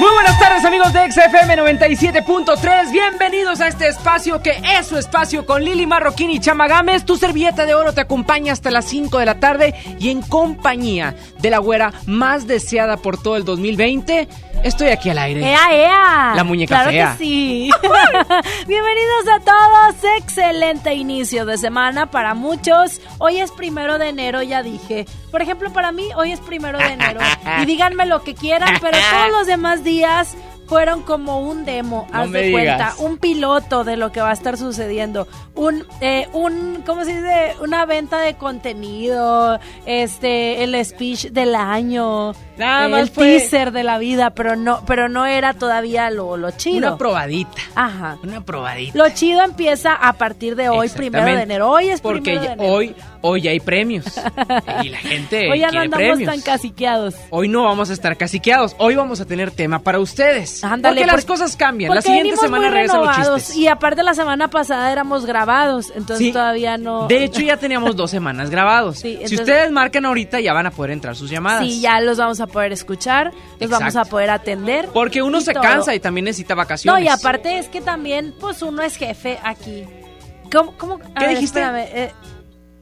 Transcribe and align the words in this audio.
Muy 0.00 0.10
buenas 0.12 0.38
tardes 0.38 0.64
amigos 0.64 0.94
de 0.94 1.12
XFM 1.12 1.58
97.3, 1.58 2.90
bienvenidos 2.90 3.60
a 3.60 3.68
este 3.68 3.86
espacio 3.86 4.40
que 4.40 4.58
es 4.78 4.86
su 4.86 4.96
espacio 4.96 5.44
con 5.44 5.62
Lili 5.62 5.84
Marroquín 5.86 6.30
y 6.30 6.40
Chama 6.40 6.68
Gámez. 6.68 7.04
Tu 7.04 7.18
servilleta 7.18 7.66
de 7.66 7.74
oro 7.74 7.92
te 7.92 8.00
acompaña 8.00 8.54
hasta 8.54 8.70
las 8.70 8.86
5 8.86 9.18
de 9.18 9.26
la 9.26 9.40
tarde 9.40 9.74
y 9.98 10.08
en 10.08 10.22
compañía 10.22 11.16
de 11.40 11.50
la 11.50 11.58
güera 11.58 11.92
más 12.06 12.46
deseada 12.46 12.96
por 12.96 13.22
todo 13.22 13.36
el 13.36 13.44
2020. 13.44 14.26
Estoy 14.64 14.88
aquí 14.88 15.10
al 15.10 15.18
aire. 15.18 15.42
¡Ea, 15.42 15.68
ea! 15.70 16.32
La 16.34 16.44
muñeca 16.44 16.76
claro 16.76 16.90
fea. 16.90 17.12
que 17.18 17.24
sí. 17.24 17.70
Bienvenidos 18.66 19.28
a 19.34 19.40
todos. 19.40 20.14
Excelente 20.18 20.94
inicio 20.94 21.44
de 21.46 21.56
semana 21.58 22.10
para 22.10 22.34
muchos. 22.34 23.00
Hoy 23.18 23.38
es 23.40 23.50
primero 23.52 23.98
de 23.98 24.08
enero, 24.08 24.42
ya 24.42 24.62
dije. 24.62 25.06
Por 25.30 25.40
ejemplo, 25.40 25.72
para 25.72 25.92
mí, 25.92 26.08
hoy 26.14 26.32
es 26.32 26.40
primero 26.40 26.78
de 26.78 26.88
enero. 26.88 27.20
Y 27.62 27.66
díganme 27.66 28.06
lo 28.06 28.22
que 28.22 28.34
quieran, 28.34 28.76
pero 28.80 28.96
todos 29.10 29.30
los 29.30 29.46
demás 29.46 29.82
días 29.82 29.89
días 29.90 30.36
fueron 30.70 31.02
como 31.02 31.40
un 31.40 31.64
demo, 31.64 32.06
No 32.12 32.18
haz 32.20 32.30
de 32.30 32.52
cuenta, 32.52 32.94
un 32.98 33.18
piloto 33.18 33.82
de 33.84 33.96
lo 33.96 34.12
que 34.12 34.20
va 34.22 34.30
a 34.30 34.32
estar 34.32 34.56
sucediendo, 34.56 35.26
un, 35.56 35.84
eh, 36.00 36.28
un, 36.32 36.82
¿cómo 36.86 37.04
se 37.04 37.14
dice? 37.16 37.54
Una 37.60 37.84
venta 37.86 38.20
de 38.20 38.34
contenido, 38.34 39.58
este, 39.84 40.62
el 40.62 40.82
speech 40.84 41.26
del 41.32 41.56
año, 41.56 42.32
Nada 42.56 42.86
eh, 42.86 42.88
más 42.88 43.00
el 43.02 43.10
fue- 43.10 43.26
teaser 43.38 43.72
de 43.72 43.82
la 43.82 43.98
vida, 43.98 44.30
pero 44.30 44.54
no, 44.54 44.80
pero 44.86 45.08
no 45.08 45.26
era 45.26 45.54
todavía 45.54 46.08
lo, 46.10 46.36
lo 46.36 46.52
chido. 46.52 46.78
Una 46.88 46.96
probadita. 46.96 47.60
Ajá. 47.74 48.18
Una 48.22 48.40
probadita. 48.44 48.96
Lo 48.96 49.08
chido 49.10 49.42
empieza 49.42 49.94
a 49.94 50.12
partir 50.12 50.54
de 50.56 50.68
hoy, 50.68 50.88
primero 50.88 51.24
de 51.26 51.42
enero. 51.42 51.68
Hoy 51.70 51.88
es 51.88 52.00
Porque 52.00 52.20
primero 52.22 52.42
de 52.46 52.52
enero. 52.52 52.72
hoy, 52.72 52.94
hoy 53.22 53.48
hay 53.48 53.58
premios. 53.60 54.04
y 54.84 54.88
la 54.88 54.98
gente 54.98 55.50
Hoy 55.50 55.58
ya 55.60 55.70
no 55.72 55.80
andamos 55.80 56.06
premios. 56.06 56.30
tan 56.32 56.40
caciqueados. 56.42 57.14
Hoy 57.30 57.48
no 57.48 57.64
vamos 57.64 57.90
a 57.90 57.92
estar 57.92 58.16
caciqueados. 58.16 58.76
Hoy 58.78 58.94
vamos 58.94 59.20
a 59.20 59.24
tener 59.24 59.50
tema 59.50 59.80
para 59.80 59.98
ustedes. 59.98 60.59
Ándale, 60.62 61.00
porque 61.02 61.12
las 61.16 61.24
cosas 61.24 61.56
cambian. 61.56 61.94
La 61.94 62.02
siguiente 62.02 62.36
semana 62.36 62.70
regresan 62.70 63.00
los 63.04 63.16
chistes. 63.16 63.56
Y 63.56 63.66
aparte 63.68 64.02
la 64.02 64.14
semana 64.14 64.48
pasada 64.48 64.90
éramos 64.92 65.26
grabados, 65.26 65.90
entonces 65.94 66.26
Sí. 66.26 66.32
todavía 66.32 66.76
no... 66.78 67.06
De 67.08 67.24
hecho, 67.24 67.40
ya 67.40 67.56
teníamos 67.56 67.96
dos 67.96 68.10
semanas 68.10 68.50
grabados. 68.50 68.98
Sí, 68.98 69.18
Si 69.26 69.34
ustedes 69.34 69.70
marcan 69.70 70.04
ahorita, 70.06 70.40
ya 70.40 70.52
van 70.52 70.66
a 70.66 70.70
poder 70.70 70.90
entrar 70.92 71.16
sus 71.16 71.30
llamadas. 71.30 71.64
Sí, 71.64 71.80
ya 71.80 72.00
los 72.00 72.18
vamos 72.18 72.40
a 72.40 72.46
poder 72.46 72.72
escuchar, 72.72 73.32
los 73.58 73.70
vamos 73.70 73.96
a 73.96 74.04
poder 74.04 74.30
atender. 74.30 74.88
Porque 74.92 75.22
uno 75.22 75.40
se 75.40 75.52
todo. 75.52 75.62
cansa 75.62 75.94
y 75.94 76.00
también 76.00 76.24
necesita 76.24 76.54
No, 76.54 76.58
vacaciones. 76.58 77.04
y 77.04 77.08
aparte 77.08 77.58
es 77.58 77.68
que 77.68 77.80
también, 77.80 78.34
pues 78.40 78.62
uno 78.62 78.82
es 78.82 78.96
jefe 78.96 79.38
aquí. 79.42 79.84
¿Cómo? 80.52 80.98
¿Qué 80.98 81.04
ver, 81.26 81.28
dijiste? 81.30 81.60
espérame, 81.60 81.86
eh, 81.92 82.12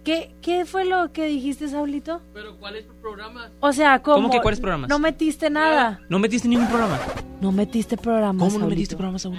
¿qué, 0.08 0.34
¿Qué 0.40 0.64
fue 0.64 0.84
lo 0.84 1.12
que 1.12 1.26
dijiste, 1.26 1.68
Saulito? 1.68 2.22
¿Pero 2.32 2.56
cuál 2.56 2.76
es 2.76 2.86
tu 2.86 2.94
programa? 2.94 3.50
O 3.60 3.72
sea, 3.72 4.00
¿cómo? 4.00 4.16
¿Cómo 4.16 4.30
que 4.30 4.40
cuáles 4.40 4.60
programas? 4.60 4.88
No 4.88 4.98
metiste 4.98 5.50
nada. 5.50 6.00
No 6.08 6.18
metiste 6.18 6.48
ningún 6.48 6.66
programa. 6.68 6.98
No 7.40 7.52
metiste 7.52 7.96
programa. 7.96 8.38
¿Cómo 8.38 8.44
no 8.46 8.50
Saulito. 8.50 8.70
metiste 8.70 8.96
programas 8.96 9.26
aún? 9.26 9.38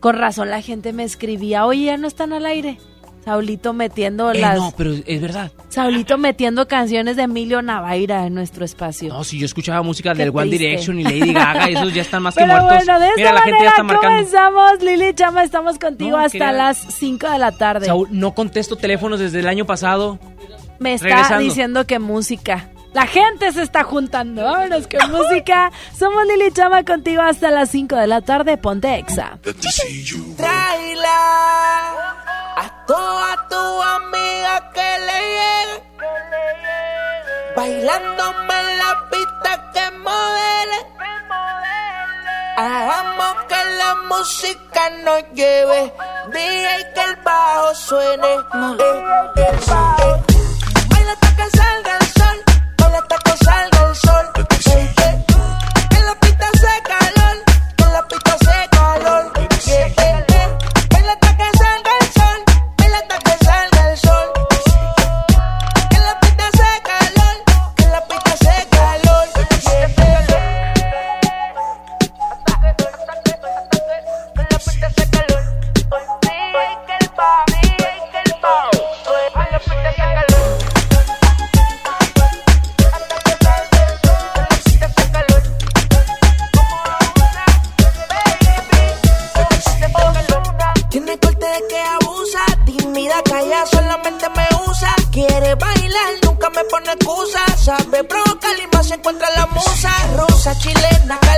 Con 0.00 0.16
razón 0.16 0.50
la 0.50 0.60
gente 0.60 0.92
me 0.92 1.04
escribía, 1.04 1.64
oye, 1.64 1.84
ya 1.84 1.96
no 1.96 2.08
están 2.08 2.32
al 2.32 2.44
aire. 2.44 2.78
Saulito 3.24 3.72
metiendo 3.72 4.32
Eh, 4.32 4.40
las... 4.40 4.56
no, 4.56 4.72
pero 4.76 4.92
es 5.06 5.20
verdad. 5.20 5.52
Saulito 5.68 6.18
metiendo 6.18 6.66
canciones 6.66 7.14
de 7.16 7.22
Emilio 7.22 7.62
Navaira 7.62 8.26
en 8.26 8.34
nuestro 8.34 8.64
espacio. 8.64 9.12
No, 9.12 9.22
si 9.24 9.38
yo 9.38 9.46
escuchaba 9.46 9.82
música 9.82 10.12
Qué 10.12 10.18
del 10.24 10.30
One 10.30 10.48
triste. 10.48 10.66
Direction 10.66 10.98
y 11.00 11.04
Lady 11.04 11.32
Gaga, 11.32 11.66
esos 11.68 11.94
ya 11.94 12.02
están 12.02 12.22
más 12.24 12.34
que 12.34 12.42
Pero 12.44 12.52
muertos. 12.60 12.84
bueno, 12.84 12.98
de 13.00 13.06
esta 13.06 13.16
Mira, 13.18 13.32
la 13.32 13.42
gente 13.42 13.58
ya 13.62 13.70
está 13.70 13.82
marcando. 13.84 14.16
comenzamos. 14.16 14.82
Lili 14.82 15.14
Chama, 15.14 15.44
estamos 15.44 15.78
contigo 15.78 16.10
No, 16.12 16.16
hasta 16.18 16.30
quería- 16.32 16.52
las 16.52 16.78
5 16.78 17.30
de 17.30 17.38
la 17.38 17.52
tarde. 17.52 17.86
Saúl, 17.86 18.08
no 18.10 18.34
contesto 18.34 18.74
teléfonos 18.76 19.20
desde 19.20 19.38
el 19.40 19.46
año 19.48 19.64
pasado. 19.66 20.18
Me 20.80 20.94
está 20.94 21.06
regresando. 21.06 21.44
diciendo 21.44 21.86
que 21.86 21.98
música. 22.00 22.68
La 22.92 23.06
gente 23.06 23.50
se 23.52 23.62
está 23.62 23.84
juntando. 23.84 24.42
Vámonos 24.42 24.86
que 24.88 24.98
música. 25.10 25.70
Somos 25.96 26.24
Lili 26.26 26.50
Chama 26.52 26.82
contigo 26.84 27.22
hasta 27.22 27.50
las 27.50 27.70
5 27.70 27.96
de 27.96 28.06
la 28.08 28.20
tarde. 28.20 28.56
Ponte 28.58 28.96
Exa. 28.98 29.38
Tráela 30.36 32.16
toda 32.92 33.30
tu 33.48 33.62
amiga 33.96 34.54
que 34.74 34.88
le 35.06 35.18
llegue. 35.36 35.76
Bailándome 37.56 38.54
en 38.60 38.68
la 38.82 38.92
pista 39.10 39.50
que 39.74 39.84
modele. 40.06 40.78
Hagamos 42.56 43.34
que 43.48 43.60
la 43.80 43.92
música 44.10 44.82
nos 45.04 45.22
lleve. 45.32 45.80
DJ 46.34 46.68
que 46.94 47.02
el 47.08 47.16
bajo 47.24 47.74
suene. 47.74 48.32
Eh, 48.34 48.42
eh, 49.36 49.56
eh. 49.76 50.14
Baila 50.90 51.12
hasta 51.12 51.30
que 51.38 51.46
salga 51.58 51.92
el 52.00 52.06
sol. 52.18 52.38
Baila 52.78 52.98
hasta 52.98 53.16
que 53.26 53.34
salga 53.44 53.78
el 53.88 53.96
sol. 53.96 55.01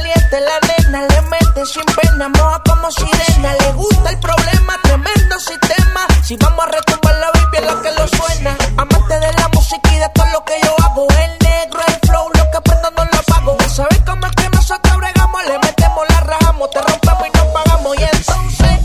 Caliente 0.04 0.40
la 0.40 0.60
nena. 0.68 1.06
Le 1.08 1.22
mete 1.22 1.66
sin 1.66 1.84
pena, 1.84 2.28
moja 2.28 2.62
como 2.68 2.90
sirena. 2.90 3.54
Le 3.60 3.72
gusta 3.72 4.10
el 4.10 4.18
problema, 4.18 4.78
tremendo 4.82 5.38
sistema. 5.38 6.06
Si 6.22 6.36
vamos 6.36 6.66
a 6.66 6.68
retumbar 6.68 7.14
la 7.16 7.30
Biblia, 7.32 7.72
lo 7.72 7.82
que 7.82 7.90
lo 7.92 8.06
suena. 8.08 8.56
Amante 8.76 9.14
de 9.20 9.32
la 9.32 9.48
música 9.54 9.92
y 9.92 9.98
de 9.98 10.08
todo 10.10 10.26
lo 10.26 10.44
que 10.44 10.60
yo 10.62 10.74
hago. 10.84 11.06
El 11.08 11.38
negro, 11.40 11.80
el 11.86 12.08
flow, 12.08 12.28
lo 12.34 12.50
que 12.50 12.60
prendo 12.60 12.90
no 12.90 13.04
lo 13.04 13.18
apago. 13.18 13.56
¿Sabes 13.68 14.00
cómo 14.06 14.26
es 14.26 14.32
que 14.36 14.48
nosotros 14.50 14.96
bregamos? 14.96 15.46
Le 15.46 15.58
metemos, 15.58 16.04
la 16.08 16.20
rajamos, 16.20 16.70
te 16.70 16.80
rompemos 16.80 17.26
y 17.26 17.38
nos 17.38 17.46
pagamos. 17.48 17.96
Y 17.98 18.04
entonces, 18.04 18.78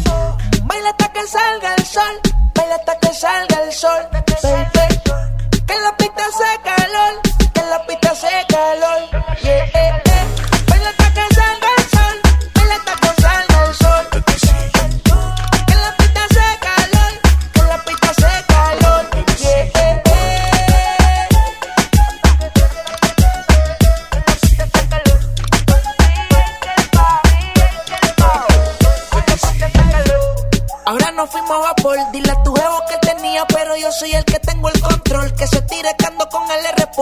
baila 0.64 0.90
hasta 0.90 1.12
que 1.12 1.28
salga 1.28 1.76
el 1.76 1.86
sol. 1.86 2.16
Baila 2.56 2.76
hasta 2.76 3.00
que 3.00 3.14
salga 3.14 3.64
el 3.64 3.74
sol. 3.74 4.79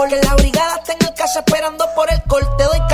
El 0.06 0.14
r 0.14 0.20
Que 0.20 0.28
la 0.28 0.36
brigada 0.36 0.76
está 0.76 0.94
en 0.94 1.08
el 1.08 1.14
casa 1.14 1.40
esperando 1.40 1.86
por 1.96 2.12
el 2.12 2.22
corte. 2.24 2.64
Doy 2.64 2.87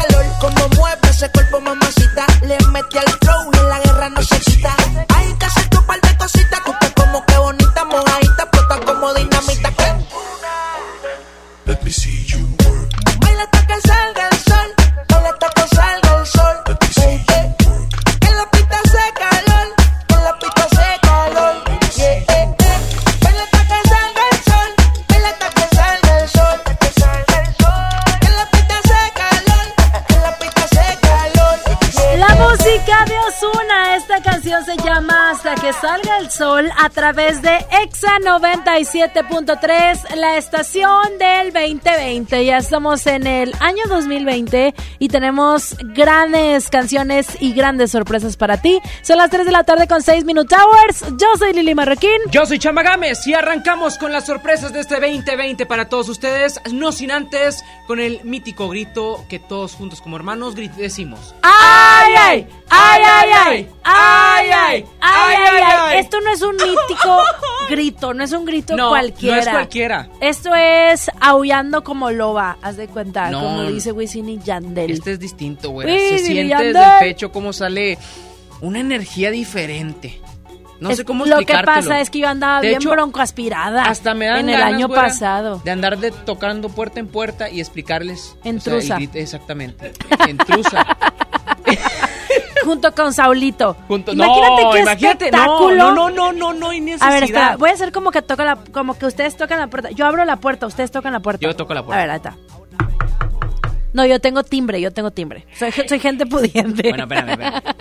que 35.63 35.71
salga 35.71 36.18
el 36.18 36.30
sol 36.30 36.69
a 36.77 36.89
través 36.89 37.42
de 37.42 37.56
Exa 37.83 38.19
97.3, 38.19 40.13
la 40.15 40.36
estación 40.36 41.18
del 41.18 41.54
2020. 41.54 42.44
Ya 42.44 42.57
estamos 42.57 43.07
en 43.07 43.25
el 43.25 43.54
año 43.62 43.83
2020 43.88 44.75
y 45.00 45.07
tenemos 45.07 45.77
grandes 45.95 46.69
canciones 46.69 47.38
y 47.39 47.54
grandes 47.54 47.92
sorpresas 47.92 48.36
para 48.36 48.57
ti. 48.57 48.81
Son 49.04 49.18
las 49.18 49.30
3 49.30 49.45
de 49.45 49.54
la 49.54 49.63
tarde 49.63 49.88
con 49.88 50.01
6 50.01 50.25
Minute 50.25 50.54
Hours. 50.54 51.06
Yo 51.18 51.38
soy 51.38 51.54
Lili 51.54 51.74
Marroquín. 51.75 52.19
Yo 52.30 52.45
soy 52.45 52.60
Chama 52.60 52.83
Gámez 52.83 53.25
y 53.25 53.33
arrancamos 53.33 53.98
con 53.98 54.12
las 54.12 54.25
sorpresas 54.25 54.74
de 54.74 54.81
este 54.81 55.00
2020 55.00 55.65
para 55.65 55.88
todos 55.88 56.10
ustedes. 56.10 56.60
No 56.74 56.92
sin 56.92 57.10
antes 57.10 57.63
con 57.88 58.01
el 58.01 58.21
mítico 58.25 58.68
grito 58.68 59.24
que 59.30 59.39
todos 59.39 59.75
juntos 59.75 60.01
como 60.01 60.18
hermanos 60.18 60.56
decimos. 60.56 61.33
¡Ay, 61.42 62.13
ay! 62.18 62.48
¡Ay, 62.69 63.01
ay, 63.06 63.30
ay! 63.45 63.69
¡Ay, 63.83 64.50
ay! 64.51 64.86
¡Ay, 65.00 65.36
ay, 65.36 65.45
ay! 65.48 65.53
Esto 65.96 66.20
no 66.22 66.32
es 66.32 66.42
un 66.42 66.56
mítico 66.56 67.18
grito, 67.70 68.14
no 68.14 68.24
es 68.24 68.32
un 68.32 68.46
grito 68.46 68.76
No, 68.76 68.90
cualquiera. 68.90 69.36
no 69.36 69.42
es 69.42 69.50
cualquiera. 69.50 70.10
Esto 70.22 70.54
es 70.56 71.10
aullando 71.20 71.84
como 71.84 72.12
loba, 72.12 72.58
haz 72.62 72.78
de 72.78 72.88
cuenta, 72.88 73.30
No. 73.30 73.42
como 73.42 73.64
dice 73.64 73.92
Wisin 73.92 74.30
y 74.30 74.40
Yandel. 74.40 74.92
Este 74.92 75.14
es 75.14 75.20
distinto, 75.20 75.70
güey. 75.72 75.88
Se 75.88 76.20
siente 76.20 76.48
Yandel. 76.48 76.74
desde 76.74 76.86
el 76.94 77.00
pecho 77.00 77.32
como 77.32 77.54
sale 77.54 77.98
una 78.62 78.80
energía 78.80 79.32
diferente. 79.32 80.20
No 80.80 80.90
Es- 80.90 80.98
sé 80.98 81.06
cómo 81.06 81.26
Lo 81.26 81.38
que 81.38 81.44
explicártelo. 81.44 81.88
pasa 81.88 82.02
es 82.02 82.10
que 82.10 82.20
yo 82.20 82.28
andaba 82.28 82.60
De 82.60 82.68
bien 82.70 82.82
hecho, 82.82 82.90
broncoaspirada 82.92 83.84
Hasta 83.86 84.14
me 84.14 84.26
dan 84.26 84.40
en 84.40 84.50
el 84.50 84.62
año 84.62 84.88
güera, 84.88 85.04
pasado. 85.04 85.62
De 85.64 85.72
andar 85.72 85.98
de, 85.98 86.12
tocando 86.12 86.68
puerta 86.68 87.00
en 87.00 87.08
puerta 87.08 87.50
y 87.50 87.62
explicarles. 87.62 88.36
En 88.44 88.58
o 88.58 88.82
sea, 88.82 88.98
exactamente. 89.14 89.94
En 90.28 90.38
trusa. 90.38 90.86
Junto 92.63 92.94
con 92.94 93.13
Saulito. 93.13 93.75
Junto- 93.88 94.12
Imagínate 94.13 94.63
no, 94.63 94.71
qué 94.71 94.80
imagínate. 94.80 95.31
No, 95.31 95.38
espectáculo. 95.38 95.75
no, 95.75 95.92
no, 95.94 96.10
no, 96.10 96.33
no, 96.33 96.54
no 96.54 96.69
hay 96.69 96.81
necesidad. 96.81 97.10
A 97.10 97.13
ver, 97.13 97.24
espera, 97.24 97.56
voy 97.57 97.69
a 97.69 97.74
hacer 97.74 97.92
como 97.92 98.12
que 98.12 98.21
toca 98.21 98.44
la, 98.45 98.56
como 98.71 98.98
que 98.98 99.06
ustedes 99.06 99.36
tocan 99.38 99.60
la 99.60 99.68
puerta. 99.68 99.89
Yo 99.92 100.06
abro 100.06 100.24
la 100.25 100.38
puerta, 100.38 100.65
ustedes 100.68 100.92
tocan 100.92 101.13
la 101.13 101.19
puerta. 101.19 101.45
Yo 101.45 101.56
toco 101.56 101.74
la 101.74 101.83
puerta. 101.83 102.00
A 102.00 102.01
ver, 102.06 102.12
ahí 102.12 102.18
está. 102.18 102.36
No, 103.94 104.06
yo 104.06 104.19
tengo 104.19 104.44
timbre, 104.44 104.81
yo 104.81 104.92
tengo 104.92 105.12
timbre. 105.12 105.45
Soy, 105.57 105.71
soy 105.71 106.00
gente 106.00 106.25
pudiente. 106.25 106.89
Bueno, 106.89 107.04
espérame, 107.04 107.30
espérame. 107.31 107.62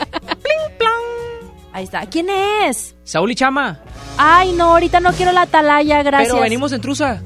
Ahí 1.75 1.85
está. 1.85 2.05
¿Quién 2.05 2.27
es? 2.29 2.95
Saúl 3.03 3.31
y 3.31 3.35
Chama. 3.35 3.81
Ay, 4.19 4.53
no, 4.53 4.73
ahorita 4.73 5.01
no 5.01 5.11
quiero 5.13 5.33
la 5.33 5.43
atalaya, 5.43 6.03
gracias. 6.03 6.31
Pero 6.31 6.43
venimos 6.43 6.71
en 6.73 6.83
trusa. 6.83 7.23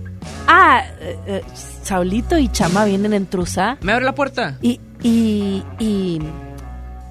Ah, 0.47 0.85
eh, 1.01 1.19
eh, 1.27 1.43
Saulito 1.83 2.39
y 2.39 2.49
Chama 2.49 2.85
vienen 2.85 3.13
en 3.13 3.27
trusa. 3.27 3.77
¿Me 3.81 3.91
abre 3.93 4.05
la 4.05 4.15
puerta? 4.15 4.57
Y, 4.63 4.81
y, 5.03 5.65
y... 5.81 6.21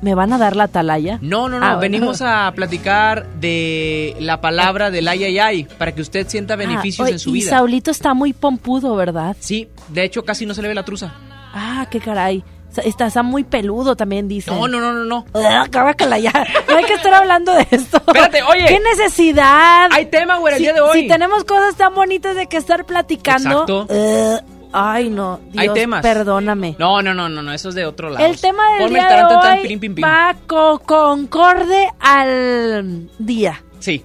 ¿Me 0.05 0.13
van 0.13 0.31
a 0.33 0.37
dar 0.37 0.55
la 0.55 0.65
atalaya? 0.65 1.17
No, 1.23 1.49
no, 1.49 1.59
no. 1.59 1.65
Ah, 1.65 1.69
bueno. 1.77 1.79
Venimos 1.79 2.21
a 2.21 2.51
platicar 2.55 3.25
de 3.39 4.15
la 4.19 4.39
palabra 4.39 4.91
del 4.91 5.07
ay, 5.07 5.23
ay, 5.23 5.39
ay. 5.39 5.63
Para 5.79 5.95
que 5.95 6.01
usted 6.03 6.27
sienta 6.27 6.55
beneficios 6.55 6.99
Ah, 6.99 7.03
oye, 7.05 7.13
en 7.13 7.19
su 7.19 7.31
y 7.31 7.39
vida. 7.39 7.49
Saulito 7.49 7.89
está 7.89 8.13
muy 8.13 8.31
pompudo, 8.31 8.95
¿verdad? 8.95 9.35
Sí, 9.39 9.67
de 9.87 10.03
hecho 10.03 10.23
casi 10.23 10.45
no 10.45 10.53
se 10.53 10.61
le 10.61 10.67
ve 10.67 10.75
la 10.75 10.85
trusa. 10.85 11.15
Ah, 11.55 11.87
qué 11.89 11.99
caray. 11.99 12.43
Está, 12.83 13.07
está 13.07 13.23
muy 13.23 13.43
peludo 13.43 13.95
también, 13.95 14.27
dice. 14.27 14.51
No, 14.51 14.67
no, 14.67 14.79
no, 14.79 14.93
no, 14.93 15.05
no. 15.05 15.25
Cábacala 15.71 16.19
ya. 16.19 16.31
No 16.69 16.75
hay 16.75 16.83
que 16.83 16.93
estar 16.93 17.13
hablando 17.15 17.53
de 17.53 17.65
esto. 17.71 17.97
Espérate, 17.97 18.43
oye. 18.43 18.65
¿Qué 18.67 18.79
necesidad? 18.79 19.89
Hay 19.91 20.05
tema, 20.05 20.37
güey, 20.37 20.53
el 20.53 20.57
si, 20.59 20.63
día 20.65 20.73
de 20.73 20.81
hoy. 20.81 21.01
Si 21.01 21.07
tenemos 21.07 21.45
cosas 21.45 21.75
tan 21.77 21.95
bonitas 21.95 22.35
de 22.35 22.45
que 22.45 22.57
estar 22.57 22.85
platicando. 22.85 23.61
Exacto. 23.61 23.87
eh, 23.89 24.39
ay, 24.75 25.09
no. 25.09 25.39
Dios, 25.51 25.61
Hay 25.61 25.69
temas. 25.73 26.01
Perdóname. 26.01 26.75
No, 26.77 27.01
no, 27.01 27.13
no, 27.13 27.29
no, 27.29 27.41
no, 27.41 27.51
eso 27.53 27.69
es 27.69 27.75
de 27.75 27.85
otro 27.85 28.09
lado. 28.09 28.25
El 28.25 28.39
tema 28.39 28.63
del 28.73 28.83
Ponme 28.83 28.99
el 28.99 29.05
día 29.07 29.27
de 29.27 29.35
hoy 29.35 29.61
pirim, 29.63 29.79
pim, 29.79 29.95
pim. 29.95 30.03
va 30.05 30.35
co- 30.47 30.79
concorde 30.79 31.87
al 31.99 33.09
día. 33.19 33.63
Sí. 33.79 34.03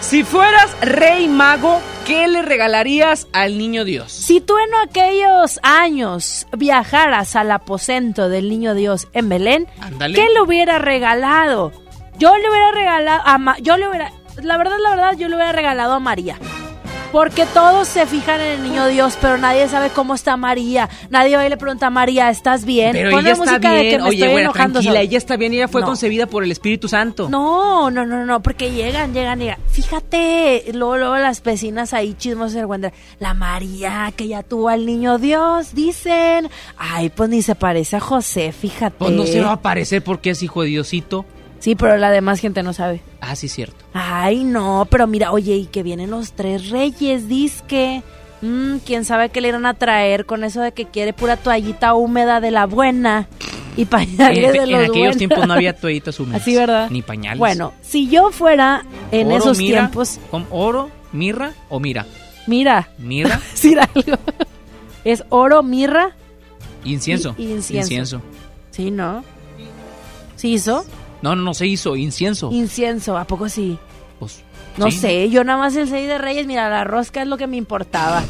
Si 0.00 0.24
fueras 0.24 0.74
rey 0.80 1.28
mago, 1.28 1.80
¿qué 2.06 2.26
le 2.26 2.42
regalarías 2.42 3.28
al 3.32 3.58
niño 3.58 3.84
Dios? 3.84 4.10
Si 4.10 4.40
tú 4.40 4.54
en 4.58 4.88
aquellos 4.88 5.60
años 5.62 6.46
viajaras 6.56 7.36
al 7.36 7.52
aposento 7.52 8.28
del 8.28 8.48
niño 8.48 8.74
Dios 8.74 9.06
en 9.12 9.28
Belén, 9.28 9.68
Ándale. 9.80 10.14
¿qué 10.14 10.26
le 10.34 10.40
hubiera 10.40 10.78
regalado? 10.78 11.70
Yo 12.18 12.36
le 12.36 12.48
hubiera 12.50 12.72
regalado 12.72 13.22
a 13.24 13.38
Ma- 13.38 13.58
yo 13.60 13.76
le 13.76 13.88
hubiera 13.88 14.12
la 14.42 14.56
verdad, 14.56 14.76
la 14.82 14.90
verdad, 14.90 15.12
yo 15.18 15.28
le 15.28 15.36
hubiera 15.36 15.52
regalado 15.52 15.92
a 15.92 16.00
María. 16.00 16.38
Porque 17.12 17.44
todos 17.46 17.88
se 17.88 18.06
fijan 18.06 18.40
en 18.40 18.46
el 18.52 18.62
niño 18.62 18.86
Dios, 18.86 19.18
pero 19.20 19.36
nadie 19.36 19.66
sabe 19.68 19.90
cómo 19.90 20.14
está 20.14 20.36
María. 20.36 20.88
Nadie 21.10 21.36
va 21.36 21.44
y 21.44 21.48
le 21.48 21.56
pregunta 21.56 21.88
a 21.88 21.90
María, 21.90 22.30
¿estás 22.30 22.64
bien? 22.64 22.92
Pero 22.92 23.10
Ponle 23.10 23.30
ella 23.30 23.32
está 23.32 23.50
música 23.52 23.72
de 23.72 23.80
que 23.82 23.88
bien. 23.88 24.02
me 24.02 24.08
Oye, 24.08 24.24
estoy 24.26 24.40
enojando. 24.42 24.80
tranquila, 24.80 25.00
ella 25.02 25.18
está 25.18 25.36
bien. 25.36 25.52
Ella 25.52 25.66
fue 25.66 25.80
No. 25.80 25.88
concebida 25.88 26.26
por 26.26 26.44
el 26.44 26.52
Espíritu 26.52 26.86
Santo. 26.88 27.28
No, 27.28 27.90
no, 27.90 28.06
no, 28.06 28.24
no, 28.24 28.40
porque 28.42 28.70
llegan, 28.70 29.12
llegan, 29.12 29.40
llegan. 29.40 29.58
Fíjate, 29.68 30.66
luego, 30.72 30.98
luego 30.98 31.16
las 31.16 31.42
vecinas 31.42 31.92
ahí 31.94 32.14
chismos 32.14 32.52
se 32.52 32.60
encuentran. 32.60 32.92
La 33.18 33.34
María 33.34 34.12
que 34.16 34.28
ya 34.28 34.44
tuvo 34.44 34.68
al 34.68 34.86
niño 34.86 35.18
Dios, 35.18 35.74
dicen. 35.74 36.48
Ay, 36.78 37.10
pues 37.10 37.28
ni 37.28 37.42
se 37.42 37.56
parece 37.56 37.96
a 37.96 38.00
José, 38.00 38.52
fíjate. 38.52 38.96
Pues 38.98 39.10
no 39.10 39.26
se 39.26 39.40
va 39.40 39.52
a 39.52 39.60
parecer 39.60 40.04
porque 40.04 40.30
es 40.30 40.42
hijo 40.44 40.62
de 40.62 40.68
Diosito. 40.68 41.24
Sí, 41.60 41.76
pero 41.76 41.96
la 41.98 42.10
demás 42.10 42.40
gente 42.40 42.62
no 42.64 42.72
sabe. 42.72 43.00
Ah, 43.20 43.36
sí, 43.36 43.46
cierto. 43.48 43.84
Ay, 43.94 44.42
no, 44.44 44.86
pero 44.90 45.06
mira, 45.06 45.30
oye, 45.30 45.54
y 45.56 45.66
que 45.66 45.82
vienen 45.84 46.10
los 46.10 46.32
tres 46.32 46.70
reyes, 46.70 47.28
disque. 47.28 48.02
Mm, 48.42 48.78
quién 48.86 49.04
sabe 49.04 49.28
qué 49.28 49.40
le 49.42 49.48
irán 49.48 49.66
a 49.66 49.74
traer 49.74 50.24
con 50.26 50.42
eso 50.42 50.62
de 50.62 50.72
que 50.72 50.86
quiere 50.86 51.12
pura 51.12 51.36
toallita 51.36 51.92
húmeda 51.94 52.40
de 52.40 52.50
la 52.50 52.64
buena 52.66 53.28
y 53.76 53.84
pañales 53.84 54.38
En, 54.46 54.52
de 54.52 54.58
en 54.58 54.70
los 54.72 54.80
aquellos 54.80 54.92
buenos. 54.94 55.16
tiempos 55.18 55.46
no 55.46 55.52
había 55.54 55.76
toallitas 55.76 56.18
húmedas. 56.20 56.40
Así, 56.40 56.56
¿verdad? 56.56 56.88
Ni 56.90 57.02
pañales. 57.02 57.38
Bueno, 57.38 57.74
si 57.82 58.08
yo 58.08 58.30
fuera 58.32 58.82
en 59.12 59.26
Oro, 59.26 59.36
esos 59.36 59.58
mira, 59.58 59.80
tiempos, 59.80 60.18
¿con 60.30 60.46
¿Oro, 60.50 60.90
mirra 61.12 61.52
o 61.68 61.78
mira? 61.78 62.06
mira, 62.46 62.88
Mirra, 62.98 63.38
decir 63.52 63.78
algo. 63.78 64.18
Es 65.04 65.24
oro, 65.30 65.62
mirra, 65.62 66.14
incienso. 66.84 67.34
Y 67.38 67.44
incienso. 67.50 67.74
Incienso. 67.92 68.22
sí, 68.70 68.90
¿no? 68.90 69.22
¿Sí 70.36 70.52
hizo? 70.54 70.84
No, 71.22 71.34
no, 71.36 71.42
no 71.42 71.54
se 71.54 71.66
hizo, 71.66 71.96
incienso. 71.96 72.50
Incienso, 72.52 73.16
¿a 73.18 73.24
poco 73.24 73.48
sí? 73.48 73.78
Pues, 74.18 74.42
No 74.76 74.90
sí. 74.90 74.98
sé, 74.98 75.30
yo 75.30 75.44
nada 75.44 75.58
más 75.58 75.76
el 75.76 75.88
6 75.88 76.08
de 76.08 76.18
Reyes, 76.18 76.46
mira, 76.46 76.68
la 76.70 76.84
rosca 76.84 77.22
es 77.22 77.28
lo 77.28 77.36
que 77.36 77.46
me 77.46 77.56
importaba. 77.56 78.22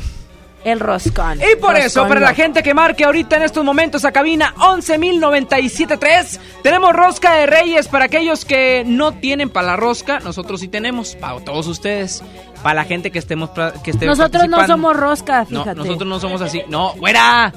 El 0.62 0.78
roscón. 0.78 1.38
Y 1.40 1.56
por 1.58 1.74
eso, 1.76 2.06
para 2.06 2.20
la 2.20 2.34
gente 2.34 2.62
que 2.62 2.74
marque 2.74 3.04
ahorita 3.04 3.36
en 3.38 3.44
estos 3.44 3.64
momentos 3.64 4.04
a 4.04 4.12
cabina 4.12 4.54
11.097.3, 4.58 6.38
tenemos 6.62 6.92
rosca 6.92 7.34
de 7.36 7.46
reyes 7.46 7.88
para 7.88 8.04
aquellos 8.04 8.44
que 8.44 8.84
no 8.86 9.12
tienen 9.12 9.48
para 9.48 9.68
la 9.68 9.76
rosca, 9.76 10.20
nosotros 10.20 10.60
sí 10.60 10.68
tenemos, 10.68 11.16
para 11.16 11.42
todos 11.42 11.66
ustedes, 11.66 12.22
para 12.62 12.74
la 12.74 12.84
gente 12.84 13.10
que 13.10 13.18
estemos 13.18 13.50
que 13.82 13.90
esté 13.92 14.04
Nosotros 14.04 14.48
no 14.50 14.66
somos 14.66 14.94
rosca, 14.96 15.46
No, 15.48 15.62
fíjate. 15.62 15.74
nosotros 15.78 16.06
no 16.08 16.20
somos 16.20 16.42
así. 16.42 16.62
No, 16.68 16.92
fuera. 16.94 17.52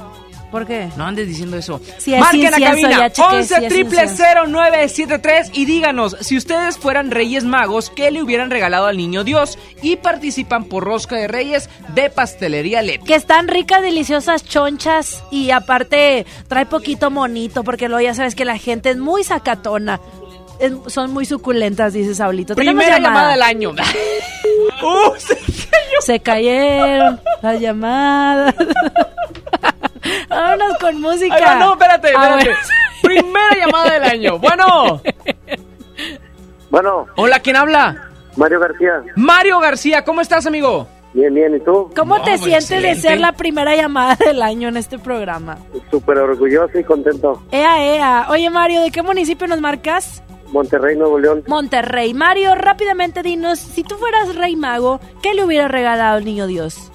¿Por 0.54 0.68
qué? 0.68 0.88
No 0.98 1.06
andes 1.06 1.28
diciendo 1.28 1.58
eso. 1.58 1.82
Es 1.98 2.08
Marquen 2.08 2.54
a 2.54 2.60
incienso, 2.60 2.82
cabina 2.88 3.10
si 3.12 3.22
11 3.24 3.40
es 3.56 3.68
triple 3.74 4.04
incienso. 4.04 4.24
0973 4.46 5.50
y 5.56 5.66
díganos 5.66 6.16
si 6.22 6.38
ustedes 6.38 6.78
fueran 6.78 7.10
Reyes 7.10 7.44
Magos, 7.44 7.90
¿qué 7.90 8.12
le 8.12 8.22
hubieran 8.22 8.52
regalado 8.52 8.86
al 8.86 8.96
niño 8.96 9.24
Dios? 9.24 9.58
Y 9.82 9.96
participan 9.96 10.66
por 10.66 10.84
Rosca 10.84 11.16
de 11.16 11.28
Reyes 11.28 11.72
de 11.96 12.12
Pastelería 12.12 12.84
Leti. 12.84 13.04
Que 13.04 13.16
están 13.16 13.48
ricas, 13.48 13.82
deliciosas, 13.82 14.44
chonchas 14.44 15.24
y 15.32 15.50
aparte 15.50 16.28
trae 16.48 16.68
poquito 16.68 17.10
monito 17.10 17.64
porque 17.64 17.88
luego 17.90 18.04
ya 18.04 18.14
sabes 18.14 18.36
que 18.36 18.46
la 18.46 18.60
gente 18.60 18.92
es 18.92 18.98
muy 18.98 19.24
sacatona. 19.24 20.00
Es- 20.60 20.74
son 20.94 21.12
muy 21.14 21.26
suculentas, 21.26 21.94
dice 21.94 22.14
Saulito. 22.14 22.54
Primera 22.56 23.00
llamada 23.00 23.32
del 23.32 23.42
año. 23.42 23.74
Uh, 24.84 25.14
se 25.18 25.36
cayó. 25.36 26.02
Se 26.02 26.20
cayeron 26.20 27.20
las 27.42 27.60
llamadas. 27.62 28.54
Vámonos 30.30 30.78
con 30.80 31.02
música. 31.02 31.56
No, 31.60 31.74
espérate, 31.74 32.08
espérate. 32.10 32.52
Primera 33.02 33.56
llamada 33.58 33.92
del 33.94 34.04
año. 34.04 34.40
Bueno. 34.40 35.02
Bueno, 36.70 37.06
Hola, 37.16 37.40
¿quién 37.40 37.56
habla? 37.56 38.10
Mario 38.36 38.60
García. 38.60 39.04
Mario 39.16 39.60
García, 39.60 40.04
¿cómo 40.04 40.22
estás, 40.22 40.48
amigo? 40.48 40.88
Bien, 41.14 41.32
bien, 41.32 41.56
¿y 41.56 41.60
tú? 41.60 41.92
¿Cómo 41.96 42.18
No, 42.18 42.24
te 42.24 42.40
sientes 42.40 42.82
de 42.82 42.96
ser 42.96 43.20
la 43.20 43.34
primera 43.34 43.76
llamada 43.76 44.16
del 44.16 44.42
año 44.42 44.70
en 44.70 44.78
este 44.78 44.98
programa? 44.98 45.60
Súper 45.92 46.18
orgulloso 46.18 46.80
y 46.80 46.84
contento. 46.84 47.44
Ea, 47.52 47.84
ea. 47.96 48.26
Oye, 48.30 48.50
Mario, 48.50 48.82
¿de 48.82 48.90
qué 48.90 49.04
municipio 49.04 49.46
nos 49.46 49.62
marcas? 49.62 50.24
Monterrey, 50.52 50.96
Nuevo 50.98 51.20
León. 51.20 51.44
Monterrey. 51.48 52.16
Mario, 52.16 52.56
rápidamente 52.56 53.22
dinos, 53.22 53.60
si 53.60 53.84
tú 53.84 53.96
fueras 53.98 54.36
rey 54.36 54.56
mago, 54.56 55.00
¿qué 55.22 55.36
le 55.36 55.44
hubiera 55.44 55.68
regalado 55.68 56.18
al 56.18 56.26
niño 56.26 56.48
Dios? 56.48 56.92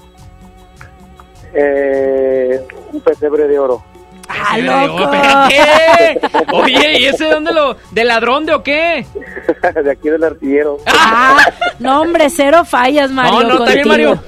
Eh, 1.53 2.65
un 2.93 3.01
pesebre 3.01 3.47
de 3.47 3.59
oro. 3.59 3.83
¡Ah, 4.31 4.57
loco! 4.59 5.09
¿pero 5.09 5.29
qué? 5.49 6.21
Oye, 6.53 6.99
¿y 6.99 7.05
ese 7.07 7.25
de 7.25 7.31
dónde 7.31 7.51
lo...? 7.51 7.75
¿De 7.91 8.03
ladrón 8.03 8.45
de 8.45 8.53
o 8.53 8.61
qué? 8.61 9.03
de 9.83 9.91
aquí 9.91 10.09
del 10.09 10.23
artillero. 10.23 10.77
Ah, 10.85 11.43
no, 11.79 12.01
hombre, 12.01 12.29
cero 12.29 12.63
fallas, 12.63 13.09
Mario. 13.09 13.41
no, 13.41 13.47
no, 13.47 13.65
está 13.65 13.73
bien. 13.73 13.87
Mario. 13.87 14.23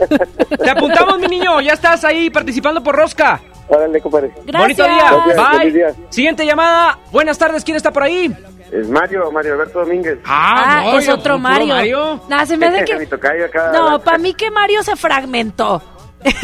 Te 0.63 0.70
apuntamos, 0.72 1.20
mi 1.20 1.28
niño. 1.28 1.62
Ya 1.62 1.74
estás 1.74 2.04
ahí 2.04 2.32
participando 2.32 2.82
por 2.82 2.96
Rosca. 2.96 3.40
Órale, 3.68 4.01
compadre. 4.01 4.32
Gracias. 4.44 4.62
Bonito 4.62 4.84
día. 4.84 5.24
Gracias, 5.28 5.60
Bye. 5.60 5.72
día. 5.72 5.94
Siguiente 6.10 6.46
llamada. 6.48 6.98
Buenas 7.12 7.38
tardes. 7.38 7.63
¿Quién 7.63 7.78
está 7.78 7.92
por 7.92 8.01
ahí? 8.04 8.36
Es 8.72 8.90
Mario, 8.90 9.32
Mario 9.32 9.54
Alberto 9.54 9.80
Domínguez. 9.82 10.18
Ah, 10.25 10.82
no, 10.86 10.98
es 10.98 11.08
otro 11.10 11.36
puro 11.36 11.40
Mario. 11.40 12.22
Nah, 12.28 12.46
se 12.46 12.58
me 12.58 12.68
hace 12.68 12.86
que... 12.86 13.08
No, 13.74 14.00
para 14.00 14.18
mí 14.18 14.34
que 14.34 14.50
Mario 14.50 14.82
se 14.82 14.96
fragmentó. 14.96 15.82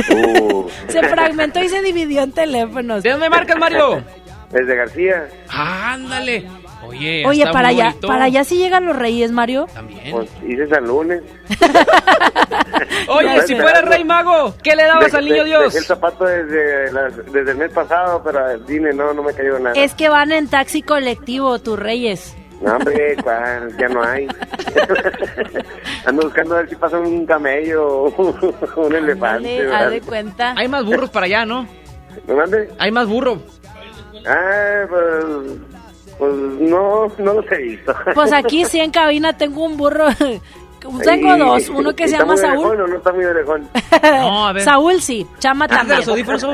Uh, 0.09 0.67
Se 0.87 1.01
fragmentó 1.03 1.63
y 1.63 1.69
se 1.69 1.81
dividió 1.81 2.23
en 2.23 2.31
teléfonos. 2.31 3.03
¿De 3.03 3.11
dónde 3.11 3.29
marcas, 3.29 3.57
Mario? 3.57 4.03
Desde 4.51 4.75
García. 4.75 5.27
Ándale. 5.49 6.47
Oye, 6.85 7.25
Oye, 7.25 7.39
está 7.41 7.51
para 7.51 7.67
allá, 7.69 7.93
para 8.05 8.25
allá 8.25 8.43
sí 8.45 8.57
llegan 8.57 8.85
los 8.85 8.95
reyes, 8.95 9.31
Mario. 9.31 9.67
También. 9.73 10.09
Pues 10.11 10.29
hice 10.47 10.67
San 10.69 10.85
Lunes. 10.87 11.21
Oye, 13.09 13.41
si 13.45 13.55
fuera 13.55 13.81
Rey 13.81 14.03
Mago, 14.05 14.55
¿qué 14.63 14.75
le 14.75 14.83
dabas 14.83 15.13
al 15.13 15.25
niño 15.25 15.43
De- 15.43 15.49
Dios? 15.49 15.63
Dejé 15.65 15.77
el 15.79 15.83
zapato 15.85 16.23
desde, 16.25 16.91
la- 16.93 17.09
desde 17.09 17.51
el 17.51 17.57
mes 17.57 17.71
pasado, 17.71 18.21
pero 18.23 18.49
el 18.49 18.65
cine 18.65 18.93
no, 18.93 19.13
no 19.13 19.23
me 19.23 19.33
cayó 19.33 19.59
nada. 19.59 19.73
Es 19.75 19.93
que 19.95 20.07
van 20.09 20.31
en 20.31 20.47
taxi 20.47 20.81
colectivo, 20.81 21.59
tus 21.59 21.77
reyes. 21.77 22.35
No, 22.61 22.75
hombre, 22.75 23.15
¿cuál? 23.23 23.77
ya 23.77 23.87
no 23.87 24.03
hay. 24.03 24.27
Ando 26.05 26.23
buscando 26.23 26.55
a 26.55 26.57
ver 26.59 26.69
si 26.69 26.75
pasa 26.75 26.97
un 26.99 27.25
camello 27.25 27.85
o 27.87 28.35
un 28.77 28.95
elefante. 28.95 29.67
Haz 29.71 29.91
de 29.91 30.01
cuenta. 30.01 30.53
Hay 30.57 30.67
más 30.67 30.83
burros 30.85 31.09
para 31.09 31.25
allá, 31.27 31.45
¿no? 31.45 31.67
¿Me 32.27 32.33
mande? 32.33 32.69
Hay 32.79 32.91
más 32.91 33.07
burro. 33.07 33.37
Ah, 34.27 34.85
pues, 34.89 35.25
pues 36.17 36.33
no, 36.33 37.07
no 37.19 37.33
los 37.35 37.51
he 37.51 37.57
visto. 37.57 37.93
Pues 38.15 38.33
aquí 38.33 38.65
sí 38.69 38.79
en 38.79 38.91
cabina 38.91 39.37
tengo 39.37 39.63
un 39.63 39.77
burro. 39.77 40.07
Tengo 41.03 41.35
dos, 41.37 41.69
uno 41.69 41.93
que 41.95 42.07
se 42.07 42.13
¿está 42.15 42.19
llama 42.23 42.33
muy 42.33 42.41
Saúl. 42.41 42.77
no 42.77 42.95
está 42.97 43.11
muy? 43.11 43.25
No, 44.03 44.47
a 44.47 44.53
ver. 44.53 44.63
Saúl 44.63 45.01
sí, 45.01 45.27
Chama 45.39 45.65
Ah, 45.65 45.67
también. 45.67 46.01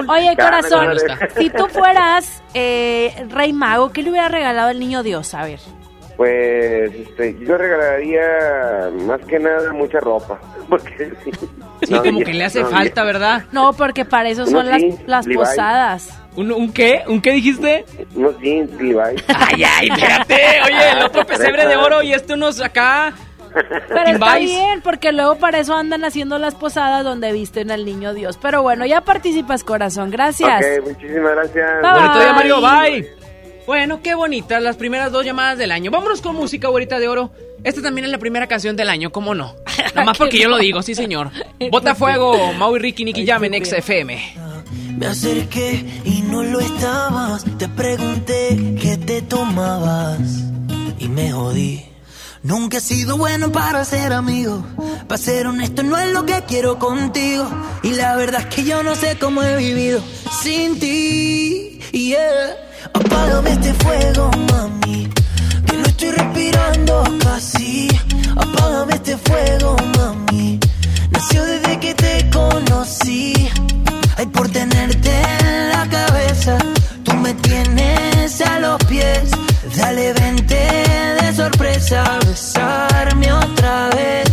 Oye, 0.09 0.35
corazón, 0.35 0.97
si 1.37 1.49
tú 1.49 1.67
fueras 1.67 2.41
eh, 2.53 3.25
rey 3.29 3.53
mago, 3.53 3.91
¿qué 3.91 4.01
le 4.01 4.09
hubiera 4.09 4.29
regalado 4.29 4.69
al 4.69 4.79
niño 4.79 5.03
Dios? 5.03 5.33
A 5.33 5.43
ver. 5.45 5.59
Pues, 6.23 6.93
este, 6.95 7.35
yo 7.45 7.57
regalaría 7.57 8.89
más 9.05 9.19
que 9.27 9.39
nada 9.39 9.73
mucha 9.73 9.99
ropa. 9.99 10.39
Porque 10.69 11.11
sí. 11.23 11.31
Sí, 11.83 11.93
No, 11.93 12.01
como 12.01 12.19
ya- 12.19 12.25
que 12.25 12.33
le 12.33 12.45
hace 12.45 12.61
no, 12.61 12.67
falta, 12.69 13.01
ya- 13.01 13.03
¿verdad? 13.03 13.43
No, 13.51 13.73
porque 13.73 14.05
para 14.05 14.29
eso 14.29 14.45
No, 14.45 14.51
son 14.51 14.69
las, 14.69 14.81
sí, 14.81 14.95
las 15.05 15.27
posadas. 15.27 16.17
¿Un, 16.37 16.53
un 16.53 16.71
qué? 16.71 17.01
¿Un 17.07 17.21
qué 17.21 17.31
dijiste? 17.33 17.83
Unos 18.15 18.39
jeans, 18.39 18.71
Levi's. 18.81 19.21
Ay, 19.27 19.63
ay, 19.65 19.89
espérate. 19.89 20.35
Oye, 20.65 20.91
el 20.97 21.03
otro 21.03 21.25
pesebre 21.25 21.67
de 21.67 21.75
oro 21.75 22.01
y 22.01 22.13
este 22.13 22.35
unos 22.35 22.61
acá. 22.61 23.13
Pero 23.53 24.11
está 24.13 24.37
bien, 24.37 24.81
porque 24.81 25.11
luego 25.11 25.35
para 25.35 25.59
eso 25.59 25.75
andan 25.75 26.05
haciendo 26.05 26.39
las 26.39 26.55
posadas 26.55 27.03
donde 27.03 27.33
visten 27.33 27.69
al 27.69 27.83
niño 27.83 28.13
Dios. 28.13 28.39
Pero 28.41 28.61
bueno, 28.63 28.85
ya 28.85 29.01
participas, 29.01 29.65
corazón. 29.65 30.09
Gracias. 30.09 30.63
Ok, 30.79 30.87
muchísimas 30.87 31.33
gracias. 31.35 31.81
Bye. 31.81 31.91
Bonito 31.91 32.19
día, 32.19 32.33
Mario. 32.33 32.61
Bye. 32.61 33.22
Bueno, 33.65 34.01
qué 34.01 34.13
bonitas 34.13 34.61
las 34.61 34.75
primeras 34.75 35.11
dos 35.11 35.25
llamadas 35.25 35.57
del 35.57 35.71
año. 35.71 35.89
Vámonos 35.89 36.21
con 36.21 36.35
música, 36.35 36.67
güerita 36.67 36.99
de 36.99 37.07
oro. 37.07 37.31
Esta 37.63 37.81
también 37.81 38.05
es 38.05 38.11
la 38.11 38.17
primera 38.17 38.47
canción 38.47 38.75
del 38.75 38.89
año, 38.89 39.11
¿cómo 39.11 39.33
no? 39.35 39.55
Nada 39.95 40.03
más 40.05 40.17
porque 40.17 40.37
yo 40.37 40.49
lo 40.49 40.57
digo, 40.57 40.81
sí, 40.81 40.95
señor. 40.95 41.31
Bota 41.71 41.95
fuego, 41.95 42.53
Mau 42.53 42.75
y 42.75 42.79
Ricky, 42.79 43.05
Nicky 43.05 43.25
Jam 43.25 43.43
en 43.45 43.65
XFM. 43.65 44.35
Me 44.97 45.07
acerqué 45.07 45.85
y 46.03 46.21
no 46.23 46.43
lo 46.43 46.59
estabas. 46.59 47.45
Te 47.57 47.69
pregunté 47.69 48.75
qué 48.81 48.97
te 48.97 49.21
tomabas 49.21 50.19
y 50.99 51.07
me 51.07 51.31
jodí. 51.31 51.85
Nunca 52.43 52.77
he 52.77 52.81
sido 52.81 53.17
bueno 53.17 53.49
para 53.53 53.85
ser 53.85 54.11
amigo. 54.11 54.65
Para 55.07 55.17
ser 55.17 55.47
honesto, 55.47 55.83
no 55.83 55.97
es 55.97 56.11
lo 56.11 56.25
que 56.25 56.43
quiero 56.45 56.77
contigo. 56.77 57.47
Y 57.81 57.91
la 57.93 58.17
verdad 58.17 58.41
es 58.41 58.53
que 58.53 58.65
yo 58.65 58.83
no 58.83 58.95
sé 58.95 59.17
cómo 59.17 59.41
he 59.41 59.55
vivido 59.55 60.01
sin 60.41 60.77
ti. 60.77 61.79
Yeah. 61.93 62.72
Apágame 62.93 63.51
este 63.51 63.73
fuego, 63.73 64.31
mami. 64.51 65.09
Que 65.65 65.77
no 65.77 65.85
estoy 65.85 66.11
respirando 66.11 67.03
casi. 67.23 67.87
Apágame 68.35 68.93
este 68.95 69.17
fuego, 69.17 69.75
mami. 69.97 70.59
Nació 71.11 71.43
desde 71.45 71.79
que 71.79 71.93
te 71.93 72.29
conocí. 72.29 73.33
Ay, 74.17 74.25
por 74.27 74.49
tenerte 74.49 75.11
en 75.39 75.69
la 75.69 75.87
cabeza, 75.89 76.57
tú 77.03 77.13
me 77.15 77.33
tienes 77.35 78.41
a 78.41 78.59
los 78.59 78.77
pies. 78.85 79.31
Dale, 79.77 80.13
vente 80.13 80.61
de 81.21 81.33
sorpresa, 81.35 82.03
besarme 82.27 83.33
otra 83.33 83.89
vez. 83.89 84.32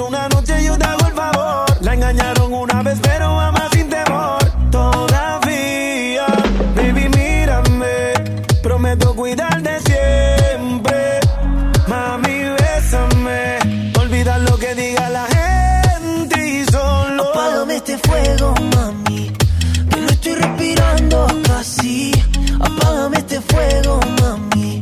casi. 21.61 22.11
Apágame 22.59 23.17
este 23.17 23.39
fuego, 23.41 23.99
mami. 24.19 24.81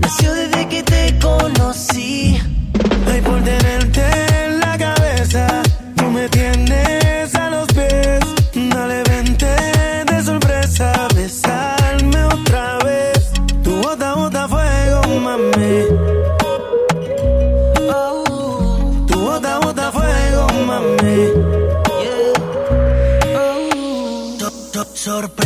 Nació 0.00 0.32
desde 0.34 0.68
que 0.68 0.82
te 0.82 1.18
conocí. 1.20 2.36
Ay, 3.10 3.20
por 3.20 3.40
tenerte 3.44 4.02
en 4.44 4.60
la 4.60 4.76
cabeza, 4.76 5.62
tú 5.96 6.04
me 6.10 6.28
tienes 6.28 7.32
a 7.34 7.50
los 7.50 7.66
pies. 7.68 8.20
Dale, 8.70 9.02
vente 9.04 9.52
de 10.10 10.22
sorpresa, 10.24 11.06
besarme 11.14 12.24
otra 12.24 12.78
vez. 12.84 13.30
Tu 13.62 13.70
bota, 13.82 14.14
bota 14.14 14.48
fuego, 14.48 15.00
mami. 15.26 15.76
Oh, 17.88 19.04
Tu 19.06 19.20
bota, 19.20 19.58
bota 19.60 19.92
fuego, 19.92 20.42
mami. 20.66 21.18
So- 24.72 24.84
so- 24.94 25.45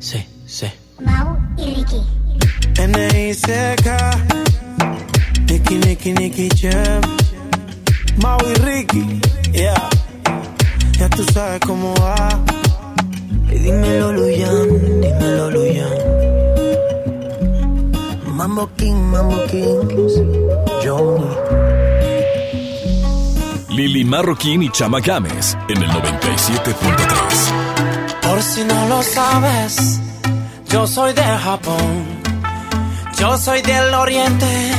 Sí, 0.00 0.26
sí. 0.46 0.66
Mau 1.04 1.36
y 1.58 1.74
Ricky. 1.74 2.00
N.I.C.K. 2.78 4.10
Nicky, 5.46 5.74
Nicky, 5.74 6.12
Nicky 6.14 6.48
Jam. 6.56 7.02
Mau 8.22 8.38
y 8.48 8.54
Ricky, 8.64 9.20
yeah. 9.52 9.90
Ya 10.98 11.08
tú 11.10 11.22
sabes 11.34 11.60
cómo 11.66 11.94
va. 11.96 12.28
Y 13.52 13.58
dímelo, 13.58 14.12
Luyan, 14.14 15.00
dímelo, 15.02 15.50
Luyan. 15.50 15.92
Mambo 18.24 18.70
King, 18.78 18.94
Mambo 18.94 19.36
King, 19.50 20.08
Johnny. 20.82 21.28
Lili 23.68 24.04
Marroquín 24.04 24.62
y 24.62 24.70
Chama 24.70 25.00
Games 25.00 25.58
en 25.68 25.82
el 25.82 25.90
97.3. 25.90 27.59
Si 28.52 28.64
no 28.64 28.88
lo 28.88 29.00
sabes, 29.00 30.00
yo 30.68 30.84
soy 30.84 31.12
de 31.12 31.22
Japón. 31.22 32.20
Yo 33.16 33.38
soy 33.38 33.62
del 33.62 33.94
oriente, 33.94 34.72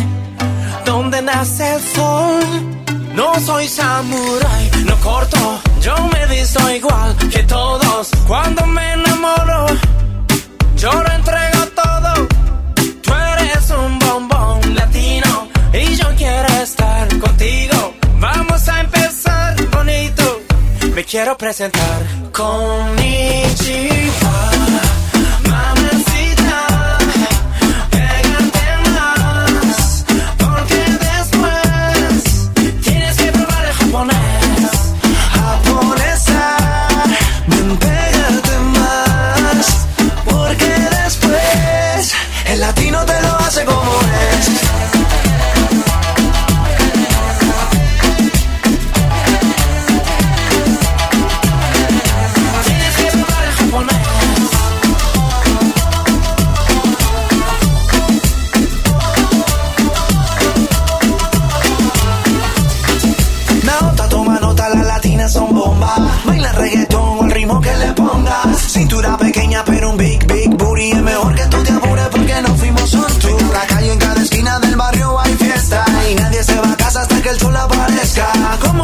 donde 0.84 1.22
nace 1.22 1.76
el 1.76 1.82
sol. 1.82 2.44
No 3.16 3.40
soy 3.40 3.70
samurái, 3.70 4.72
no 4.84 4.96
corto. 4.98 5.62
Yo 5.82 5.96
me 6.12 6.26
visto 6.26 6.60
igual 6.70 7.16
que 7.32 7.44
todos. 7.44 8.12
Cuando 8.28 8.66
me 8.66 8.92
enamoro, 8.92 9.68
yo 10.76 10.92
lo 10.92 11.12
entrego 11.14 11.51
Me 21.02 21.06
quiero 21.06 21.36
presentar 21.36 22.04
con 22.32 22.94
Mamacita, 22.94 24.12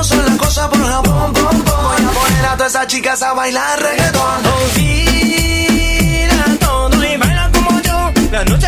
son 0.07 0.25
las 0.25 0.37
cosas 0.37 0.67
por 0.69 0.83
Japón, 0.83 1.33
pom, 1.33 1.61
pom? 1.63 1.63
Voy 1.63 2.05
a 2.05 2.11
poner 2.11 2.45
a 2.45 2.55
todas 2.55 2.71
esas 2.73 2.87
chicas 2.87 3.21
a 3.21 3.33
bailar 3.33 3.79
reggaetón. 3.81 4.45
Olvida 4.61 6.45
todo 6.59 7.03
y 7.03 7.17
baila 7.17 7.51
como 7.53 7.81
yo. 7.81 8.11
La 8.31 8.45
noche 8.45 8.67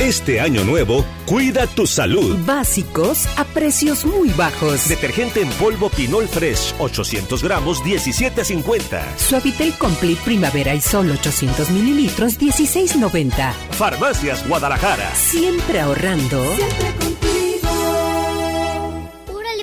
Este 0.00 0.40
año 0.40 0.64
nuevo, 0.64 1.04
cuida 1.24 1.68
tu 1.68 1.86
salud. 1.86 2.36
Básicos 2.44 3.26
a 3.38 3.44
precios 3.44 4.04
muy 4.04 4.28
bajos. 4.30 4.88
Detergente 4.88 5.40
en 5.40 5.48
polvo 5.50 5.88
Pinol 5.88 6.26
Fresh, 6.26 6.74
800 6.80 7.42
gramos, 7.44 7.80
17.50. 7.84 9.16
Suavitel 9.16 9.72
Complete 9.74 10.20
Primavera 10.24 10.74
y 10.74 10.80
Sol 10.80 11.10
800 11.12 11.70
mililitros, 11.70 12.40
16.90. 12.40 13.52
Farmacias 13.70 14.46
Guadalajara. 14.48 15.14
Siempre 15.14 15.78
ahorrando. 15.80 16.42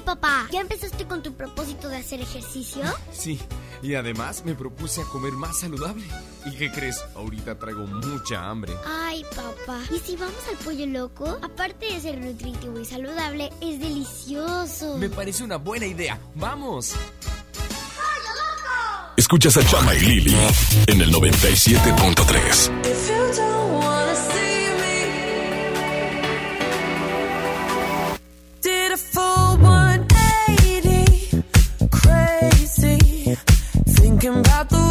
Papá. 0.06 0.48
¿Ya 0.52 0.62
empezaste 0.62 1.06
con 1.06 1.24
tu 1.24 1.34
propósito 1.34 1.88
de 1.88 1.98
hacer 1.98 2.22
ejercicio? 2.22 2.84
Sí, 3.12 3.40
y 3.82 3.96
además 3.96 4.44
me 4.46 4.56
propuse 4.56 5.02
a 5.02 5.06
comer 5.06 5.34
más 5.34 5.60
saludable. 5.60 6.06
¿Y 6.46 6.56
qué 6.56 6.72
crees? 6.72 7.04
Ahorita 7.16 7.58
traigo 7.58 7.86
mucha 7.86 8.50
hambre. 8.50 8.74
Ay, 8.86 9.24
papá. 9.36 9.80
¿Y 9.94 10.00
si 10.00 10.16
vamos 10.16 10.36
al 10.50 10.58
pollo 10.58 10.86
loco? 10.88 11.38
Aparte 11.42 11.86
de 11.86 12.02
ser 12.02 12.20
nutritivo 12.20 12.80
y 12.80 12.86
saludable, 12.86 13.52
es 13.62 13.80
delicioso. 13.80 14.98
Me 14.98 15.10
parece 15.10 15.44
una 15.44 15.58
buena 15.58 15.86
idea. 15.86 16.20
¡Vamos! 16.36 16.94
Escuchas 19.18 19.56
a 19.58 19.66
Chama 19.66 19.94
y 19.96 20.00
Lili 20.00 20.36
en 20.88 21.02
el 21.02 21.14
97.3. 21.14 24.11
Thinking 34.22 34.42
about 34.42 34.70
the 34.70 34.91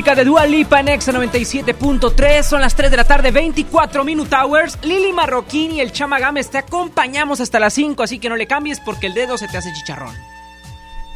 música 0.00 0.14
de 0.14 0.24
Dua 0.24 0.46
Lipa 0.46 0.80
en 0.80 0.88
Exa 0.88 1.12
97.3. 1.12 2.42
Son 2.42 2.62
las 2.62 2.74
3 2.74 2.90
de 2.90 2.96
la 2.96 3.04
tarde, 3.04 3.30
24 3.32 4.02
Minute 4.02 4.34
Hours. 4.34 4.78
Lili 4.82 5.12
Marroquín 5.12 5.72
y 5.72 5.82
el 5.82 5.92
Chama 5.92 6.18
Gámez 6.18 6.48
te 6.48 6.56
acompañamos 6.56 7.38
hasta 7.42 7.60
las 7.60 7.74
5, 7.74 8.02
así 8.02 8.18
que 8.18 8.30
no 8.30 8.36
le 8.36 8.46
cambies 8.46 8.80
porque 8.80 9.08
el 9.08 9.12
dedo 9.12 9.36
se 9.36 9.46
te 9.46 9.58
hace 9.58 9.70
chicharrón. 9.74 10.16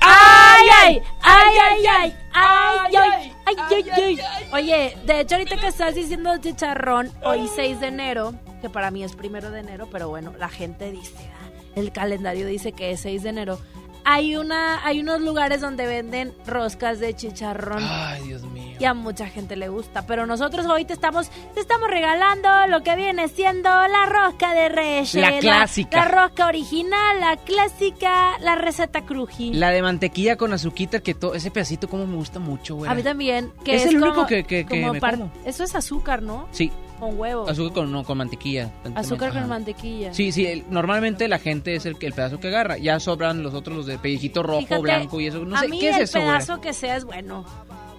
¡Ay, 0.03 0.67
ay! 0.83 1.03
¡Ay, 1.23 1.57
ay, 1.63 1.87
ay! 1.87 2.17
¡Ay, 2.35 2.95
ay! 2.95 3.33
¡Ay, 3.47 3.57
ay, 3.71 3.91
ay! 3.91 4.21
Oye, 4.53 4.99
de 5.07 5.21
hecho, 5.21 5.37
ahorita 5.37 5.57
que 5.57 5.69
estás 5.69 5.95
diciendo 5.95 6.37
chicharrón, 6.37 7.11
hoy 7.23 7.49
6 7.57 7.81
de 7.81 7.87
enero, 7.87 8.35
que 8.61 8.69
para 8.69 8.91
mí 8.91 9.03
es 9.03 9.17
primero 9.17 9.51
de 9.51 9.61
enero, 9.61 9.89
pero 9.91 10.11
bueno, 10.11 10.35
la 10.39 10.51
gente 10.51 10.93
dice, 10.93 11.31
ah, 11.41 11.49
el 11.75 11.91
calendario 11.91 12.47
dice 12.47 12.73
que 12.73 12.91
es 12.91 13.01
6 13.01 13.23
de 13.23 13.29
enero. 13.31 13.59
Hay 14.07 14.37
una, 14.37 14.85
hay 14.85 15.01
unos 15.01 15.21
lugares 15.21 15.61
donde 15.61 15.87
venden 15.87 16.35
roscas 16.47 17.01
de 17.01 17.15
chicharrón. 17.15 17.83
Ay, 17.83 18.23
Dios 18.25 18.43
mío. 18.43 18.77
Y 18.79 18.85
a 18.85 18.93
mucha 18.93 19.27
gente 19.27 19.57
le 19.57 19.69
gusta. 19.69 20.07
Pero 20.07 20.27
nosotros 20.27 20.67
hoy 20.67 20.85
te 20.85 20.93
estamos, 20.93 21.31
te 21.55 21.61
estamos 21.61 21.89
regalando 21.89 22.49
lo 22.69 22.83
que 22.83 22.97
viene 22.97 23.29
siendo 23.29 23.69
la 23.71 24.07
rosca 24.07 24.53
de 24.53 24.69
Reyes. 24.69 25.15
La 25.15 25.39
clásica. 25.39 25.99
La, 25.99 26.05
rosca 26.09 26.47
original, 26.47 27.21
la 27.21 27.37
clásica, 27.39 28.39
la 28.41 28.57
receta 28.57 29.07
cruji. 29.07 29.55
La 29.55 29.71
de 29.71 29.81
mantequilla 29.83 30.37
con 30.37 30.53
azuquita, 30.53 31.01
que 31.01 31.15
to- 31.15 31.35
ese 31.35 31.51
pedacito 31.51 31.89
como 31.89 32.07
me 32.07 32.17
gusta 32.17 32.39
mucho, 32.41 32.77
güey. 32.77 32.91
A 32.91 32.95
mí 32.95 33.03
también. 33.03 33.53
Que 33.65 33.77
Es 33.77 33.83
es, 33.83 33.89
el 33.89 34.01
como- 34.01 34.07
único 34.13 34.27
que- 34.27 34.45
que- 34.45 34.67
que 34.67 34.81
como 34.83 34.93
me 34.93 35.01
como. 35.01 35.31
Eso 35.45 35.65
es 35.65 35.75
azúcar, 35.75 36.21
¿no? 36.23 36.47
Sí, 36.51 36.71
Con 37.07 37.19
huevo. 37.19 37.49
azúcar 37.49 37.73
con, 37.75 37.93
no, 37.93 38.05
con 38.05 38.19
mantequilla. 38.19 38.71
Azúcar 38.95 39.31
con 39.31 39.39
Ajá. 39.39 39.47
mantequilla. 39.47 40.13
Sí, 40.15 40.33
sí, 40.33 40.47
el- 40.47 40.65
normalmente 40.71 41.29
la 41.29 41.39
gente 41.39 41.75
es 41.75 41.87
el, 41.87 41.99
que- 41.99 42.07
el 42.07 42.13
pedazo 42.13 42.41
que 42.41 42.49
agarra. 42.49 42.79
Ya 42.79 42.99
sobran 43.01 43.43
los 43.43 43.55
otros, 43.55 43.77
los 43.77 43.87
de 43.87 43.99
pellejito 43.99 44.43
rojo, 44.43 44.61
Fíjate, 44.61 44.81
blanco 44.83 45.21
y 45.21 45.27
eso. 45.27 45.45
No 45.45 45.57
a 45.57 45.61
sé, 45.61 45.69
mí 45.69 45.79
¿qué 45.81 45.91
es 45.91 45.97
el 45.97 46.03
eso, 46.05 46.19
güey? 46.19 46.31
pedazo 46.31 46.61
que 46.61 46.73
sea 46.73 46.97
es 46.97 47.05
bueno. 47.05 47.45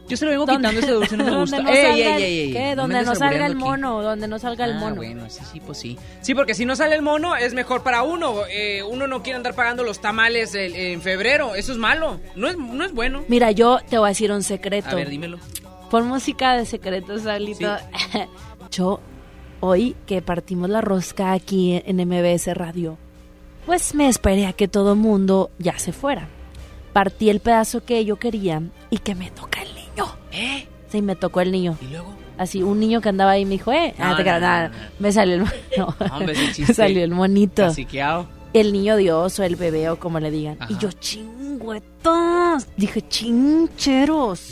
Yo 0.07 0.15
se 0.17 0.25
lo 0.25 0.29
vengo 0.31 0.45
quitando 0.45 0.69
ese 0.79 0.91
dulce, 0.91 1.17
no 1.17 1.23
me 1.23 1.31
gusta. 1.39 1.57
donde 1.57 1.71
no 1.71 1.75
Ey, 1.77 1.83
salga 1.83 1.95
ey, 1.95 2.01
el- 2.03 2.21
ey, 2.23 2.39
ey, 2.41 2.53
¿qué? 2.53 2.75
Donde 2.75 3.01
no 3.03 3.15
salga 3.15 3.35
el 3.37 3.41
albureando 3.53 3.57
aquí. 3.57 3.81
mono, 3.81 4.01
donde 4.03 4.27
no 4.27 4.37
salga 4.39 4.65
el 4.65 4.73
Ah, 4.73 4.79
mono. 4.79 4.95
bueno, 4.97 5.29
sí, 5.31 5.41
sí, 5.51 5.59
pues 5.59 5.77
sí. 5.79 5.97
Sí, 6.21 6.35
porque 6.35 6.53
si 6.53 6.63
no 6.65 6.75
sale 6.75 6.93
el 6.95 7.01
mono, 7.01 7.35
es 7.35 7.55
mejor 7.55 7.81
para 7.81 8.03
uno. 8.03 8.35
Eh, 8.51 8.83
uno 8.87 9.07
no 9.07 9.23
quiere 9.23 9.37
andar 9.37 9.55
pagando 9.55 9.83
los 9.83 10.01
tamales 10.01 10.53
el- 10.53 10.75
en 10.75 11.01
febrero. 11.01 11.55
Eso 11.55 11.71
es 11.71 11.79
malo. 11.79 12.19
No 12.35 12.47
es, 12.47 12.55
no 12.57 12.85
es 12.85 12.93
bueno. 12.93 13.23
Mira, 13.27 13.49
yo 13.49 13.79
te 13.89 13.97
voy 13.97 14.05
a 14.05 14.09
decir 14.09 14.31
un 14.31 14.43
secreto. 14.43 14.89
A 14.89 14.93
ver, 14.93 15.09
dímelo. 15.09 15.39
Pon 15.89 16.07
música 16.07 16.55
de 16.55 16.65
secretos, 16.67 17.23
Saulito. 17.23 17.75
Hoy 19.61 19.95
que 20.05 20.21
partimos 20.21 20.69
la 20.69 20.81
rosca 20.81 21.31
aquí 21.31 21.81
en 21.85 21.97
MBS 21.97 22.53
Radio, 22.55 22.97
pues 23.65 23.95
me 23.95 24.07
esperé 24.07 24.45
a 24.47 24.53
que 24.53 24.67
todo 24.67 24.95
mundo 24.95 25.49
ya 25.59 25.79
se 25.79 25.91
fuera. 25.91 26.27
Partí 26.93 27.29
el 27.29 27.39
pedazo 27.39 27.83
que 27.83 28.03
yo 28.05 28.17
quería 28.17 28.61
y 28.89 28.99
que 28.99 29.15
me 29.15 29.31
toca 29.31 29.61
el 29.61 29.69
niño. 29.73 30.05
¿Eh? 30.31 30.67
Sí, 30.89 31.01
me 31.01 31.15
tocó 31.15 31.41
el 31.41 31.51
niño. 31.51 31.77
¿Y 31.81 31.87
luego? 31.87 32.13
Así, 32.37 32.63
un 32.63 32.79
niño 32.79 32.99
que 32.99 33.09
andaba 33.09 33.31
ahí 33.31 33.45
me 33.45 33.51
dijo, 33.51 33.71
eh, 33.71 33.95
ah, 33.97 34.15
te 34.17 34.23
creas, 34.23 34.71
no, 34.71 34.77
me 34.99 35.11
salió 35.11 35.35
el, 35.35 35.43
ese 36.29 36.61
me 36.67 36.73
salió 36.73 37.03
el 37.03 37.11
monito. 37.11 37.63
Caciqueado. 37.63 38.27
El 38.53 38.71
niño 38.71 38.97
Dios 38.97 39.39
o 39.39 39.43
el 39.43 39.55
bebé 39.55 39.89
o 39.89 39.99
como 39.99 40.19
le 40.19 40.31
digan. 40.31 40.57
Y 40.69 40.77
yo, 40.77 40.91
chingüetas. 40.91 42.67
Dije, 42.77 43.01
chincheros. 43.07 44.51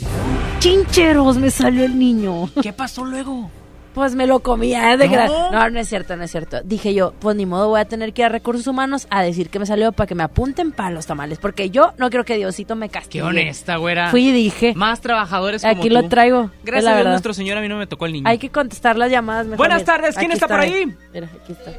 Chincheros, 0.58 1.36
me 1.38 1.50
salió 1.50 1.84
el 1.84 1.98
niño. 1.98 2.50
¿Qué 2.62 2.72
pasó 2.72 3.04
luego? 3.04 3.50
Pues 3.94 4.16
me 4.16 4.26
lo 4.26 4.40
comía, 4.40 4.92
¿eh? 4.92 4.96
de 4.96 5.08
¿No? 5.08 5.52
no, 5.52 5.70
no 5.70 5.78
es 5.78 5.88
cierto, 5.88 6.16
no 6.16 6.24
es 6.24 6.30
cierto. 6.32 6.60
Dije 6.64 6.92
yo, 6.94 7.12
pues 7.20 7.36
ni 7.36 7.46
modo, 7.46 7.68
voy 7.68 7.80
a 7.80 7.84
tener 7.84 8.12
que 8.12 8.22
ir 8.22 8.26
a 8.26 8.28
recursos 8.28 8.66
humanos 8.66 9.06
a 9.08 9.22
decir 9.22 9.50
que 9.50 9.60
me 9.60 9.66
salió 9.66 9.92
para 9.92 10.08
que 10.08 10.16
me 10.16 10.24
apunten 10.24 10.72
para 10.72 10.90
los 10.90 11.06
tamales. 11.06 11.38
Porque 11.38 11.70
yo 11.70 11.92
no 11.96 12.10
quiero 12.10 12.24
que 12.24 12.36
Diosito 12.36 12.74
me 12.74 12.88
castigue. 12.88 13.22
Qué 13.22 13.28
honesta, 13.28 13.76
güera. 13.76 14.10
Fui 14.10 14.28
y 14.28 14.32
dije. 14.32 14.74
Más 14.74 15.00
trabajadores 15.00 15.62
como 15.62 15.74
Aquí 15.76 15.88
tú. 15.88 15.94
lo 15.94 16.08
traigo. 16.08 16.50
Gracias 16.64 16.92
la 16.92 17.00
a 17.00 17.04
nuestro 17.04 17.32
señor, 17.32 17.56
a 17.56 17.60
mí 17.60 17.68
no 17.68 17.78
me 17.78 17.86
tocó 17.86 18.06
el 18.06 18.14
niño. 18.14 18.28
Hay 18.28 18.38
que 18.38 18.50
contestar 18.50 18.96
las 18.96 19.12
llamadas 19.12 19.46
mejor. 19.46 19.58
Buenas 19.58 19.84
tardes, 19.84 20.16
¿quién 20.16 20.32
aquí 20.32 20.34
está 20.34 20.48
por 20.48 20.58
ahí? 20.58 20.92
Mira, 21.12 21.28
aquí 21.42 21.52
está. 21.52 21.70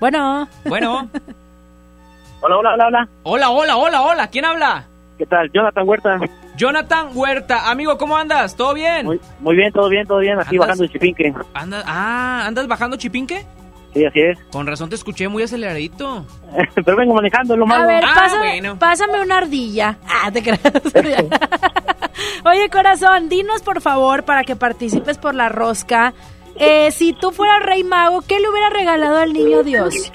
Bueno. 0.00 0.48
Bueno. 0.64 1.10
Hola, 2.40 2.58
hola, 2.58 2.74
hola, 2.74 2.86
hola. 2.86 3.08
Hola, 3.22 3.50
hola, 3.50 3.76
hola, 3.76 4.02
hola. 4.02 4.28
¿Quién 4.28 4.44
habla? 4.44 4.84
¿Qué 5.16 5.24
tal? 5.24 5.50
Jonathan 5.52 5.88
Huerta. 5.88 6.18
Jonathan 6.56 7.08
Huerta. 7.14 7.70
Amigo, 7.70 7.98
¿cómo 7.98 8.16
andas? 8.16 8.54
¿Todo 8.56 8.74
bien? 8.74 9.06
Muy, 9.06 9.20
muy 9.40 9.56
bien, 9.56 9.72
todo 9.72 9.88
bien, 9.88 10.06
todo 10.06 10.18
bien. 10.18 10.38
Aquí 10.38 10.50
¿Andas? 10.56 10.60
bajando 10.66 10.84
el 10.84 10.90
chipinque. 10.90 11.34
Andas, 11.54 11.84
ah, 11.86 12.44
¿andas 12.46 12.66
bajando 12.68 12.96
chipinque? 12.96 13.44
Sí, 13.92 14.04
así 14.04 14.20
es. 14.20 14.38
Con 14.50 14.66
razón 14.66 14.88
te 14.88 14.96
escuché 14.96 15.28
muy 15.28 15.42
aceleradito. 15.42 16.26
Pero 16.74 16.96
vengo 16.96 17.14
manejando, 17.14 17.56
lo 17.56 17.64
malo. 17.66 17.84
A 17.84 17.86
ver, 17.86 18.04
Ah, 18.04 18.12
pasa- 18.14 18.38
bueno. 18.38 18.78
pásame 18.78 19.20
una 19.22 19.38
ardilla. 19.38 19.98
Ah, 20.08 20.30
te 20.32 20.42
creas. 20.42 20.60
Oye, 22.44 22.68
corazón, 22.70 23.28
dinos 23.28 23.62
por 23.62 23.80
favor 23.80 24.24
para 24.24 24.44
que 24.44 24.56
participes 24.56 25.18
por 25.18 25.34
la 25.34 25.48
rosca. 25.48 26.12
Eh, 26.56 26.90
si 26.92 27.12
tú 27.12 27.32
fueras 27.32 27.62
rey 27.64 27.82
mago, 27.82 28.20
¿qué 28.22 28.38
le 28.38 28.48
hubiera 28.48 28.70
regalado 28.70 29.18
al 29.18 29.32
niño 29.32 29.62
Dios? 29.64 30.12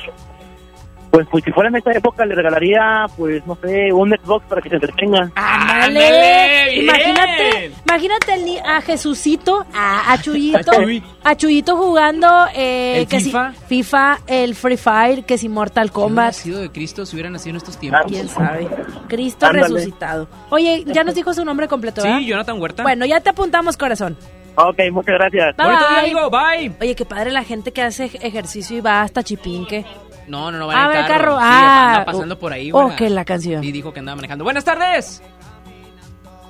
Pues, 1.11 1.27
pues 1.31 1.43
si 1.43 1.51
fuera 1.51 1.69
en 1.69 1.75
esta 1.75 1.91
época 1.91 2.23
le 2.25 2.35
regalaría, 2.35 3.05
pues 3.17 3.43
no 3.47 3.55
sé, 3.55 3.91
un 3.91 4.11
Xbox 4.11 4.45
para 4.47 4.61
que 4.61 4.69
se 4.69 4.75
entretenga. 4.75 5.31
¡Ándale! 5.35 6.75
Imagínate, 6.83 7.71
imagínate 7.85 8.59
a 8.63 8.81
Jesucito, 8.81 9.65
a, 9.73 10.13
a 10.13 10.21
Chuyito, 10.21 10.71
A 10.71 10.75
Chuy. 10.75 11.03
a 11.23 11.35
Chuyito 11.35 11.77
jugando 11.77 12.27
eh, 12.53 12.99
¿El 12.99 13.07
que 13.07 13.19
si- 13.19 13.25
FIFA? 13.25 13.53
FIFA, 13.67 14.19
el 14.27 14.55
Free 14.55 14.77
Fire, 14.77 15.25
que 15.25 15.37
si 15.37 15.49
Mortal 15.49 15.87
Si 15.87 15.91
hubiera 15.93 16.03
Kombat. 16.05 16.33
sido 16.33 16.59
de 16.59 16.71
Cristo, 16.71 17.05
si 17.05 17.15
hubiera 17.15 17.29
nacido 17.29 17.51
en 17.51 17.57
estos 17.57 17.77
tiempos. 17.77 18.03
¿Quién 18.07 18.27
sabe? 18.29 18.67
Cristo 19.07 19.47
Ándale. 19.47 19.67
resucitado. 19.73 20.27
Oye, 20.51 20.83
ya 20.85 21.03
nos 21.03 21.15
dijo 21.15 21.33
su 21.33 21.43
nombre 21.43 21.67
completo, 21.67 22.03
¿verdad? 22.03 22.19
Sí, 22.19 22.25
Jonathan 22.27 22.61
Huerta. 22.61 22.83
Bueno, 22.83 23.05
ya 23.05 23.19
te 23.19 23.29
apuntamos, 23.31 23.77
corazón. 23.77 24.15
Ok, 24.55 24.77
muchas 24.91 25.15
gracias. 25.15 25.55
Bye, 25.57 25.65
Bonito 25.67 25.87
día, 25.89 26.01
bye. 26.01 26.11
amigo. 26.11 26.29
Bye. 26.29 26.71
Oye, 26.81 26.95
qué 26.95 27.05
padre 27.05 27.31
la 27.31 27.43
gente 27.43 27.71
que 27.71 27.81
hace 27.81 28.05
ej- 28.05 28.19
ejercicio 28.21 28.77
y 28.77 28.81
va 28.81 29.01
hasta 29.01 29.23
Chipinque. 29.23 29.85
No, 30.29 30.51
no, 30.51 30.57
no, 30.59 30.67
va 30.67 30.73
Ah, 30.75 30.91
en 30.93 30.97
el 30.99 31.07
carro. 31.07 31.07
carro. 31.07 31.31
Sí, 31.37 31.43
Ah, 31.43 31.89
anda 31.95 32.05
pasando 32.05 32.39
por 32.39 32.53
ahí, 32.53 32.71
oh, 32.71 32.95
que 32.95 33.09
la 33.09 33.25
canción. 33.25 33.63
Y 33.63 33.71
dijo 33.71 33.91
que 33.91 33.99
andaba 33.99 34.15
manejando. 34.17 34.43
Buenas 34.43 34.63
tardes. 34.63 35.21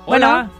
Bueno. 0.06 0.26
Hola. 0.28 0.50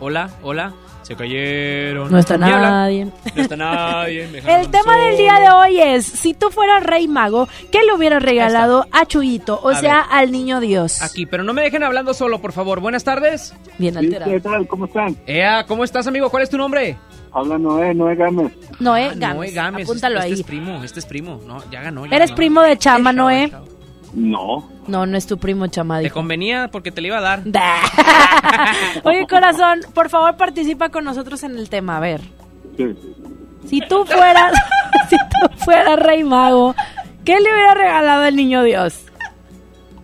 Hola, 0.00 0.30
hola. 0.42 0.72
Se 1.02 1.16
cayeron. 1.16 2.10
No 2.12 2.18
está 2.18 2.36
nadie. 2.36 3.06
No 3.06 3.12
está 3.42 3.56
nadie. 3.56 4.24
El 4.46 4.68
tema 4.70 4.96
del 4.98 5.12
solo. 5.14 5.16
día 5.16 5.34
de 5.40 5.50
hoy 5.50 5.80
es, 5.80 6.04
si 6.04 6.34
tú 6.34 6.50
fueras 6.50 6.82
rey 6.82 7.08
mago, 7.08 7.48
¿qué 7.72 7.82
le 7.82 7.94
hubieras 7.94 8.22
regalado 8.22 8.84
a 8.92 9.06
Chuyito? 9.06 9.58
O 9.62 9.70
A 9.70 9.76
sea, 9.76 9.94
ver. 9.94 10.04
al 10.10 10.32
niño 10.32 10.60
Dios. 10.60 11.00
Aquí, 11.00 11.24
pero 11.24 11.44
no 11.44 11.54
me 11.54 11.62
dejen 11.62 11.82
hablando 11.82 12.12
solo, 12.12 12.40
por 12.42 12.52
favor. 12.52 12.80
Buenas 12.80 13.04
tardes. 13.04 13.54
Bien 13.78 13.96
alterado. 13.96 14.30
¿Qué 14.30 14.40
tal? 14.40 14.66
¿Cómo 14.66 14.84
están? 14.84 15.16
Ea, 15.26 15.64
¿cómo 15.66 15.82
estás, 15.82 16.06
amigo? 16.06 16.28
¿Cuál 16.30 16.42
es 16.42 16.50
tu 16.50 16.58
nombre? 16.58 16.98
Habla 17.32 17.58
Noé, 17.58 17.94
Noé 17.94 18.14
Gámez. 18.16 18.52
Noé 18.80 19.06
Ah, 19.10 19.14
Gámez. 19.16 19.36
Noé 19.36 19.50
Gámez. 19.52 19.84
Apúntalo 19.88 20.16
este, 20.16 20.26
ahí. 20.26 20.32
Este 20.32 20.42
es 20.42 20.46
primo, 20.48 20.82
este 20.84 20.98
es 21.00 21.06
primo. 21.06 21.40
No, 21.46 21.58
ya 21.70 21.82
ganó. 21.82 22.06
ya 22.06 22.16
¿Eres 22.16 22.30
ganó. 22.30 22.36
primo 22.36 22.62
de 22.62 22.76
Chama, 22.78 23.12
Noé? 23.12 23.52
No. 24.14 24.68
No, 24.86 25.04
no 25.04 25.16
es 25.18 25.26
tu 25.26 25.36
primo 25.38 25.66
Chama. 25.66 26.00
Te 26.00 26.10
convenía 26.10 26.68
porque 26.72 26.90
te 26.90 27.00
le 27.02 27.08
iba 27.08 27.18
a 27.18 27.20
dar. 27.20 27.42
Oye, 29.04 29.26
corazón, 29.28 29.80
por 29.94 30.08
favor 30.08 30.36
participa 30.36 30.88
con 30.88 31.04
nosotros 31.04 31.42
en 31.42 31.56
el 31.58 31.68
tema. 31.68 31.98
A 31.98 32.00
ver, 32.00 32.20
Sí. 32.76 32.86
si 33.66 33.80
tú 33.82 34.04
fueras, 34.06 34.52
si 35.10 35.16
tú 35.16 35.64
fueras 35.64 35.98
rey 35.98 36.24
mago, 36.24 36.74
¿qué 37.24 37.34
le 37.34 37.52
hubiera 37.52 37.74
regalado 37.74 38.22
al 38.24 38.36
niño 38.36 38.62
Dios? 38.62 39.04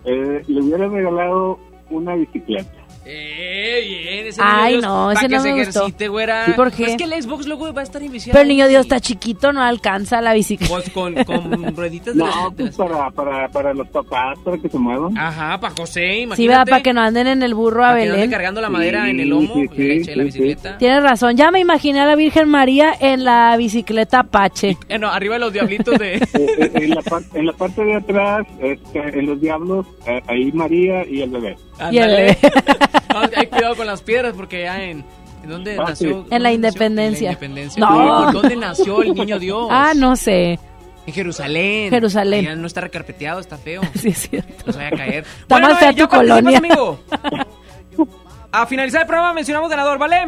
Eh, 0.03 0.43
le 0.47 0.61
hubiera 0.61 0.87
regalado 0.87 1.57
una 1.89 2.13
bicicleta. 2.15 2.69
Eh, 3.07 3.81
bien, 3.87 4.27
ese 4.27 4.41
Ay, 4.43 4.75
niño 4.77 4.81
Dios, 4.81 4.91
no, 4.91 5.11
ese 5.11 5.21
que 5.27 5.35
no 5.35 5.41
se 5.41 5.53
me 5.53 5.63
gustó. 5.65 5.79
ejercite, 5.81 6.07
güera. 6.07 6.45
¿Y 6.47 6.53
por 6.53 6.71
qué? 6.71 6.85
Es 6.85 6.95
que 6.97 7.03
el 7.03 7.21
Xbox 7.21 7.45
luego 7.45 7.71
va 7.71 7.81
a 7.81 7.83
estar 7.83 8.01
invisible. 8.01 8.33
Pero 8.33 8.41
el 8.41 8.47
niño 8.47 8.67
Dios 8.67 8.81
está 8.81 8.99
chiquito, 8.99 9.53
no 9.53 9.61
alcanza 9.61 10.21
la 10.21 10.33
bicicleta. 10.33 10.73
Pues 10.73 10.89
con, 10.89 11.13
con 11.23 11.75
rueditas 11.75 12.15
de 12.15 12.23
No, 12.23 12.53
pues 12.57 12.75
para, 12.75 13.11
para, 13.11 13.47
para 13.49 13.73
los 13.75 13.87
papás, 13.89 14.37
para 14.43 14.57
que 14.57 14.69
se 14.69 14.77
muevan. 14.79 15.15
Ajá, 15.17 15.59
para 15.59 15.75
José, 15.75 16.01
imagínate. 16.21 16.35
Sí, 16.41 16.47
¿verdad? 16.47 16.65
Para 16.67 16.81
que 16.81 16.93
no 16.93 17.01
anden 17.01 17.27
en 17.27 17.43
el 17.43 17.53
burro 17.53 17.85
a 17.85 17.95
que 17.95 18.05
no 18.07 18.13
Belén. 18.13 18.31
cargando 18.31 18.59
la 18.61 18.69
madera 18.69 19.09
en 19.09 19.19
el 19.19 19.29
lomo, 19.29 19.53
Sí, 19.53 19.59
y 19.61 19.67
le 19.67 19.75
sí, 19.75 19.91
eche 20.01 20.15
la 20.15 20.23
bicicleta. 20.23 20.77
Tienes 20.79 21.03
razón, 21.03 21.37
ya 21.37 21.51
me 21.51 21.59
imaginé 21.59 21.99
a 22.01 22.05
la 22.05 22.15
Virgen 22.15 22.49
María 22.49 22.91
en 22.99 23.23
la 23.23 23.55
bicicleta 23.57 24.21
Apache. 24.21 24.77
Eh, 24.89 24.97
no, 24.97 25.09
arriba 25.09 25.35
de 25.35 25.39
los 25.41 25.53
diablitos 25.53 25.97
de... 25.99 26.15
Eh, 26.35 26.47
eh, 26.59 26.71
en, 26.75 26.89
la 26.89 27.01
par- 27.01 27.23
en 27.33 27.45
la 27.45 27.53
parte 27.53 27.83
de 27.83 27.95
atrás, 27.95 28.45
este, 28.61 29.19
en 29.19 29.25
los 29.27 29.39
diablos, 29.39 29.85
eh, 30.07 30.21
ahí 30.27 30.51
María 30.51 31.05
y 31.07 31.21
el 31.21 31.29
bebé. 31.29 31.55
Y 31.91 31.97
el 31.97 32.03
Ándale. 32.03 32.23
bebé. 32.23 32.37
No, 33.13 33.21
hay 33.35 33.47
cuidado 33.47 33.75
con 33.75 33.87
las 33.87 34.01
piedras 34.01 34.33
porque 34.35 34.63
ya 34.63 34.81
en... 34.83 35.03
¿En 35.43 35.49
dónde 35.49 35.77
Ah, 35.79 35.85
nació? 35.89 36.07
sí. 36.07 36.13
¿Dónde 36.13 36.35
En 36.35 36.43
la 36.43 36.49
nació? 36.49 36.55
independencia. 36.55 37.19
En 37.19 37.25
la 37.25 37.31
independencia. 37.45 37.79
No. 37.85 38.31
¿Dónde 38.31 38.55
nació 38.55 39.01
el 39.03 39.13
niño 39.13 39.37
Dios? 39.39 39.67
Ah, 39.69 39.93
no 39.95 40.15
sé. 40.15 40.59
En 41.05 41.13
Jerusalén. 41.13 41.91
Jerusalén. 41.91 42.45
Allá 42.47 42.55
no 42.55 42.65
está 42.65 42.81
recarpeteado, 42.81 43.39
está 43.39 43.57
feo. 43.57 43.81
Sí, 43.95 44.09
es 44.09 44.27
cierto. 44.29 44.63
No 44.65 44.73
se 44.73 44.79
vaya 44.79 44.89
a 44.89 44.97
caer. 44.97 45.23
Está 45.41 45.59
más 45.59 45.69
Noé, 45.69 45.75
fea 45.79 45.91
ya 45.91 46.03
tu 46.07 46.15
colonia. 46.15 46.57
amigo. 46.57 46.99
A 48.51 48.65
finalizar 48.65 49.01
el 49.01 49.07
programa 49.07 49.33
mencionamos 49.33 49.69
ganador, 49.69 49.97
¿vale? 49.97 50.27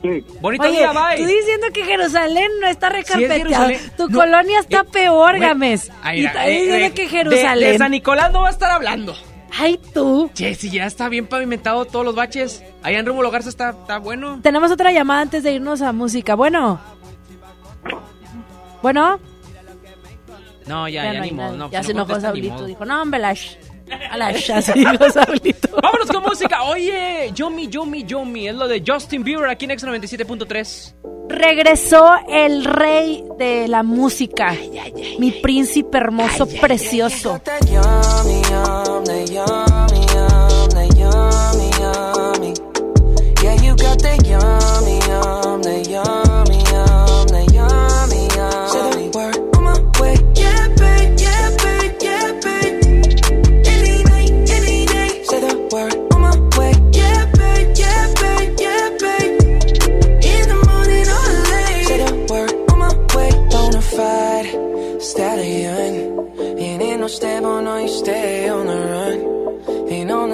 Sí. 0.00 0.24
Bonito 0.40 0.62
Oye, 0.62 0.78
día, 0.78 0.92
bye. 0.92 1.16
tú 1.16 1.24
diciendo 1.26 1.66
que 1.74 1.84
Jerusalén 1.84 2.48
no 2.60 2.68
está 2.68 2.88
recarpeteado. 2.88 3.68
Tu 3.96 4.08
No, 4.08 4.18
colonia 4.20 4.60
está 4.60 4.80
eh, 4.82 4.84
peor, 4.92 5.30
güey, 5.36 5.40
Gámez. 5.40 5.90
Ay, 6.02 6.20
y 6.22 6.26
estás 6.26 6.46
eh, 6.46 6.50
diciendo 6.50 6.86
eh, 6.86 6.92
que 6.92 7.02
de- 7.02 7.08
Jerusalén. 7.08 7.72
De, 7.72 7.78
San 7.78 7.90
Nicolás 7.90 8.32
no 8.32 8.42
va 8.42 8.48
a 8.48 8.52
estar 8.52 8.70
hablando. 8.70 9.16
Ay, 9.56 9.80
tú. 9.94 10.30
Che, 10.34 10.54
si 10.54 10.70
ya 10.70 10.86
está 10.86 11.08
bien 11.08 11.26
pavimentado 11.26 11.84
todos 11.84 12.04
los 12.04 12.14
baches. 12.14 12.62
Allá 12.82 12.98
en 12.98 13.06
Rómulo 13.06 13.30
Garza 13.30 13.48
está, 13.48 13.70
está 13.70 13.98
bueno. 13.98 14.40
Tenemos 14.42 14.70
otra 14.70 14.92
llamada 14.92 15.22
antes 15.22 15.42
de 15.42 15.52
irnos 15.52 15.82
a 15.82 15.92
música. 15.92 16.34
Bueno. 16.34 16.80
Bueno. 18.82 19.18
No, 20.66 20.88
ya, 20.88 21.04
ya, 21.04 21.14
no 21.14 21.22
hay 21.22 21.30
ni 21.30 21.36
modo. 21.36 21.56
No, 21.56 21.70
ya 21.70 21.78
pues 21.78 21.86
se 21.86 21.94
no 21.94 22.00
enojó 22.00 22.12
contesta, 22.12 22.32
ni 22.34 22.48
Saulito. 22.48 22.66
Dijo, 22.66 22.84
no, 22.84 23.02
hombre, 23.02 23.20
Lash. 23.20 23.56
A 24.10 24.32
dijo 24.74 25.10
Saulito. 25.10 25.68
Vámonos 25.82 26.08
con 26.08 26.22
música. 26.22 26.62
Oye, 26.64 27.30
Yomi, 27.34 27.68
Yomi, 27.68 28.04
Yomi. 28.04 28.48
Es 28.48 28.54
lo 28.54 28.68
de 28.68 28.82
Justin 28.86 29.22
Bieber 29.22 29.48
aquí 29.48 29.64
en 29.64 29.72
X97.3. 29.72 30.94
Regresó 31.28 32.10
el 32.28 32.64
rey 32.64 33.24
de 33.38 33.68
la 33.68 33.82
música. 33.82 34.54
Mi 35.18 35.30
príncipe 35.30 35.98
hermoso, 35.98 36.46
precioso. 36.60 37.40
Yeah, 43.40 43.54
you 43.62 43.76
got 43.76 44.00
that 44.00 44.26
yummy, 44.26 44.98
yum, 45.06 45.62
that 45.62 45.86
yummy, 45.86 45.92
yum, 45.92 46.27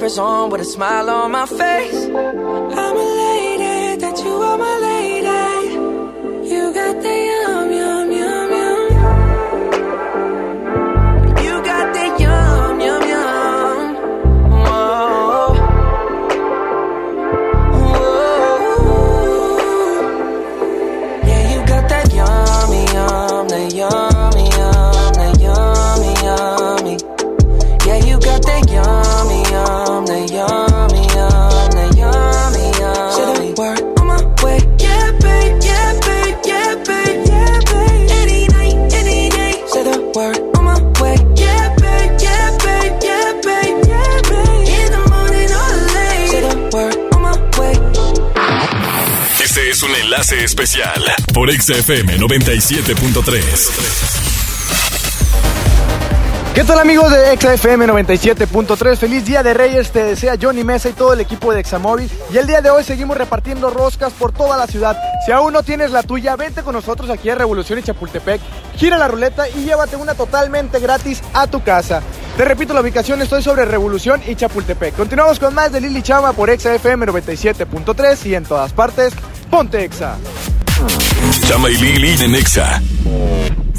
slippers 0.00 0.18
on 0.18 0.48
with 0.48 0.62
a 0.62 0.64
smile 0.64 1.10
on 1.10 1.32
my 1.32 1.44
face. 1.44 2.06
I'm 2.06 2.89
es 50.30 50.30
un 50.30 50.30
enlace 50.30 50.44
especial 50.44 51.02
por 51.34 51.50
XFM 51.50 52.16
97.3. 52.18 53.70
¿Qué 56.54 56.62
tal 56.64 56.78
amigos 56.78 57.10
de 57.10 57.36
XFM 57.36 57.86
97.3? 57.86 58.96
Feliz 58.96 59.24
Día 59.24 59.42
de 59.42 59.54
Reyes, 59.54 59.90
te 59.90 60.04
desea 60.04 60.36
Johnny 60.40 60.62
Mesa 60.64 60.88
y 60.88 60.92
todo 60.92 61.14
el 61.14 61.20
equipo 61.20 61.52
de 61.52 61.60
Examóvil. 61.60 62.10
Y 62.32 62.38
el 62.38 62.46
día 62.46 62.60
de 62.60 62.70
hoy 62.70 62.84
seguimos 62.84 63.16
repartiendo 63.16 63.70
roscas 63.70 64.12
por 64.12 64.32
toda 64.32 64.56
la 64.56 64.66
ciudad. 64.66 64.96
Si 65.24 65.32
aún 65.32 65.52
no 65.52 65.62
tienes 65.62 65.90
la 65.90 66.02
tuya, 66.02 66.36
vente 66.36 66.62
con 66.62 66.74
nosotros 66.74 67.10
aquí 67.10 67.30
a 67.30 67.34
Revolución 67.34 67.78
y 67.78 67.82
Chapultepec. 67.82 68.40
Gira 68.76 68.98
la 68.98 69.08
ruleta 69.08 69.48
y 69.48 69.64
llévate 69.64 69.96
una 69.96 70.14
totalmente 70.14 70.80
gratis 70.80 71.22
a 71.32 71.46
tu 71.46 71.62
casa. 71.62 72.02
Te 72.36 72.44
repito 72.44 72.74
la 72.74 72.80
ubicación, 72.80 73.22
estoy 73.22 73.42
sobre 73.42 73.64
Revolución 73.64 74.20
y 74.26 74.34
Chapultepec. 74.34 74.96
Continuamos 74.96 75.38
con 75.38 75.54
más 75.54 75.72
de 75.72 75.80
Lili 75.80 76.02
Chama 76.02 76.32
por 76.32 76.50
XFM 76.50 77.06
97.3 77.06 78.26
y 78.26 78.34
en 78.34 78.44
todas 78.44 78.72
partes, 78.72 79.12
ponte 79.50 79.84
Exa. 79.84 80.16
Chama 81.46 81.68
y 81.68 81.76
Lili 81.76 82.24
en 82.24 82.34
Exa. 82.34 82.80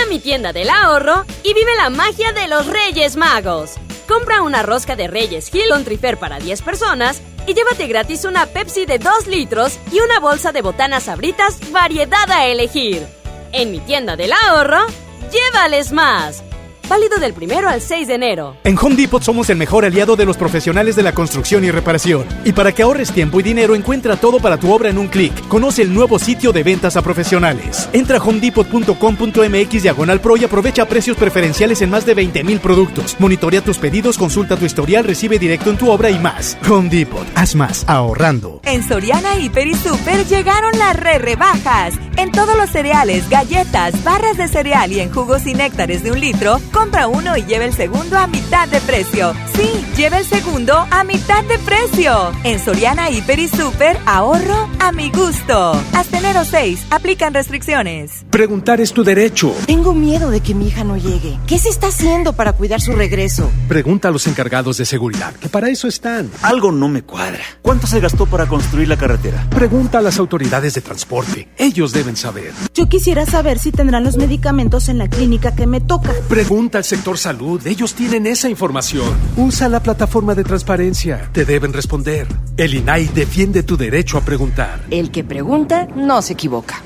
Ven 0.00 0.06
a 0.06 0.10
mi 0.10 0.18
tienda 0.18 0.52
del 0.52 0.70
ahorro 0.70 1.24
y 1.42 1.52
vive 1.52 1.76
la 1.76 1.90
magia 1.90 2.32
de 2.32 2.48
los 2.48 2.66
Reyes 2.66 3.16
Magos. 3.16 3.74
Compra 4.08 4.42
una 4.42 4.62
rosca 4.62 4.96
de 4.96 5.08
Reyes 5.08 5.54
Hill 5.54 5.84
Trifer 5.84 6.16
para 6.16 6.38
10 6.38 6.62
personas 6.62 7.20
y 7.46 7.52
llévate 7.52 7.86
gratis 7.86 8.24
una 8.24 8.46
Pepsi 8.46 8.86
de 8.86 8.98
2 8.98 9.26
litros 9.26 9.78
y 9.92 10.00
una 10.00 10.18
bolsa 10.18 10.52
de 10.52 10.62
botanas 10.62 11.04
sabritas 11.04 11.58
variedad 11.70 12.30
a 12.30 12.46
elegir. 12.46 13.06
En 13.52 13.70
mi 13.72 13.80
tienda 13.80 14.16
del 14.16 14.32
ahorro, 14.32 14.86
llévales 15.30 15.92
más. 15.92 16.42
Válido 16.90 17.18
del 17.20 17.34
primero 17.34 17.68
al 17.68 17.80
6 17.80 18.08
de 18.08 18.14
enero. 18.16 18.56
En 18.64 18.76
Home 18.76 18.96
Depot 18.96 19.22
somos 19.22 19.48
el 19.48 19.56
mejor 19.56 19.84
aliado 19.84 20.16
de 20.16 20.26
los 20.26 20.36
profesionales 20.36 20.96
de 20.96 21.04
la 21.04 21.12
construcción 21.12 21.64
y 21.64 21.70
reparación. 21.70 22.26
Y 22.44 22.50
para 22.50 22.72
que 22.72 22.82
ahorres 22.82 23.12
tiempo 23.12 23.38
y 23.38 23.44
dinero, 23.44 23.76
encuentra 23.76 24.16
todo 24.16 24.40
para 24.40 24.56
tu 24.56 24.72
obra 24.72 24.90
en 24.90 24.98
un 24.98 25.06
clic. 25.06 25.32
Conoce 25.46 25.82
el 25.82 25.94
nuevo 25.94 26.18
sitio 26.18 26.50
de 26.50 26.64
ventas 26.64 26.96
a 26.96 27.02
profesionales. 27.02 27.88
Entra 27.92 28.18
a 28.18 28.20
homedepot.com.mx 28.20 29.82
diagonal 29.84 30.20
pro 30.20 30.36
y 30.36 30.42
aprovecha 30.42 30.84
precios 30.88 31.16
preferenciales 31.16 31.80
en 31.80 31.90
más 31.90 32.04
de 32.04 32.14
20 32.14 32.42
mil 32.42 32.58
productos. 32.58 33.14
Monitorea 33.20 33.60
tus 33.60 33.78
pedidos, 33.78 34.18
consulta 34.18 34.56
tu 34.56 34.64
historial, 34.64 35.04
recibe 35.04 35.38
directo 35.38 35.70
en 35.70 35.78
tu 35.78 35.90
obra 35.92 36.10
y 36.10 36.18
más. 36.18 36.58
Home 36.68 36.88
Depot, 36.88 37.24
haz 37.36 37.54
más 37.54 37.84
ahorrando. 37.86 38.62
En 38.64 38.82
Soriana 38.82 39.36
Hiper 39.36 39.68
y 39.68 39.74
Super 39.76 40.26
llegaron 40.26 40.76
las 40.76 40.96
re 40.96 41.18
rebajas. 41.18 41.94
En 42.16 42.32
todos 42.32 42.56
los 42.56 42.68
cereales, 42.68 43.30
galletas, 43.30 44.02
barras 44.02 44.36
de 44.36 44.48
cereal 44.48 44.90
y 44.90 44.98
en 44.98 45.12
jugos 45.12 45.46
y 45.46 45.54
néctares 45.54 46.02
de 46.02 46.10
un 46.10 46.18
litro, 46.18 46.60
compra 46.80 47.08
uno 47.08 47.36
y 47.36 47.44
lleva 47.44 47.66
el 47.66 47.74
segundo 47.74 48.16
a 48.16 48.26
mitad 48.26 48.66
de 48.66 48.80
precio. 48.80 49.34
Sí, 49.54 49.68
lleva 49.98 50.18
el 50.18 50.24
segundo 50.24 50.86
a 50.90 51.04
mitad 51.04 51.44
de 51.44 51.58
precio. 51.58 52.32
En 52.42 52.58
Soriana 52.58 53.10
Hiper 53.10 53.38
y 53.38 53.48
Super, 53.48 53.98
ahorro 54.06 54.66
a 54.78 54.90
mi 54.90 55.10
gusto. 55.10 55.72
Hasta 55.92 56.18
enero 56.18 56.42
6, 56.42 56.86
aplican 56.88 57.34
restricciones. 57.34 58.24
Preguntar 58.30 58.80
es 58.80 58.94
tu 58.94 59.04
derecho. 59.04 59.54
Tengo 59.66 59.92
miedo 59.92 60.30
de 60.30 60.40
que 60.40 60.54
mi 60.54 60.68
hija 60.68 60.82
no 60.82 60.96
llegue. 60.96 61.38
¿Qué 61.46 61.58
se 61.58 61.68
está 61.68 61.88
haciendo 61.88 62.32
para 62.32 62.54
cuidar 62.54 62.80
su 62.80 62.92
regreso? 62.92 63.50
Pregunta 63.68 64.08
a 64.08 64.10
los 64.10 64.26
encargados 64.26 64.78
de 64.78 64.86
seguridad, 64.86 65.34
que 65.34 65.50
para 65.50 65.68
eso 65.68 65.86
están. 65.86 66.30
Algo 66.40 66.72
no 66.72 66.88
me 66.88 67.02
cuadra. 67.02 67.44
¿Cuánto 67.60 67.86
se 67.86 68.00
gastó 68.00 68.24
para 68.24 68.46
construir 68.46 68.88
la 68.88 68.96
carretera? 68.96 69.46
Pregunta 69.50 69.98
a 69.98 70.02
las 70.02 70.18
autoridades 70.18 70.72
de 70.72 70.80
transporte. 70.80 71.46
Ellos 71.58 71.92
deben 71.92 72.16
saber. 72.16 72.54
Yo 72.72 72.88
quisiera 72.88 73.26
saber 73.26 73.58
si 73.58 73.70
tendrán 73.70 74.02
los 74.02 74.16
medicamentos 74.16 74.88
en 74.88 74.96
la 74.96 75.08
clínica 75.10 75.54
que 75.54 75.66
me 75.66 75.82
toca. 75.82 76.10
Pregunta 76.26 76.59
al 76.60 76.84
sector 76.84 77.16
salud. 77.16 77.66
Ellos 77.66 77.94
tienen 77.94 78.26
esa 78.26 78.48
información. 78.48 79.14
Usa 79.36 79.68
la 79.68 79.82
plataforma 79.82 80.34
de 80.34 80.44
transparencia. 80.44 81.30
Te 81.32 81.44
deben 81.44 81.72
responder. 81.72 82.26
El 82.56 82.74
INAI 82.74 83.06
defiende 83.06 83.62
tu 83.62 83.76
derecho 83.76 84.18
a 84.18 84.20
preguntar. 84.20 84.84
El 84.90 85.10
que 85.10 85.24
pregunta 85.24 85.88
no 85.96 86.20
se 86.20 86.34
equivoca. 86.34 86.82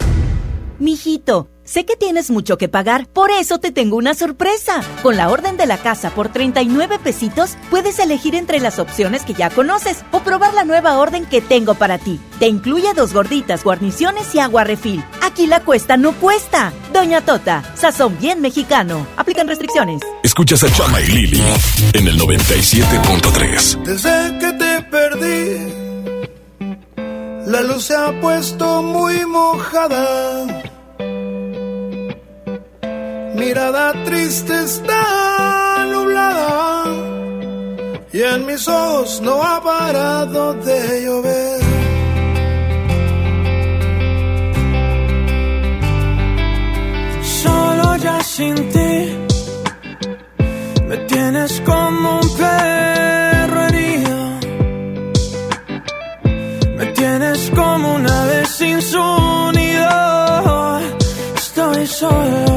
Mijito, 0.79 1.49
Sé 1.65 1.87
que 1.87 1.97
tienes 1.97 2.31
mucho 2.31 2.59
que 2.59 2.69
pagar, 2.69 3.07
por 3.09 3.31
eso 3.31 3.57
te 3.59 3.73
tengo 3.73 3.97
una 3.97 4.13
sorpresa. 4.13 4.83
Con 5.03 5.17
la 5.17 5.31
orden 5.31 5.57
de 5.57 5.65
la 5.65 5.79
casa 5.79 6.11
por 6.11 6.29
39 6.29 6.99
pesitos, 6.99 7.57
puedes 7.71 7.99
elegir 7.99 8.35
entre 8.35 8.61
las 8.61 8.79
opciones 8.79 9.23
que 9.23 9.33
ya 9.33 9.49
conoces 9.49 10.05
o 10.11 10.21
probar 10.21 10.53
la 10.53 10.65
nueva 10.65 10.99
orden 10.99 11.25
que 11.25 11.41
tengo 11.41 11.73
para 11.75 11.97
ti. 11.97 12.21
Te 12.39 12.49
incluye 12.49 12.93
dos 12.93 13.15
gorditas, 13.15 13.65
guarniciones 13.65 14.35
y 14.35 14.41
agua 14.41 14.65
refil. 14.65 15.03
Aquí 15.23 15.47
la 15.47 15.61
cuesta 15.61 15.97
no 15.97 16.13
cuesta. 16.13 16.71
Doña 16.93 17.23
Tota, 17.23 17.65
sazón 17.75 18.19
bien 18.21 18.43
mexicano. 18.43 19.07
Aplican 19.17 19.49
restricciones. 19.49 20.03
Escuchas 20.23 20.63
a 20.65 20.71
Chama 20.71 21.01
y 21.01 21.07
Lili 21.07 21.43
en 21.95 22.09
el 22.09 22.21
97.3. 22.21 23.83
Desde 23.85 24.39
que 24.39 24.53
te 24.53 24.83
perdí, 24.83 25.73
la 27.47 27.63
luz 27.63 27.85
se 27.85 27.97
ha 27.97 28.21
puesto 28.21 28.83
muy 28.83 29.25
mojada. 29.25 30.74
Mirada 33.35 33.93
triste 34.05 34.55
está 34.63 35.87
nublada 35.91 36.85
y 38.13 38.23
en 38.23 38.47
mis 38.47 38.69
ojos 38.69 39.21
no 39.23 39.43
ha 39.43 39.61
parado 39.61 40.55
de 40.55 41.05
llover. 41.05 41.61
Solo 47.43 47.97
ya 47.97 48.23
sin 48.23 48.55
ti 48.71 48.95
me 50.89 50.97
tienes 51.09 51.61
como 51.63 52.21
un 52.21 52.37
perro 52.37 53.61
herido. 53.67 54.17
Me 56.79 56.87
tienes 56.87 57.51
como 57.51 57.95
una 57.95 58.27
vez 58.27 58.49
sin. 58.49 58.75
Estoy 61.57 61.87
solo 61.87 62.54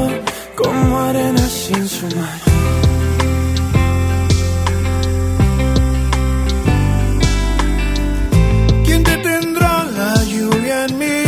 como 0.62 0.98
arena 0.98 1.46
sin 1.48 1.88
su. 1.88 2.06
¿Quién 8.84 9.04
detendrá 9.04 9.84
la 9.98 10.14
lluvia 10.24 10.86
en 10.86 10.98
mí? 10.98 11.18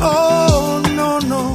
Oh, 0.00 0.80
no, 0.94 1.18
no. 1.20 1.54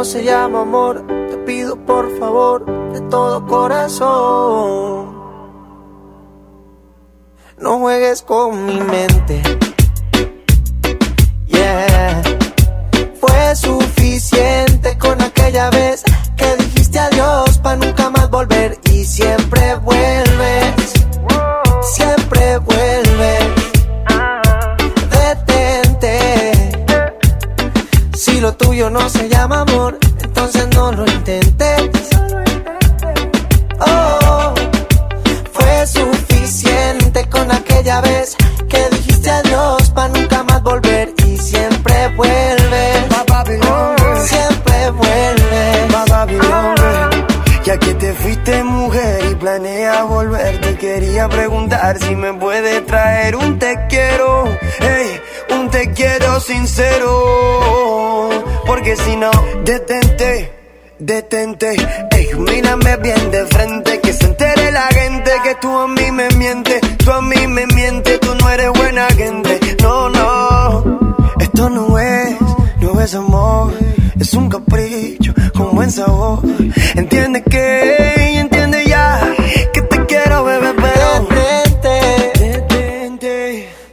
No 0.00 0.04
se 0.06 0.24
llama 0.24 0.62
amor, 0.62 1.06
te 1.28 1.36
pido 1.44 1.76
por 1.84 2.08
favor 2.18 2.64
de 2.90 3.02
todo 3.10 3.46
corazón. 3.46 4.89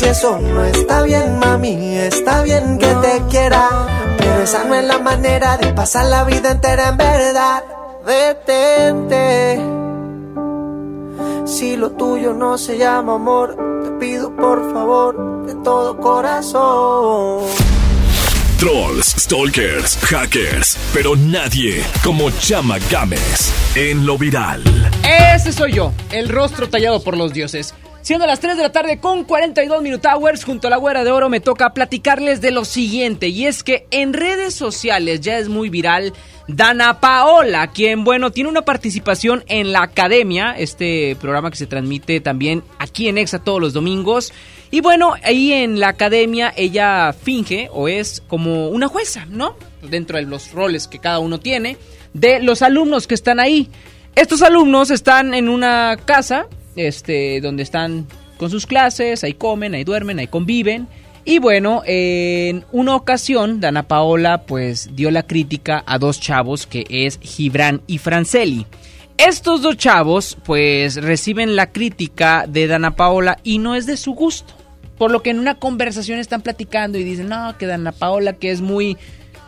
Y 0.00 0.04
eso 0.04 0.38
no 0.38 0.64
está 0.64 1.02
bien, 1.02 1.38
mami. 1.38 1.96
Está 1.96 2.42
bien 2.42 2.78
que 2.78 2.86
te 2.86 3.22
quiera, 3.30 3.68
pero 4.18 4.42
esa 4.42 4.64
no 4.64 4.74
es 4.74 4.84
la 4.84 4.98
manera 4.98 5.56
de 5.56 5.72
pasar 5.72 6.06
la 6.06 6.24
vida 6.24 6.52
entera 6.52 6.88
en 6.88 6.96
verdad. 6.96 7.64
Detente. 8.06 9.60
Si 11.46 11.76
lo 11.76 11.92
tuyo 11.92 12.32
no 12.34 12.58
se 12.58 12.78
llama 12.78 13.14
amor, 13.14 13.56
te 13.82 13.90
pido 13.92 14.34
por 14.36 14.72
favor 14.72 15.46
de 15.46 15.54
todo 15.64 15.96
corazón. 15.96 17.44
Trolls, 18.58 19.14
stalkers, 19.16 19.96
hackers, 20.02 20.76
pero 20.92 21.16
nadie 21.16 21.82
como 22.04 22.30
Chama 22.30 22.78
Games 22.90 23.52
en 23.74 24.04
lo 24.04 24.18
viral. 24.18 24.62
Ese 25.34 25.52
soy 25.52 25.72
yo, 25.72 25.92
el 26.10 26.28
rostro 26.28 26.68
tallado 26.68 27.02
por 27.02 27.16
los 27.16 27.32
dioses. 27.32 27.74
Siendo 28.08 28.26
las 28.26 28.40
3 28.40 28.56
de 28.56 28.62
la 28.62 28.72
tarde 28.72 29.00
con 29.00 29.24
42 29.24 29.82
Minute 29.82 30.08
Hours, 30.08 30.42
junto 30.42 30.66
a 30.66 30.70
la 30.70 30.78
Güera 30.78 31.04
de 31.04 31.10
Oro 31.10 31.28
me 31.28 31.40
toca 31.40 31.74
platicarles 31.74 32.40
de 32.40 32.52
lo 32.52 32.64
siguiente. 32.64 33.28
Y 33.28 33.44
es 33.44 33.62
que 33.62 33.86
en 33.90 34.14
redes 34.14 34.54
sociales 34.54 35.20
ya 35.20 35.36
es 35.36 35.50
muy 35.50 35.68
viral 35.68 36.14
Dana 36.46 37.00
Paola, 37.00 37.66
quien, 37.66 38.04
bueno, 38.04 38.32
tiene 38.32 38.48
una 38.48 38.62
participación 38.62 39.44
en 39.46 39.72
la 39.72 39.82
Academia, 39.82 40.54
este 40.56 41.18
programa 41.20 41.50
que 41.50 41.58
se 41.58 41.66
transmite 41.66 42.22
también 42.22 42.62
aquí 42.78 43.08
en 43.08 43.18
Exa 43.18 43.40
todos 43.40 43.60
los 43.60 43.74
domingos. 43.74 44.32
Y 44.70 44.80
bueno, 44.80 45.12
ahí 45.22 45.52
en 45.52 45.78
la 45.78 45.88
Academia 45.88 46.54
ella 46.56 47.12
finge 47.12 47.68
o 47.74 47.88
es 47.88 48.22
como 48.26 48.70
una 48.70 48.88
jueza, 48.88 49.26
¿no? 49.28 49.54
Dentro 49.82 50.16
de 50.16 50.22
los 50.22 50.52
roles 50.52 50.88
que 50.88 50.98
cada 50.98 51.18
uno 51.18 51.40
tiene, 51.40 51.76
de 52.14 52.40
los 52.40 52.62
alumnos 52.62 53.06
que 53.06 53.14
están 53.14 53.38
ahí. 53.38 53.68
Estos 54.14 54.40
alumnos 54.40 54.90
están 54.90 55.34
en 55.34 55.50
una 55.50 55.98
casa, 56.06 56.46
este, 56.78 57.40
donde 57.40 57.64
están 57.64 58.06
con 58.38 58.50
sus 58.50 58.66
clases, 58.66 59.24
ahí 59.24 59.34
comen, 59.34 59.74
ahí 59.74 59.84
duermen, 59.84 60.18
ahí 60.18 60.28
conviven. 60.28 60.86
Y 61.24 61.40
bueno, 61.40 61.82
en 61.84 62.64
una 62.72 62.96
ocasión, 62.96 63.60
Dana 63.60 63.82
Paola 63.82 64.42
pues 64.42 64.90
dio 64.94 65.10
la 65.10 65.24
crítica 65.24 65.82
a 65.86 65.98
dos 65.98 66.20
chavos 66.20 66.66
que 66.66 66.86
es 66.88 67.18
Gibran 67.20 67.82
y 67.86 67.98
Franceli. 67.98 68.64
Estos 69.18 69.60
dos 69.60 69.76
chavos 69.76 70.38
pues 70.44 70.94
reciben 70.94 71.56
la 71.56 71.70
crítica 71.72 72.46
de 72.48 72.66
Dana 72.68 72.96
Paola 72.96 73.38
y 73.42 73.58
no 73.58 73.74
es 73.74 73.84
de 73.84 73.96
su 73.96 74.14
gusto. 74.14 74.54
Por 74.96 75.10
lo 75.10 75.22
que 75.22 75.30
en 75.30 75.38
una 75.38 75.56
conversación 75.56 76.18
están 76.18 76.40
platicando 76.40 76.96
y 76.96 77.04
dicen, 77.04 77.28
no, 77.28 77.58
que 77.58 77.66
Dana 77.66 77.92
Paola 77.92 78.32
que 78.34 78.50
es 78.50 78.60
muy... 78.60 78.96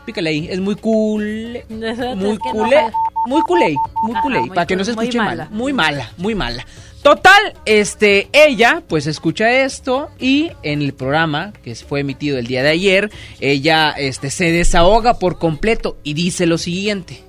Pícale 0.05 0.31
ahí, 0.31 0.49
es 0.51 0.61
muy 0.61 0.75
cool, 0.75 1.61
muy 1.69 1.79
no 1.79 2.39
jala. 2.41 2.93
Muy 3.27 3.43
culé, 3.43 3.75
muy 4.03 4.13
Ajá, 4.13 4.23
culé, 4.23 4.41
muy 4.41 4.49
para 4.51 4.67
que 4.67 4.77
no 4.77 4.85
se 4.85 4.93
cool, 4.93 4.97
muy 4.97 5.05
escuche 5.07 5.19
mal, 5.19 5.39
mala. 5.39 5.49
muy 5.51 5.73
mala, 5.73 6.13
muy 6.17 6.35
mala. 6.35 6.67
Total, 7.03 7.55
este, 7.65 8.29
ella 8.33 8.83
pues 8.87 9.07
escucha 9.07 9.51
esto 9.51 10.11
y 10.19 10.53
en 10.63 10.83
el 10.83 10.93
programa 10.93 11.53
que 11.63 11.75
fue 11.75 12.01
emitido 12.01 12.39
el 12.39 12.47
día 12.47 12.63
de 12.63 12.69
ayer, 12.69 13.11
ella 13.41 13.91
este, 13.93 14.31
se 14.31 14.53
desahoga 14.53 15.19
por 15.19 15.39
completo 15.39 15.97
y 16.03 16.13
dice 16.13 16.47
lo 16.47 16.59
siguiente. 16.59 17.25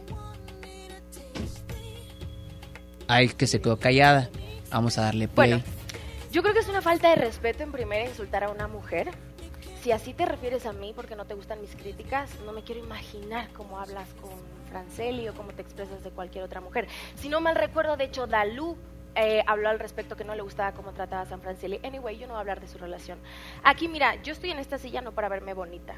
Ay, 3.08 3.30
que 3.30 3.48
se 3.48 3.62
quedó 3.62 3.78
callada. 3.78 4.30
Vamos 4.72 4.98
a 4.98 5.02
darle 5.04 5.28
play. 5.28 5.52
Bueno, 5.52 5.64
yo 6.32 6.42
creo 6.42 6.54
que 6.54 6.62
es 6.62 6.70
una 6.70 6.82
falta 6.82 7.10
de 7.10 7.16
respeto 7.16 7.64
en 7.64 7.72
primera 7.72 8.06
insultar 8.08 8.44
a 8.44 8.50
una 8.50 8.68
mujer. 8.68 9.12
Si 9.84 9.92
así 9.92 10.14
te 10.14 10.26
refieres 10.26 10.66
a 10.66 10.74
mí 10.74 10.94
porque 10.96 11.16
no 11.16 11.26
te 11.26 11.34
gustan 11.34 11.60
mis 11.62 11.76
críticas, 11.76 12.30
no 12.46 12.54
me 12.54 12.64
quiero 12.64 12.84
imaginar 12.84 13.50
cómo 13.54 13.80
hablas 13.80 14.08
con 14.22 14.32
Franceli 14.72 15.28
o 15.28 15.34
cómo 15.34 15.52
te 15.52 15.62
expresas 15.62 16.04
de 16.04 16.10
cualquier 16.10 16.44
otra 16.44 16.62
mujer. 16.62 16.88
Si 17.16 17.30
no 17.30 17.42
mal 17.42 17.56
recuerdo, 17.56 17.98
de 17.98 18.06
hecho, 18.06 18.26
Dalú 18.26 18.78
eh, 19.16 19.44
habló 19.46 19.70
al 19.70 19.80
respecto 19.80 20.16
que 20.16 20.24
no 20.24 20.36
le 20.36 20.42
gustaba 20.42 20.72
cómo 20.72 20.94
trataba 20.94 21.24
a 21.24 21.26
San 21.26 21.42
Franceli. 21.42 21.80
Anyway, 21.84 22.18
yo 22.18 22.28
no 22.28 22.34
voy 22.34 22.38
a 22.38 22.42
hablar 22.42 22.62
de 22.62 22.68
su 22.68 22.78
relación. 22.78 23.20
Aquí, 23.64 23.88
mira, 23.88 24.16
yo 24.24 24.32
estoy 24.32 24.52
en 24.52 24.60
esta 24.60 24.78
silla 24.78 25.02
no 25.02 25.12
para 25.12 25.30
verme 25.30 25.54
bonita. 25.54 25.94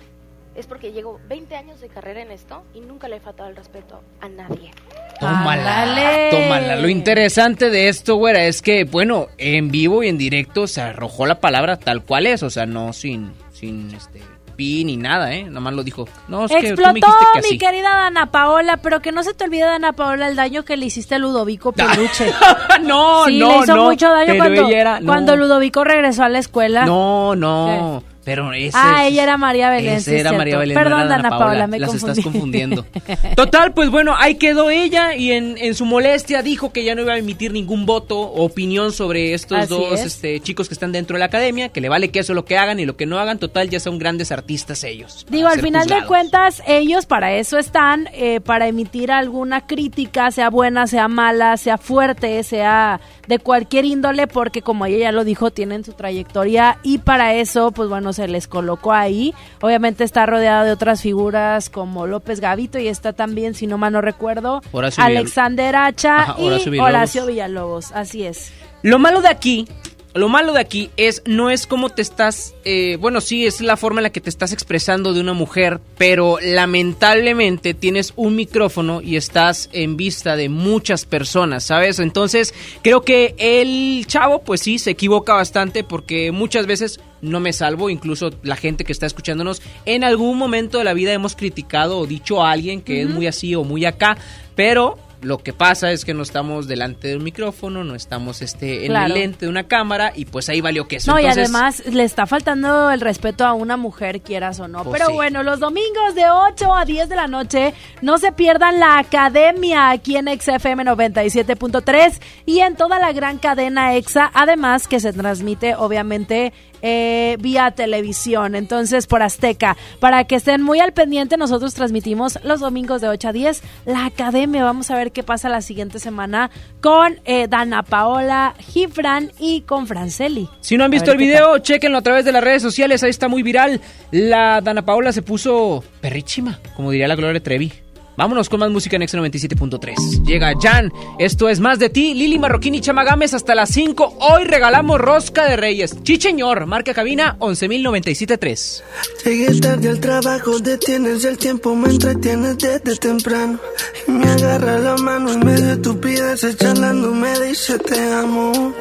Es 0.55 0.67
porque 0.67 0.91
llevo 0.91 1.19
20 1.27 1.55
años 1.55 1.81
de 1.81 1.89
carrera 1.89 2.21
en 2.21 2.31
esto 2.31 2.63
y 2.75 2.81
nunca 2.81 3.07
le 3.07 3.15
he 3.15 3.19
faltado 3.19 3.49
el 3.49 3.55
respeto 3.55 4.03
a 4.19 4.29
nadie. 4.29 4.71
Tómala, 5.19 6.29
tómala. 6.29 6.75
Lo 6.75 6.89
interesante 6.89 7.69
de 7.69 7.87
esto, 7.87 8.15
güera, 8.15 8.45
es 8.45 8.61
que, 8.61 8.83
bueno, 8.83 9.27
en 9.37 9.71
vivo 9.71 10.03
y 10.03 10.09
en 10.09 10.17
directo 10.17 10.67
se 10.67 10.81
arrojó 10.81 11.25
la 11.25 11.39
palabra 11.39 11.77
tal 11.77 12.03
cual 12.03 12.27
es, 12.27 12.43
o 12.43 12.51
sea, 12.51 12.65
no 12.65 12.93
sin, 12.93 13.33
sin 13.51 13.93
este 13.95 14.21
pi 14.55 14.83
ni 14.85 14.97
nada, 14.97 15.33
¿eh? 15.33 15.43
Nada 15.43 15.59
más 15.59 15.73
lo 15.73 15.83
dijo. 15.83 16.07
No, 16.27 16.45
es 16.45 16.51
que 16.51 16.73
tú 16.73 16.81
me 16.81 16.89
Explotó 16.91 16.93
dijiste 16.93 17.25
que 17.41 17.51
mi 17.53 17.57
querida 17.57 17.89
Dana 17.95 18.31
Paola, 18.31 18.77
pero 18.77 19.01
que 19.01 19.11
no 19.11 19.23
se 19.23 19.33
te 19.33 19.43
olvide, 19.45 19.65
Dana 19.65 19.93
Paola, 19.93 20.27
el 20.27 20.35
daño 20.35 20.63
que 20.63 20.77
le 20.77 20.85
hiciste 20.85 21.15
a 21.15 21.19
Ludovico 21.19 21.71
Peluche. 21.71 22.31
no, 22.83 23.25
sí, 23.25 23.39
no, 23.39 23.47
le 23.49 23.57
hizo 23.63 23.75
no, 23.75 23.85
mucho 23.85 24.09
daño 24.09 24.35
cuando, 24.37 24.67
era- 24.69 24.99
no. 24.99 25.05
cuando 25.07 25.35
Ludovico 25.35 25.83
regresó 25.83 26.23
a 26.23 26.29
la 26.29 26.39
escuela. 26.39 26.85
No, 26.85 27.35
no. 27.35 28.03
Pero 28.25 28.53
ese 28.53 28.71
Ah, 28.73 29.03
es- 29.05 29.11
ella 29.11 29.23
era 29.23 29.37
María 29.37 29.69
Belén, 29.69 29.95
esa 29.95 30.11
sí, 30.11 30.17
era 30.17 30.31
María. 30.33 30.57
Belén. 30.57 30.75
no 30.75 30.81
Perdón, 30.83 30.99
era 31.01 31.09
Dana 31.09 31.29
Paola, 31.29 31.67
me 31.67 31.79
Las 31.79 31.89
confundí. 31.89 32.11
estás 32.19 32.23
confundiendo. 32.31 32.85
Total, 33.35 33.73
pues 33.73 33.89
bueno, 33.89 34.15
ahí 34.17 34.35
quedó 34.35 34.69
ella 34.69 35.15
y 35.15 35.31
en, 35.31 35.57
en 35.57 35.75
su 35.75 35.85
molestia 35.85 36.41
dijo 36.41 36.71
que 36.71 36.83
ya 36.83 36.95
no 36.95 37.01
iba 37.01 37.13
a 37.13 37.17
emitir 37.17 37.51
ningún 37.51 37.85
voto 37.85 38.19
o 38.19 38.43
opinión 38.45 38.91
sobre 38.93 39.33
estos 39.33 39.57
Así 39.57 39.67
dos 39.69 39.99
es. 39.99 40.05
este, 40.05 40.39
chicos 40.39 40.67
que 40.67 40.73
están 40.73 40.91
dentro 40.91 41.15
de 41.15 41.19
la 41.19 41.25
academia, 41.25 41.69
que 41.69 41.81
le 41.81 41.89
vale 41.89 42.09
que 42.11 42.19
eso 42.19 42.33
lo 42.33 42.45
que 42.45 42.57
hagan 42.57 42.79
y 42.79 42.85
lo 42.85 42.95
que 42.95 43.05
no 43.05 43.19
hagan, 43.19 43.39
total, 43.39 43.69
ya 43.69 43.79
son 43.79 43.99
grandes 43.99 44.31
artistas 44.31 44.83
ellos. 44.83 45.25
Digo, 45.29 45.43
para 45.49 45.55
al 45.55 45.61
final 45.61 45.87
de 45.87 46.05
cuentas, 46.05 46.63
ellos 46.67 47.05
para 47.05 47.33
eso 47.33 47.57
están, 47.57 48.07
eh, 48.13 48.39
para 48.39 48.67
emitir 48.67 49.11
alguna 49.11 49.65
crítica, 49.67 50.31
sea 50.31 50.49
buena, 50.49 50.87
sea 50.87 51.07
mala, 51.07 51.57
sea 51.57 51.77
fuerte, 51.77 52.41
sea 52.43 53.01
de 53.27 53.39
cualquier 53.39 53.85
índole, 53.85 54.27
porque 54.27 54.61
como 54.61 54.85
ella 54.85 54.97
ya 54.97 55.11
lo 55.11 55.23
dijo, 55.23 55.51
tienen 55.51 55.83
su 55.85 55.93
trayectoria 55.93 56.77
y 56.83 56.97
para 56.97 57.33
eso, 57.35 57.71
pues 57.71 57.87
bueno, 57.89 58.11
se 58.13 58.27
les 58.27 58.47
colocó 58.47 58.91
ahí. 58.93 59.33
Obviamente 59.61 60.03
está 60.03 60.25
rodeada 60.25 60.63
de 60.65 60.71
otras 60.71 61.01
figuras 61.01 61.69
como 61.69 62.05
López 62.07 62.39
Gavito 62.39 62.79
y 62.79 62.87
está 62.87 63.13
también, 63.13 63.53
si 63.53 63.65
no 63.67 63.77
mal 63.77 63.93
no 63.93 64.01
recuerdo, 64.01 64.61
Horacio 64.71 65.03
Villal- 65.03 65.17
Alexander 65.17 65.75
Hacha 65.75 66.15
Ajá, 66.21 66.35
y 66.37 66.45
Horacio 66.47 66.71
Villalobos. 66.71 66.89
Horacio 66.95 67.25
Villalobos. 67.25 67.91
Así 67.93 68.23
es. 68.25 68.51
Lo 68.81 68.99
malo 68.99 69.21
de 69.21 69.29
aquí 69.29 69.67
Lo 70.15 70.29
malo 70.29 70.53
de 70.53 70.59
aquí 70.59 70.91
es, 70.95 71.23
no 71.25 71.49
es 71.49 71.65
como 71.65 71.89
te 71.89 72.03
estás, 72.03 72.53
eh, 72.65 72.97
bueno, 72.99 73.19
sí, 73.19 73.47
es 73.47 73.61
la 73.61 73.77
forma 73.77 73.99
en 73.99 74.03
la 74.03 74.11
que 74.11 74.21
te 74.21 74.29
estás 74.29 74.53
expresando 74.53 75.11
de 75.11 75.19
una 75.19 75.33
mujer, 75.33 75.79
pero 75.97 76.37
lamentablemente 76.39 77.73
tienes 77.73 78.13
un 78.15 78.35
micrófono 78.35 79.01
y 79.01 79.15
estás 79.15 79.71
en 79.73 79.97
vista 79.97 80.35
de 80.35 80.49
muchas 80.49 81.05
personas, 81.05 81.63
¿sabes? 81.63 81.97
Entonces, 81.97 82.53
creo 82.83 83.01
que 83.01 83.33
el 83.39 84.05
chavo, 84.05 84.43
pues 84.43 84.61
sí, 84.61 84.77
se 84.77 84.91
equivoca 84.91 85.33
bastante 85.33 85.83
porque 85.83 86.31
muchas 86.31 86.67
veces 86.67 86.99
no 87.21 87.39
me 87.39 87.51
salvo, 87.51 87.89
incluso 87.89 88.29
la 88.43 88.55
gente 88.55 88.83
que 88.83 88.91
está 88.91 89.07
escuchándonos, 89.07 89.63
en 89.85 90.03
algún 90.03 90.37
momento 90.37 90.77
de 90.77 90.83
la 90.83 90.93
vida 90.93 91.11
hemos 91.11 91.35
criticado 91.35 91.97
o 91.97 92.05
dicho 92.05 92.43
a 92.43 92.51
alguien 92.51 92.81
que 92.81 93.01
es 93.01 93.09
muy 93.09 93.25
así 93.25 93.55
o 93.55 93.63
muy 93.63 93.85
acá, 93.85 94.17
pero 94.55 94.99
lo 95.23 95.37
que 95.39 95.53
pasa 95.53 95.91
es 95.91 96.05
que 96.05 96.13
no 96.13 96.23
estamos 96.23 96.67
delante 96.67 97.07
de 97.07 97.17
un 97.17 97.23
micrófono, 97.23 97.83
no 97.83 97.95
estamos 97.95 98.41
este, 98.41 98.85
en 98.85 98.91
Claro. 98.91 99.13
el 99.13 99.19
lente 99.21 99.45
de 99.45 99.49
una 99.49 99.63
cámara 99.63 100.11
y 100.15 100.25
pues 100.25 100.49
ahí 100.49 100.61
valió 100.61 100.87
queso. 100.87 101.11
No, 101.11 101.19
y 101.19 101.25
además 101.25 101.83
le 101.85 102.03
está 102.03 102.25
faltando 102.25 102.91
el 102.91 103.01
respeto 103.01 103.45
a 103.45 103.53
una 103.53 103.77
mujer, 103.77 104.21
quieras 104.21 104.59
o 104.59 104.67
no. 104.67 104.83
Pues 104.83 104.93
Pero 104.93 105.07
sí. 105.07 105.13
bueno, 105.13 105.43
los 105.43 105.59
domingos 105.59 106.15
de 106.15 106.29
8 106.29 106.75
a 106.75 106.85
10 106.85 107.09
de 107.09 107.15
la 107.15 107.27
noche, 107.27 107.73
no 108.01 108.17
se 108.17 108.31
pierdan 108.31 108.79
la 108.79 108.99
academia 108.99 109.89
aquí 109.89 110.17
en 110.17 110.27
XFM 110.27 110.83
97.3 110.85 112.19
y 112.45 112.59
en 112.59 112.75
toda 112.75 112.99
la 112.99 113.11
gran 113.13 113.37
cadena 113.37 113.95
EXA, 113.95 114.29
además 114.33 114.87
que 114.87 114.99
se 114.99 115.13
transmite 115.13 115.75
obviamente 115.75 116.53
eh, 116.83 117.37
vía 117.39 117.71
televisión, 117.71 118.53
entonces 118.53 119.07
por 119.07 119.23
Azteca. 119.23 119.75
Para 119.99 120.25
que 120.25 120.35
estén 120.35 120.61
muy 120.61 120.79
al 120.79 120.93
pendiente, 120.93 121.37
nosotros 121.37 121.73
transmitimos 121.73 122.37
los 122.43 122.59
domingos 122.59 123.01
de 123.01 123.07
8 123.07 123.29
a 123.29 123.33
10 123.33 123.63
la 123.85 124.05
academia. 124.05 124.63
Vamos 124.63 124.91
a 124.91 124.95
ver 124.95 125.11
qué 125.11 125.23
pasa 125.23 125.49
la 125.49 125.61
siguiente 125.61 125.97
semana 125.99 126.51
con 126.81 127.19
eh, 127.25 127.47
Dana 127.47 127.83
Paola, 127.83 128.53
Gibran 128.59 129.31
y 129.39 129.61
con 129.61 129.87
Franceli. 129.87 130.49
Si 130.59 130.77
no 130.77 130.83
han 130.83 130.91
visto 130.91 131.11
el 131.11 131.17
video, 131.17 131.57
chéquenlo 131.59 131.97
a 131.97 132.01
través 132.01 132.25
de 132.25 132.31
las 132.31 132.43
redes 132.43 132.61
sociales, 132.61 133.01
ahí 133.03 133.09
está 133.09 133.27
muy 133.27 133.41
viral. 133.41 133.79
La 134.11 134.61
Dana 134.61 134.83
Paola 134.83 135.11
se 135.13 135.21
puso 135.21 135.83
perrísima, 136.01 136.59
como 136.75 136.91
diría 136.91 137.07
la 137.07 137.15
Gloria 137.15 137.41
Trevi. 137.41 137.82
Vámonos 138.15 138.49
con 138.49 138.59
más 138.59 138.71
música 138.71 138.95
en 138.95 139.01
X97.3. 139.03 140.23
Llega 140.23 140.53
Jan, 140.61 140.91
esto 141.17 141.49
es 141.49 141.59
más 141.59 141.79
de 141.79 141.89
ti, 141.89 142.13
Lili 142.13 142.37
Marroquín 142.37 142.75
y 142.75 142.81
Chamagames 142.81 143.33
hasta 143.33 143.55
las 143.55 143.69
5. 143.71 144.17
Hoy 144.19 144.43
regalamos 144.45 144.99
rosca 144.99 145.45
de 145.45 145.57
reyes. 145.57 146.01
Chicheñor, 146.03 146.65
marca 146.67 146.93
cabina 146.93 147.37
11.097.3. 147.39 148.83
Llegué 149.25 149.59
tarde 149.59 149.89
al 149.89 149.99
trabajo, 149.99 150.59
detienes 150.59 151.25
el 151.25 151.37
tiempo, 151.37 151.75
me 151.75 151.89
entretienes 151.89 152.57
desde 152.57 152.95
temprano. 152.97 153.59
Y 154.07 154.11
me 154.11 154.29
agarra 154.29 154.79
la 154.79 154.97
mano 154.97 155.31
en 155.31 155.39
medio 155.45 155.65
de 155.65 155.73
estupideces, 155.73 156.57
charlando, 156.57 157.11
me 157.11 157.39
dice 157.39 157.79
te 157.79 158.13
amo. 158.13 158.73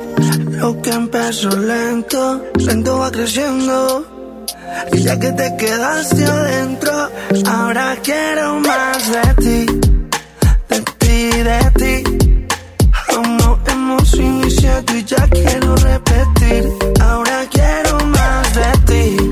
Lo 0.50 0.80
que 0.82 0.90
empezó 0.90 1.48
lento, 1.58 2.44
lento 2.56 2.98
va 2.98 3.10
creciendo. 3.10 4.11
Y 4.92 5.02
ya 5.02 5.18
que 5.18 5.32
te 5.32 5.56
quedaste 5.56 6.24
adentro, 6.24 6.92
ahora 7.46 7.96
quiero 8.02 8.60
más 8.60 9.10
de 9.10 9.34
ti, 9.44 9.66
de 10.68 10.80
ti, 10.98 11.30
de 11.42 11.60
ti. 11.80 11.94
No 13.38 13.58
hemos 13.66 14.14
iniciado 14.14 14.96
y 14.96 15.04
ya 15.04 15.28
quiero 15.28 15.76
repetir. 15.76 16.72
Ahora 17.00 17.44
quiero 17.50 17.98
más 18.06 18.54
de 18.54 18.72
ti, 18.88 19.30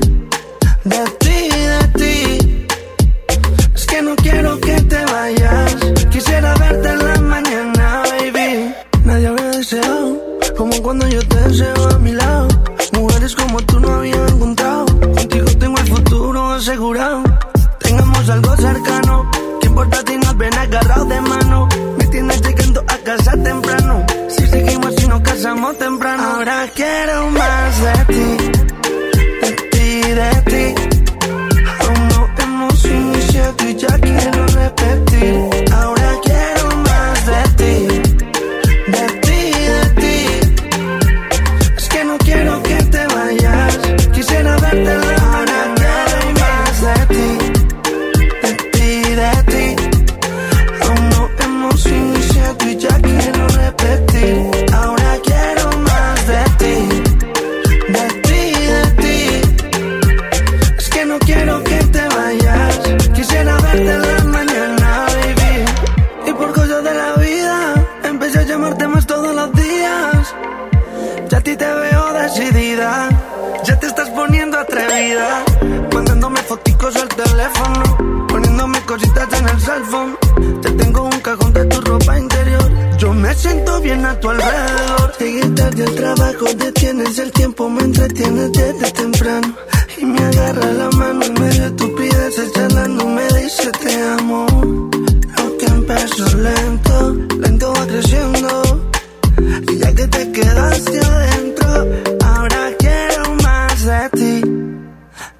de 0.85 1.03
ti, 1.19 1.39
de 1.73 1.87
ti. 1.99 2.67
Es 3.75 3.85
que 3.85 4.01
no 4.01 4.15
quiero 4.15 4.59
que 4.59 4.81
te 4.81 5.05
vayas. 5.05 5.75
Quisiera 6.11 6.53
verte 6.55 6.89
en 6.89 6.99
la 7.07 7.21
mañana, 7.21 8.03
baby. 8.09 8.73
Nadie 9.05 9.27
había 9.27 9.49
deseado 9.57 10.19
como 10.57 10.81
cuando 10.81 11.07
yo 11.07 11.21
te 11.27 11.39
deseo 11.47 11.89
a 11.89 11.99
mi 11.99 12.11
lado. 12.13 12.47
Mujeres 12.93 13.35
como 13.35 13.59
tú 13.61 13.79
no 13.79 13.93
había 13.95 14.15
encontrado. 14.27 14.90
Asegurado. 16.61 17.23
Tengamos 17.79 18.29
algo 18.29 18.55
cercano. 18.55 19.31
¿Qué 19.59 19.67
importa 19.67 19.97
si 20.05 20.17
nos 20.17 20.37
ven 20.37 20.53
agarrados 20.53 21.09
de 21.09 21.21
mano? 21.21 21.67
Me 21.97 22.05
tienes 22.07 22.41
llegando 22.41 22.83
a 22.87 22.97
casa 22.97 23.31
temprano. 23.31 24.05
Si 24.29 24.45
seguimos 24.45 25.03
y 25.03 25.07
nos 25.07 25.21
casamos 25.21 25.77
temprano. 25.79 26.23
Ahora 26.23 26.69
quiero 26.75 27.31
más 27.31 27.81
de 27.85 28.05
ti. 28.13 28.27
De 29.41 29.51
ti, 29.71 30.01
de 30.19 30.31
ti. 30.51 30.65
Aún 31.79 32.07
no 32.09 32.29
hemos 32.43 32.85
iniciado 32.85 33.67
y 33.67 33.75
ya 33.75 33.99
quiero 33.99 34.40
Ya 73.63 73.79
te 73.79 73.87
estás 73.87 74.09
poniendo 74.09 74.57
atrevida. 74.59 75.43
Mandándome 75.93 76.41
foticos 76.41 76.95
al 76.97 77.07
teléfono. 77.07 78.27
Poniéndome 78.27 78.81
cositas 78.81 79.27
en 79.39 79.47
el 79.47 79.61
cell 79.61 79.83
phone. 79.89 80.17
Te 80.61 80.71
tengo 80.71 81.03
un 81.03 81.19
cajón 81.21 81.53
de 81.53 81.65
tu 81.65 81.79
ropa 81.81 82.19
interior. 82.19 82.97
Yo 82.97 83.13
me 83.13 83.33
siento 83.35 83.79
bien 83.79 84.05
a 84.05 84.19
tu 84.19 84.29
alrededor. 84.29 85.13
Llegué 85.19 85.49
tarde 85.49 85.83
al 85.83 85.95
trabajo, 85.95 86.45
detienes 86.57 87.19
el 87.19 87.31
tiempo, 87.31 87.69
me 87.69 87.83
entretienes 87.83 88.51
desde 88.51 88.91
temprano. 88.91 89.55
Y 89.97 90.05
me 90.05 90.19
agarra 90.19 90.71
la 90.73 90.89
mano 90.89 91.25
en 91.25 91.33
medio 91.33 91.61
de 91.61 91.67
estupideces, 91.67 92.51
charlando, 92.53 93.05
me 93.05 93.27
dice 93.27 93.71
te 93.71 94.03
amo. 94.19 94.45
Lo 95.37 95.57
que 95.57 95.65
empezó 95.65 96.37
lento, 96.37 97.15
lento 97.39 97.73
va 97.73 97.85
creciendo. 97.85 98.89
Y 99.71 99.77
ya 99.77 99.93
que 99.93 100.07
te 100.07 100.31
quedaste 100.31 100.99
adentro, 100.99 101.87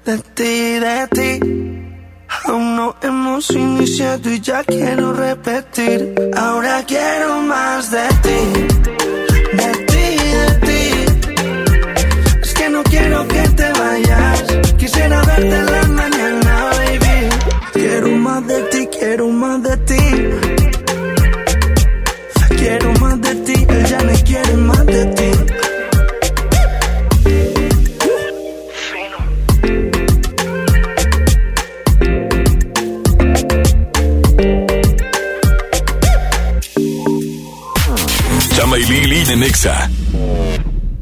de 0.04 0.18
ti, 0.34 0.78
de 0.80 1.08
ti. 1.16 1.30
Aún 2.44 2.76
no 2.76 2.96
hemos 3.02 3.50
iniciado 3.50 4.30
y 4.30 4.40
ya 4.40 4.64
quiero 4.64 5.12
repetir. 5.12 6.14
Ahora 6.36 6.82
quiero 6.86 7.40
más 7.42 7.90
de 7.90 8.08
ti, 8.24 8.40
de 9.60 9.72
ti, 9.90 10.06
de 10.40 10.50
ti. 10.66 10.82
Es 12.42 12.54
que 12.54 12.68
no 12.70 12.82
quiero 12.84 13.26
que 13.28 13.42
te 13.58 13.72
vayas. 13.72 14.42
Quisiera 14.78 15.22
verte 15.22 15.62
la 15.72 15.82
mañana, 15.88 16.70
baby. 16.76 17.28
Quiero 17.72 18.08
más 18.08 18.46
de 18.46 18.62
ti, 18.62 18.88
quiero 18.98 19.28
más 19.28 19.62
de 19.62 19.76
ti. 19.88 20.01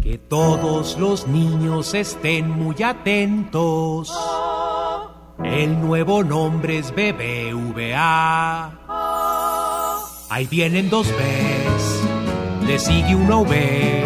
Que 0.03 0.19
todos 0.19 0.99
los 0.99 1.27
niños 1.27 1.95
estén 1.95 2.51
muy 2.51 2.83
atentos. 2.83 4.13
El 5.43 5.81
nuevo 5.81 6.23
nombre 6.23 6.77
es 6.77 6.91
BBVA. 6.91 8.73
Ahí 10.29 10.47
vienen 10.51 10.91
dos 10.91 11.09
Bs, 11.09 12.67
le 12.67 12.79
sigue 12.79 13.15
una 13.15 13.39
V. 13.39 14.05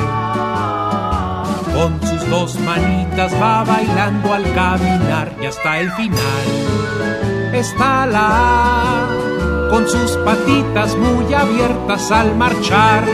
Con 1.74 2.00
sus 2.09 2.30
dos 2.30 2.55
manitas 2.61 3.34
va 3.42 3.64
bailando 3.64 4.34
al 4.34 4.44
caminar 4.55 5.36
y 5.42 5.46
hasta 5.46 5.80
el 5.80 5.90
final 5.92 6.44
está 7.52 8.07
la 8.07 8.28
A. 8.30 9.68
Con 9.68 9.88
sus 9.88 10.12
patitas 10.18 10.96
muy 10.96 11.34
abiertas 11.34 12.12
al 12.12 12.36
marchar, 12.36 13.05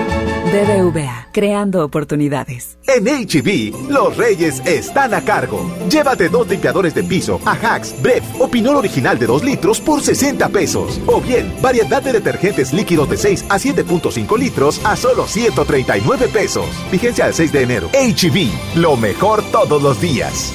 BBVA, 0.50 1.28
creando 1.30 1.84
oportunidades. 1.84 2.76
En 2.88 3.04
HB, 3.04 3.88
los 3.88 4.16
reyes 4.16 4.60
están 4.66 5.14
a 5.14 5.22
cargo. 5.22 5.70
Llévate 5.88 6.28
dos 6.28 6.48
limpiadores 6.48 6.92
de 6.92 7.04
piso, 7.04 7.40
Ajax, 7.44 7.94
Bref 8.02 8.24
o 8.40 8.48
Pinol 8.48 8.74
original 8.74 9.16
de 9.16 9.26
2 9.26 9.44
litros 9.44 9.80
por 9.80 10.00
60 10.00 10.48
pesos. 10.48 11.00
O 11.06 11.20
bien, 11.20 11.54
variedad 11.62 12.02
de 12.02 12.14
detergentes 12.14 12.72
líquidos 12.72 13.08
de 13.08 13.16
6 13.16 13.44
a 13.48 13.58
7.5 13.58 14.36
litros 14.36 14.80
a 14.84 14.96
solo 14.96 15.28
139 15.28 16.26
pesos. 16.26 16.66
Vigencia 16.90 17.26
al 17.26 17.34
6 17.34 17.52
de 17.52 17.62
enero. 17.62 17.88
HB, 17.92 18.76
lo 18.80 18.96
mejor 18.96 19.44
todos 19.52 19.80
los 19.80 20.00
días. 20.00 20.52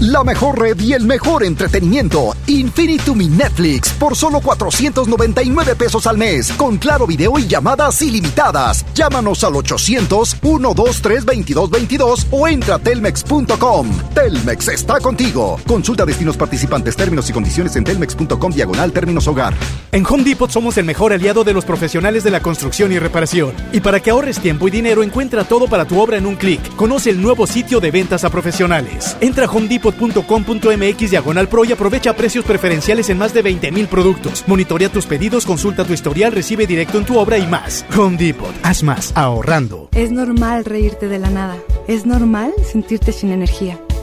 La 0.00 0.22
mejor 0.22 0.60
red 0.60 0.78
y 0.78 0.92
el 0.92 1.06
mejor 1.06 1.42
entretenimiento. 1.42 2.36
Infinitum 2.48 3.22
y 3.22 3.28
Netflix 3.28 3.88
por 3.92 4.14
solo 4.14 4.42
499 4.42 5.74
pesos 5.74 6.06
al 6.06 6.18
mes. 6.18 6.52
Con 6.52 6.76
claro 6.76 7.06
video 7.06 7.38
y 7.38 7.46
llamadas 7.46 8.02
ilimitadas. 8.02 8.84
Llámanos 8.94 9.42
al 9.42 9.54
800-123-2222 9.54 12.26
o 12.30 12.46
entra 12.46 12.74
a 12.74 12.78
telmex.com. 12.78 13.88
Telmex 14.14 14.68
está 14.68 15.00
contigo. 15.00 15.58
Consulta 15.66 16.04
destinos 16.04 16.36
participantes, 16.36 16.94
términos 16.94 17.30
y 17.30 17.32
condiciones 17.32 17.74
en 17.76 17.84
telmex.com 17.84 18.52
diagonal 18.52 18.92
términos 18.92 19.26
hogar. 19.28 19.54
En 19.92 20.04
Home 20.04 20.24
Depot 20.24 20.50
somos 20.50 20.76
el 20.76 20.84
mejor 20.84 21.14
aliado 21.14 21.42
de 21.42 21.54
los 21.54 21.64
profesionales 21.64 22.22
de 22.22 22.32
la 22.32 22.40
construcción 22.40 22.92
y 22.92 22.98
reparación. 22.98 23.54
Y 23.72 23.80
para 23.80 24.00
que 24.00 24.10
ahorres 24.10 24.40
tiempo 24.40 24.68
y 24.68 24.70
dinero, 24.70 25.02
encuentra 25.02 25.44
todo 25.44 25.68
para 25.68 25.86
tu 25.86 25.98
obra 25.98 26.18
en 26.18 26.26
un 26.26 26.36
clic. 26.36 26.60
Conoce 26.76 27.08
el 27.08 27.22
nuevo 27.22 27.46
sitio 27.46 27.80
de 27.80 27.90
ventas 27.90 28.24
a 28.24 28.30
profesionales. 28.30 29.16
Entra 29.22 29.46
a 29.46 29.50
Home 29.50 29.68
Depot 29.68 29.85
depot.com.mx 29.86 31.10
diagonal 31.10 31.48
pro 31.48 31.64
y 31.64 31.72
aprovecha 31.72 32.14
precios 32.14 32.44
preferenciales 32.44 33.08
en 33.10 33.18
más 33.18 33.32
de 33.32 33.42
20 33.42 33.70
mil 33.72 33.88
productos. 33.88 34.44
Monitorea 34.46 34.88
tus 34.88 35.06
pedidos, 35.06 35.46
consulta 35.46 35.84
tu 35.84 35.92
historial, 35.92 36.32
recibe 36.32 36.66
directo 36.66 36.98
en 36.98 37.04
tu 37.04 37.18
obra 37.18 37.38
y 37.38 37.46
más. 37.46 37.84
Home 37.96 38.16
Depot, 38.16 38.54
haz 38.62 38.82
más, 38.82 39.12
ahorrando. 39.16 39.88
Es 39.94 40.10
normal 40.10 40.64
reírte 40.64 41.08
de 41.08 41.18
la 41.18 41.30
nada. 41.30 41.56
Es 41.88 42.06
normal 42.06 42.52
sentirte 42.64 43.12
sin 43.12 43.30
energía. 43.30 43.78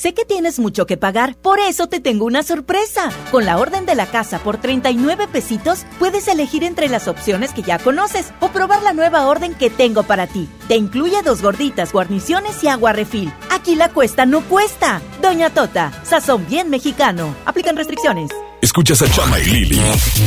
sé 0.00 0.14
que 0.14 0.24
tienes 0.24 0.58
mucho 0.58 0.86
que 0.86 0.96
pagar, 0.96 1.36
por 1.36 1.60
eso 1.60 1.86
te 1.86 2.00
tengo 2.00 2.24
una 2.24 2.42
sorpresa. 2.42 3.10
Con 3.30 3.44
la 3.44 3.58
orden 3.58 3.84
de 3.84 3.94
la 3.94 4.06
casa 4.06 4.38
por 4.38 4.56
39 4.56 5.28
pesitos, 5.28 5.84
puedes 5.98 6.26
elegir 6.26 6.64
entre 6.64 6.88
las 6.88 7.06
opciones 7.06 7.52
que 7.52 7.62
ya 7.62 7.78
conoces 7.78 8.32
o 8.40 8.48
probar 8.48 8.82
la 8.82 8.94
nueva 8.94 9.26
orden 9.26 9.54
que 9.54 9.68
tengo 9.68 10.02
para 10.04 10.26
ti. 10.26 10.48
Te 10.68 10.76
incluye 10.76 11.20
dos 11.22 11.42
gorditas, 11.42 11.92
guarniciones 11.92 12.64
y 12.64 12.68
agua 12.68 12.94
refil. 12.94 13.30
Aquí 13.50 13.76
la 13.76 13.90
cuesta 13.90 14.24
no 14.24 14.40
cuesta. 14.40 15.02
Doña 15.20 15.50
Tota, 15.50 15.92
sazón 16.02 16.46
bien 16.48 16.70
mexicano. 16.70 17.36
Aplican 17.44 17.76
restricciones. 17.76 18.30
Escuchas 18.62 19.02
a 19.02 19.10
Chama 19.10 19.38
y 19.38 19.44
Lili 19.44 19.82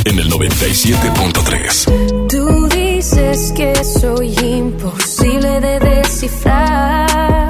en 0.06 0.20
el 0.20 0.30
97.3. 0.30 2.28
Tú 2.30 2.68
dices 2.68 3.52
que 3.56 3.74
soy 3.84 4.36
imposible 4.40 5.60
de 5.60 5.80
descifrar. 5.80 7.50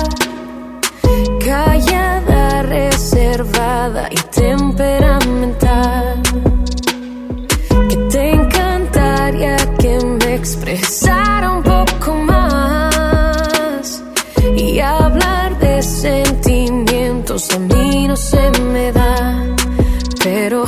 Callada, 1.46 2.13
no 18.14 18.18
se 18.18 18.52
me 18.72 18.92
da. 18.92 19.44
Pero 20.24 20.66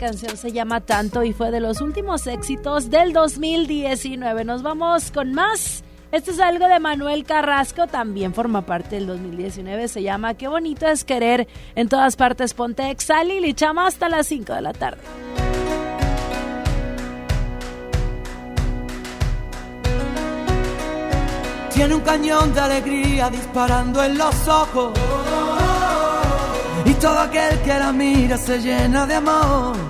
canción 0.00 0.38
se 0.38 0.50
llama 0.50 0.80
Tanto 0.80 1.22
y 1.24 1.34
fue 1.34 1.50
de 1.50 1.60
los 1.60 1.82
últimos 1.82 2.26
éxitos 2.26 2.88
del 2.88 3.12
2019. 3.12 4.46
Nos 4.46 4.62
vamos 4.62 5.10
con 5.10 5.34
más. 5.34 5.84
Esto 6.10 6.30
es 6.30 6.40
algo 6.40 6.66
de 6.68 6.80
Manuel 6.80 7.24
Carrasco, 7.24 7.86
también 7.86 8.32
forma 8.32 8.62
parte 8.62 8.96
del 8.96 9.06
2019. 9.06 9.88
Se 9.88 10.02
llama 10.02 10.32
Qué 10.34 10.48
bonito 10.48 10.86
es 10.86 11.04
querer. 11.04 11.46
En 11.74 11.90
todas 11.90 12.16
partes 12.16 12.54
ponte 12.54 12.88
Exali 12.88 13.44
y 13.44 13.52
Chama 13.52 13.86
hasta 13.88 14.08
las 14.08 14.26
5 14.26 14.54
de 14.54 14.62
la 14.62 14.72
tarde. 14.72 15.02
Tiene 21.74 21.94
un 21.94 22.00
cañón 22.00 22.54
de 22.54 22.60
alegría 22.60 23.28
disparando 23.28 24.02
en 24.02 24.16
los 24.16 24.48
ojos. 24.48 24.92
Y 26.86 26.94
todo 26.94 27.18
aquel 27.18 27.60
que 27.60 27.78
la 27.78 27.92
mira 27.92 28.38
se 28.38 28.58
llena 28.58 29.06
de 29.06 29.16
amor. 29.16 29.89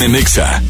De 0.00 0.08
Nexa. 0.08 0.69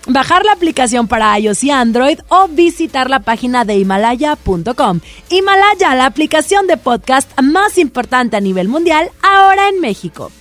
bajar 0.07 0.45
la 0.45 0.53
aplicación 0.53 1.07
para 1.07 1.37
iOS 1.39 1.63
y 1.63 1.71
Android 1.71 2.19
o 2.29 2.47
visitar 2.47 3.09
la 3.09 3.19
página 3.19 3.65
de 3.65 3.75
himalaya.com. 3.75 4.99
Himalaya, 5.29 5.95
la 5.95 6.05
aplicación 6.05 6.67
de 6.67 6.77
podcast 6.77 7.29
más 7.41 7.77
importante 7.77 8.37
a 8.37 8.41
nivel 8.41 8.67
mundial, 8.67 9.11
ahora 9.21 9.69
en 9.69 9.79
México. 9.79 10.31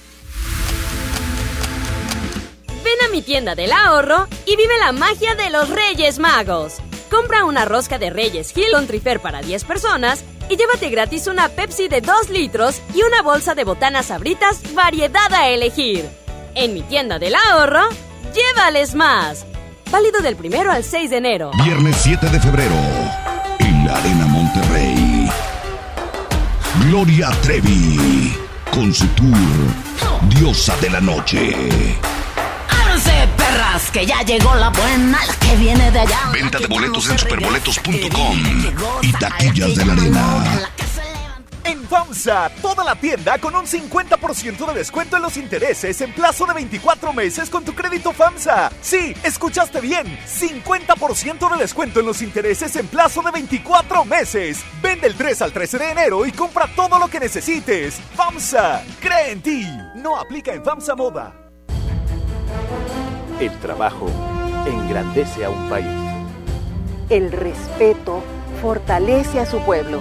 Ven 2.85 3.09
a 3.09 3.13
mi 3.13 3.23
tienda 3.23 3.55
del 3.55 3.73
ahorro 3.73 4.27
y 4.47 4.57
vive 4.57 4.79
la 4.79 4.93
magia 4.93 5.35
de 5.35 5.51
los 5.51 5.69
Reyes 5.69 6.19
Magos. 6.19 6.79
Compra 7.11 7.45
una 7.45 7.65
rosca 7.65 7.99
de 7.99 8.11
Reyes 8.11 8.57
Hill 8.57 8.73
con 8.73 8.87
Trifer 8.87 9.21
para 9.21 9.43
10 9.43 9.65
personas 9.65 10.25
y 10.49 10.57
llévate 10.57 10.91
gratis 10.91 11.27
una 11.27 11.49
Pepsi 11.49 11.89
de 11.89 12.01
2 12.01 12.31
litros 12.31 12.81
y 12.95 13.03
una 13.03 13.23
bolsa 13.23 13.55
de 13.55 13.65
botanas 13.65 14.07
sabritas 14.07 14.61
variedad 14.75 15.33
a 15.33 15.49
elegir. 15.49 16.09
En 16.55 16.75
mi 16.75 16.83
tienda 16.83 17.19
del 17.19 17.35
ahorro, 17.35 17.89
llévales 18.35 18.95
más. 18.95 19.47
Válido 19.91 20.21
del 20.21 20.37
primero 20.37 20.71
al 20.71 20.85
6 20.85 21.11
de 21.11 21.17
enero. 21.17 21.51
Viernes 21.65 21.97
7 22.01 22.29
de 22.29 22.39
febrero, 22.39 22.77
en 23.59 23.87
la 23.87 23.97
Arena 23.97 24.27
Monterrey. 24.27 25.29
Gloria 26.87 27.31
Trevi, 27.43 28.33
con 28.73 28.95
su 28.95 29.07
tour 29.09 29.37
Diosa 30.29 30.77
de 30.77 30.91
la 30.91 31.01
Noche. 31.01 31.55
Ábranse, 32.69 33.29
perras, 33.37 33.91
que 33.91 34.07
ya 34.07 34.23
llegó 34.23 34.55
la 34.55 34.71
buena, 34.71 35.19
la 35.27 35.35
que 35.35 35.57
viene 35.57 35.91
de 35.91 36.01
allá. 36.01 36.21
Venta 36.33 36.59
de 36.59 36.69
boletos 36.69 37.11
en 37.11 37.19
superboletos.com 37.19 38.39
y 39.03 39.13
taquillas 39.15 39.75
de 39.75 39.85
la 39.85 39.93
arena. 39.95 40.71
En 41.71 41.85
FAMSA, 41.85 42.51
toda 42.61 42.83
la 42.83 42.97
tienda 42.97 43.39
con 43.39 43.55
un 43.55 43.65
50% 43.65 44.67
de 44.67 44.75
descuento 44.75 45.17
en 45.17 45.23
los 45.23 45.37
intereses 45.37 46.01
en 46.01 46.13
plazo 46.13 46.45
de 46.45 46.55
24 46.55 47.13
meses 47.13 47.49
con 47.49 47.65
tu 47.65 47.77
crédito 47.77 48.11
FAMSA. 48.13 48.73
Sí, 48.81 49.15
escuchaste 49.23 49.81
bien, 49.81 50.05
50% 50.27 51.53
de 51.53 51.57
descuento 51.61 52.01
en 52.01 52.07
los 52.07 52.23
intereses 52.23 52.75
en 52.75 52.89
plazo 52.89 53.23
de 53.23 53.31
24 53.31 54.05
meses. 54.05 54.65
Vende 54.83 55.07
el 55.07 55.15
3 55.15 55.43
al 55.43 55.53
13 55.53 55.79
de 55.79 55.91
enero 55.93 56.27
y 56.27 56.33
compra 56.33 56.67
todo 56.75 56.99
lo 56.99 57.07
que 57.07 57.21
necesites. 57.21 58.01
FAMSA, 58.17 58.83
cree 59.01 59.31
en 59.31 59.41
ti. 59.41 59.65
No 59.95 60.17
aplica 60.17 60.53
en 60.53 60.65
FAMSA 60.65 60.97
Moda. 60.97 61.33
El 63.39 63.57
trabajo 63.61 64.11
engrandece 64.67 65.45
a 65.45 65.51
un 65.51 65.69
país. 65.69 65.87
El 67.11 67.31
respeto 67.31 68.25
fortalece 68.61 69.39
a 69.39 69.47
su 69.47 69.61
pueblo. 69.61 70.01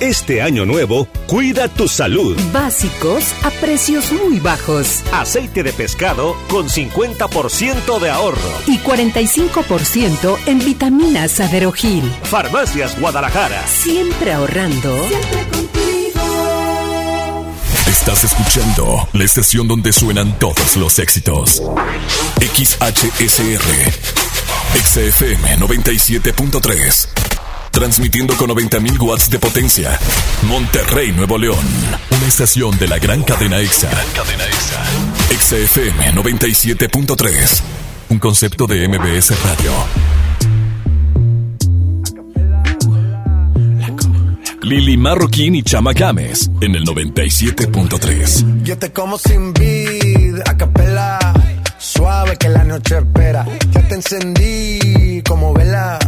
Este 0.00 0.42
año 0.42 0.64
nuevo, 0.64 1.08
cuida 1.26 1.66
tu 1.66 1.88
salud. 1.88 2.38
Básicos 2.52 3.34
a 3.42 3.50
precios 3.50 4.12
muy 4.12 4.38
bajos. 4.38 5.02
Aceite 5.12 5.64
de 5.64 5.72
pescado 5.72 6.36
con 6.48 6.68
50% 6.68 7.98
de 7.98 8.08
ahorro. 8.08 8.50
Y 8.66 8.78
45% 8.78 10.38
en 10.46 10.58
vitaminas 10.60 11.40
Aderogil. 11.40 12.08
Farmacias 12.22 12.98
Guadalajara. 13.00 13.66
Siempre 13.66 14.32
ahorrando. 14.32 14.96
Siempre 15.08 15.48
Estás 17.88 18.24
escuchando 18.24 19.08
la 19.12 19.24
estación 19.24 19.68
donde 19.68 19.92
suenan 19.92 20.38
todos 20.38 20.76
los 20.76 20.98
éxitos. 20.98 21.62
XHSR. 22.40 23.92
XFM 24.74 25.58
97.3. 25.58 27.27
Transmitiendo 27.70 28.36
con 28.36 28.50
90.000 28.50 29.00
watts 29.00 29.30
de 29.30 29.38
potencia. 29.38 29.98
Monterrey, 30.42 31.12
Nuevo 31.12 31.38
León. 31.38 31.64
Una 32.10 32.26
estación 32.26 32.76
de 32.78 32.88
la 32.88 32.98
gran 32.98 33.22
cadena 33.22 33.60
EXA. 33.60 33.90
cadena 34.14 34.44
EXA. 34.44 34.84
XFM 35.38 36.14
97.3. 36.14 37.60
Un 38.10 38.18
concepto 38.18 38.66
de 38.66 38.88
MBS 38.88 39.32
Radio. 39.44 39.72
Lili 44.62 44.96
Marroquín 44.98 45.54
y 45.54 45.62
Chama 45.62 45.92
Games 45.92 46.50
en 46.60 46.74
el 46.74 46.84
97.3. 46.84 48.64
Yo 48.64 48.76
te 48.76 48.92
como 48.92 49.16
sin 49.16 49.54
vid, 49.54 50.40
a. 50.44 51.32
Suave 51.78 52.36
que 52.36 52.48
la 52.48 52.64
noche 52.64 52.98
espera. 52.98 53.46
Ya 53.70 53.88
te 53.88 53.94
encendí 53.94 55.22
como 55.26 55.54
vela. 55.54 55.98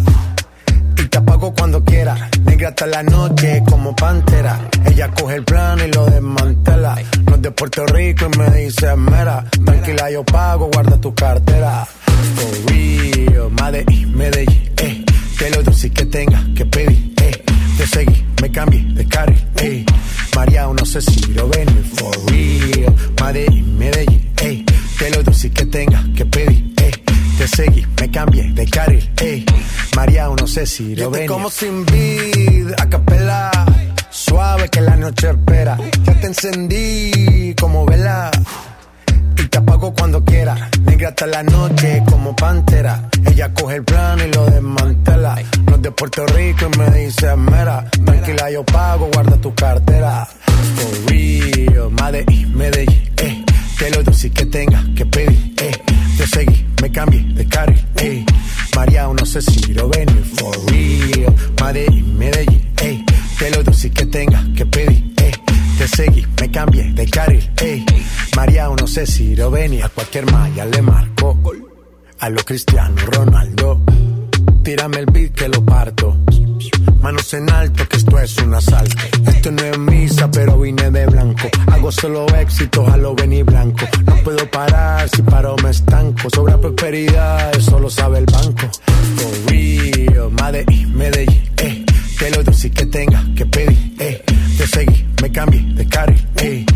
Y 0.96 1.06
te 1.08 1.18
apago 1.18 1.52
cuando 1.54 1.82
quiera. 1.84 2.30
Negra 2.44 2.68
hasta 2.68 2.86
la 2.86 3.02
noche 3.02 3.62
como 3.68 3.94
pantera. 3.94 4.58
Ella 4.84 5.10
coge 5.10 5.36
el 5.36 5.44
plano 5.44 5.84
y 5.84 5.92
lo 5.92 6.06
desmantela. 6.06 6.96
No 7.26 7.34
es 7.36 7.42
de 7.42 7.50
Puerto 7.50 7.86
Rico 7.86 8.28
y 8.32 8.38
me 8.38 8.50
dice 8.50 8.94
mera. 8.96 9.44
Tranquila, 9.64 10.10
yo 10.10 10.24
pago, 10.24 10.70
guarda 10.72 11.00
tu 11.00 11.14
cartera. 11.14 11.86
For 12.36 12.72
real, 12.72 13.50
Medellín, 13.50 14.16
Medellín, 14.16 14.70
eh. 14.78 15.04
Que 15.38 15.50
lo 15.50 15.62
dulce 15.62 15.90
que 15.90 16.04
tenga 16.06 16.44
que 16.54 16.66
pedir, 16.66 17.14
eh. 17.22 17.44
Te 17.78 17.86
seguí, 17.86 18.24
me 18.42 18.50
cambié 18.50 18.82
de 18.92 19.06
carril, 19.06 19.42
eh. 19.56 19.86
María, 20.36 20.66
no 20.66 20.84
sé 20.84 21.00
si 21.00 21.32
lo 21.32 21.48
ven, 21.48 21.68
for 21.96 22.14
real. 22.30 22.94
Medellín, 23.22 23.78
Medellín, 23.78 24.30
eh. 24.42 24.64
Que 24.98 25.10
lo 25.10 25.22
dulce 25.22 25.50
que 25.50 25.64
tenga 25.64 26.04
que 26.14 26.26
pedir, 26.26 26.74
eh. 26.76 26.90
Te 27.40 27.48
seguí, 27.48 27.86
me 27.98 28.10
cambié 28.10 28.52
de 28.52 28.66
carril, 28.66 29.10
eh. 29.22 29.42
María, 29.96 30.28
no 30.28 30.46
sé 30.46 30.66
si 30.66 30.94
lo 30.94 31.10
ven. 31.10 31.26
como 31.26 31.48
sin 31.48 31.86
vid, 31.86 32.70
a 32.76 32.86
capela. 32.86 33.50
Suave 34.10 34.68
que 34.68 34.82
la 34.82 34.94
noche 34.96 35.30
espera. 35.30 35.78
Ya 36.04 36.20
te 36.20 36.26
encendí 36.26 37.54
como 37.58 37.86
vela. 37.86 38.30
Y 39.38 39.46
te 39.46 39.56
apago 39.56 39.94
cuando 39.94 40.22
quiera. 40.22 40.68
Negra 40.82 41.08
hasta 41.08 41.26
la 41.28 41.42
noche 41.42 42.02
como 42.10 42.36
pantera. 42.36 43.08
Ella 43.24 43.54
coge 43.54 43.76
el 43.76 43.84
plano 43.84 44.22
y 44.22 44.32
lo 44.32 44.44
desmantela. 44.44 45.38
No 45.64 45.76
es 45.76 45.80
de 45.80 45.92
Puerto 45.92 46.26
Rico 46.26 46.68
y 46.70 46.78
me 46.78 46.90
dice 46.90 47.36
mera. 47.36 47.90
Tranquila, 48.04 48.50
yo 48.50 48.62
pago, 48.66 49.08
guarda 49.14 49.38
tu 49.38 49.54
cartera. 49.54 50.28
For 50.76 51.10
real, 51.10 51.90
Medellín, 51.90 52.54
Medellín, 52.54 53.10
eh. 53.16 53.42
Que 53.78 53.88
lo 53.88 54.02
dulce 54.02 54.30
que 54.30 54.44
tenga 54.44 54.84
que 54.94 55.06
pedir, 55.06 55.54
eh. 55.62 55.99
Te 56.20 56.26
seguí, 56.26 56.66
me 56.82 56.92
cambié 56.92 57.22
de 57.32 57.46
carril, 57.46 57.82
eh. 57.96 58.26
María, 58.76 59.08
no 59.08 59.24
sé 59.24 59.40
si 59.40 59.72
lo 59.72 59.88
ven, 59.88 60.06
for 60.36 60.54
real. 60.66 61.34
Medellín, 61.62 62.18
Medellín, 62.18 62.72
eh. 62.82 63.02
Que 63.38 63.50
lo 63.50 63.62
dulce 63.62 63.90
que 63.90 64.04
tenga 64.04 64.44
que 64.54 64.66
pedir, 64.66 65.14
eh. 65.16 65.32
Te 65.78 65.88
seguí, 65.88 66.26
me 66.38 66.50
cambié 66.50 66.92
de 66.92 67.08
carril, 67.08 67.50
ey. 67.62 67.86
María, 68.36 68.68
no 68.68 68.86
sé 68.86 69.06
si 69.06 69.34
lo 69.34 69.50
venía. 69.50 69.86
A 69.86 69.88
cualquier 69.88 70.30
malla 70.30 70.66
le 70.66 70.82
marco. 70.82 71.40
A 72.18 72.28
lo 72.28 72.44
Cristiano 72.44 72.96
Ronaldo. 73.06 73.80
Tírame 74.62 74.98
el 74.98 75.06
beat 75.06 75.32
que 75.32 75.48
lo 75.48 75.64
parto. 75.64 76.18
Manos 77.00 77.32
en 77.34 77.50
alto, 77.50 77.86
que 77.88 77.96
esto 77.96 78.18
es 78.18 78.36
un 78.38 78.54
asalto. 78.54 78.96
Esto 79.26 79.50
no 79.50 79.62
es 79.62 79.78
misa, 79.78 80.30
pero 80.30 80.58
vine 80.58 80.90
de 80.90 81.06
blanco. 81.06 81.48
Hago 81.72 81.92
solo 81.92 82.26
éxitos 82.36 82.88
a 82.88 82.96
lo 82.96 83.14
venir 83.14 83.44
blanco. 83.44 83.86
No 84.06 84.14
puedo 84.16 84.50
parar, 84.50 85.08
si 85.08 85.22
paro 85.22 85.56
me 85.62 85.70
estanco. 85.70 86.28
Sobra 86.30 86.60
prosperidad, 86.60 87.56
eso 87.56 87.78
lo 87.78 87.90
sabe 87.90 88.18
el 88.18 88.26
banco. 88.26 88.68
For 89.16 89.50
real, 89.50 90.30
Medellín, 90.30 90.96
Medellín, 90.96 91.42
eh. 91.58 91.84
Que 92.18 92.30
lo 92.30 92.42
dulce 92.42 92.70
que 92.70 92.86
tenga 92.86 93.24
que 93.34 93.46
pedir, 93.46 93.94
eh. 93.98 94.22
Te 94.58 94.66
seguí, 94.66 95.06
me 95.22 95.32
cambié 95.32 95.62
de 95.74 95.86
carril, 95.86 96.28
eh. 96.36 96.66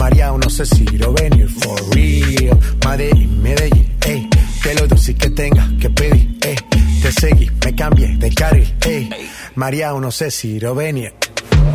María, 0.00 0.32
no 0.32 0.48
sé 0.48 0.64
si 0.64 0.84
lo 0.84 1.12
venir, 1.12 1.48
for 1.48 1.78
real. 1.94 2.58
Medellín, 2.86 3.42
Medellín, 3.42 3.88
eh. 4.06 4.28
Que 4.62 4.74
lo 4.74 4.86
dulce 4.86 5.14
que 5.14 5.30
tenga 5.30 5.68
que 5.78 5.90
pedir, 5.90 6.38
eh. 6.42 6.56
Te 7.02 7.12
seguí, 7.12 7.50
me 7.62 7.74
cambié 7.74 8.16
de 8.16 8.32
carril, 8.32 8.74
eh. 8.86 9.10
María, 9.56 9.92
no 9.92 10.10
sé 10.10 10.30
si 10.30 10.58
lo 10.58 10.74
venir. 10.74 11.14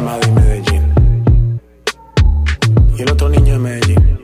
Madrid, 0.03 0.31
Medellín. 0.31 1.61
Y 2.97 3.01
el 3.01 3.11
otro 3.11 3.29
niño 3.29 3.53
de 3.53 3.59
Medellín. 3.59 4.18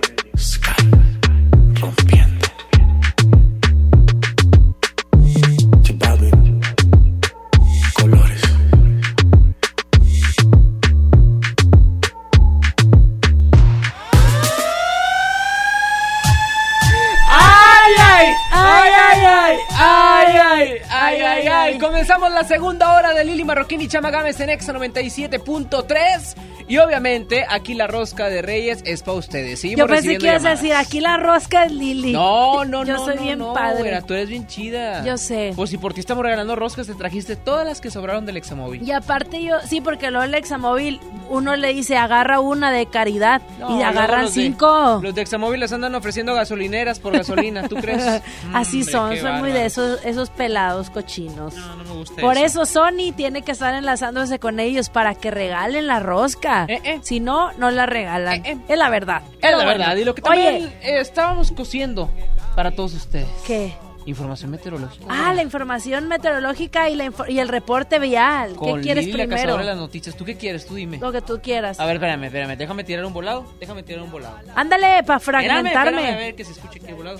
Comenzamos 22.05 22.35
la 22.35 22.43
segunda 22.43 22.95
hora 22.95 23.15
de 23.15 23.25
Lili 23.25 23.43
Marroquín 23.43 23.81
y 23.81 23.87
Chama 23.87 24.11
Gámez 24.11 24.39
en 24.39 24.51
Exa 24.51 24.71
97.3. 24.73 26.35
Y 26.67 26.77
obviamente, 26.79 27.45
aquí 27.47 27.73
la 27.75 27.85
rosca 27.87 28.27
de 28.27 28.41
Reyes 28.41 28.81
es 28.85 29.03
para 29.03 29.17
ustedes. 29.17 29.59
Seguimos 29.59 29.79
Yo 29.79 29.87
pensé 29.87 30.17
que 30.17 30.25
ibas 30.27 30.45
a 30.45 30.49
decir, 30.49 30.73
aquí 30.73 30.99
la 30.99 31.17
rosca 31.17 31.65
es 31.65 31.71
Lili. 31.71 32.11
No, 32.13 32.65
no, 32.65 32.83
Yo 32.85 32.93
no. 32.93 33.05
soy 33.05 33.15
no, 33.17 33.21
bien 33.21 33.39
no, 33.39 33.53
padre. 33.53 33.79
güera, 33.79 34.01
tú 34.01 34.13
eres 34.15 34.29
bien 34.29 34.47
chida. 34.47 35.03
Yo 35.05 35.17
sé. 35.17 35.53
Pues 35.55 35.69
si 35.69 35.77
por 35.77 35.93
ti 35.93 35.99
estamos 35.99 36.23
regalando 36.23 36.55
roscas, 36.55 36.87
te 36.87 36.95
trajiste 36.95 37.35
todas 37.35 37.65
las 37.67 37.81
que 37.81 37.91
sobraron 37.91 38.25
del 38.25 38.37
Examóvil. 38.37 38.81
Y 38.81 38.91
aparte 38.91 39.43
yo, 39.43 39.55
sí, 39.67 39.79
porque 39.81 40.09
luego 40.09 40.23
el 40.25 40.33
examóvil, 40.33 40.99
uno 41.29 41.55
le 41.55 41.73
dice, 41.73 41.97
agarra 41.97 42.39
una 42.39 42.71
de 42.71 42.85
caridad 42.87 43.41
No, 43.59 43.79
y 43.79 43.83
agarran 43.83 44.23
los 44.23 44.33
de- 44.33 44.41
cinco. 44.41 44.99
los 45.03 45.13
de 45.13 45.21
Examóvil 45.21 45.59
les 45.59 45.71
andan 45.71 45.93
ofreciendo 45.95 46.33
gasolineras 46.33 46.99
por 46.99 47.13
gasolina, 47.13 47.67
¿tú 47.67 47.75
crees? 47.75 48.21
Así 48.53 48.83
son, 48.83 49.15
son 49.17 49.39
muy 49.39 49.51
de 49.51 49.65
esos, 49.65 50.03
esos 50.03 50.29
pelados 50.31 50.89
cochinos. 50.89 51.53
No, 51.55 51.75
no 51.75 51.83
me 51.83 51.91
gusta 51.91 52.21
Por 52.21 52.37
eso. 52.37 52.63
eso 52.63 52.65
Sony 52.65 53.11
tiene 53.15 53.41
que 53.43 53.51
estar 53.51 53.73
enlazándose 53.75 54.39
con 54.39 54.59
ellos 54.59 54.89
para 54.89 55.13
que 55.15 55.29
regalen 55.31 55.87
la 55.87 55.99
rosca. 55.99 56.54
Eh, 56.67 56.99
Si 57.03 57.19
no, 57.19 57.51
no 57.53 57.69
la 57.71 57.85
regalan. 57.85 58.43
Es 58.45 58.77
la 58.77 58.89
verdad. 58.89 59.21
Es 59.33 59.37
Pero 59.41 59.57
la 59.57 59.63
bueno. 59.65 59.79
verdad. 59.79 59.95
Y 59.97 60.05
lo 60.05 60.15
que 60.15 60.21
también 60.21 60.55
Oye, 60.55 60.65
eh, 60.81 60.99
estábamos 61.01 61.51
cosiendo 61.51 62.09
para 62.55 62.71
todos 62.71 62.93
ustedes. 62.93 63.27
¿qué? 63.45 63.73
Información 64.07 64.51
meteorológica. 64.51 65.05
Ah, 65.09 65.33
la 65.33 65.41
información 65.41 66.07
meteorológica 66.07 66.89
y, 66.91 66.95
la 66.95 67.11
y 67.27 67.39
el 67.39 67.47
reporte 67.47 67.97
vial. 67.97 68.55
Con 68.55 68.75
¿Qué 68.77 68.81
quieres 68.83 69.05
Lili, 69.05 69.17
la 69.17 69.23
primero? 69.23 69.41
cazadora 69.41 69.63
de 69.63 69.69
las 69.71 69.77
noticias. 69.77 70.15
¿Tú 70.15 70.23
qué 70.23 70.35
quieres? 70.37 70.67
Tú 70.67 70.75
dime. 70.75 70.99
Lo 70.99 71.11
que 71.11 71.21
tú 71.21 71.39
quieras. 71.41 71.79
A 71.79 71.85
ver, 71.87 71.95
espérame, 71.95 72.25
espérame. 72.25 72.55
Déjame 72.55 72.83
tirar 72.83 73.03
un 73.05 73.13
volado. 73.13 73.51
Déjame 73.59 73.81
tirar 73.81 74.03
un 74.03 74.11
volado. 74.11 74.37
Ándale, 74.55 75.01
para 75.03 75.17
Espérame, 75.17 75.43
fragmentarme. 75.47 75.89
espérame, 76.01 76.13
a 76.13 76.17
ver 76.17 76.35
que 76.35 76.45
se 76.45 76.51
escuche 76.51 76.77
aquí 76.79 76.87
el 76.89 76.93
volado. 76.95 77.19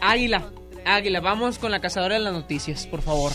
Águila. 0.00 0.44
Águila, 0.86 1.20
vamos 1.20 1.58
con 1.58 1.70
la 1.72 1.80
cazadora 1.80 2.14
de 2.14 2.20
las 2.20 2.32
noticias, 2.32 2.86
por 2.86 3.02
favor. 3.02 3.32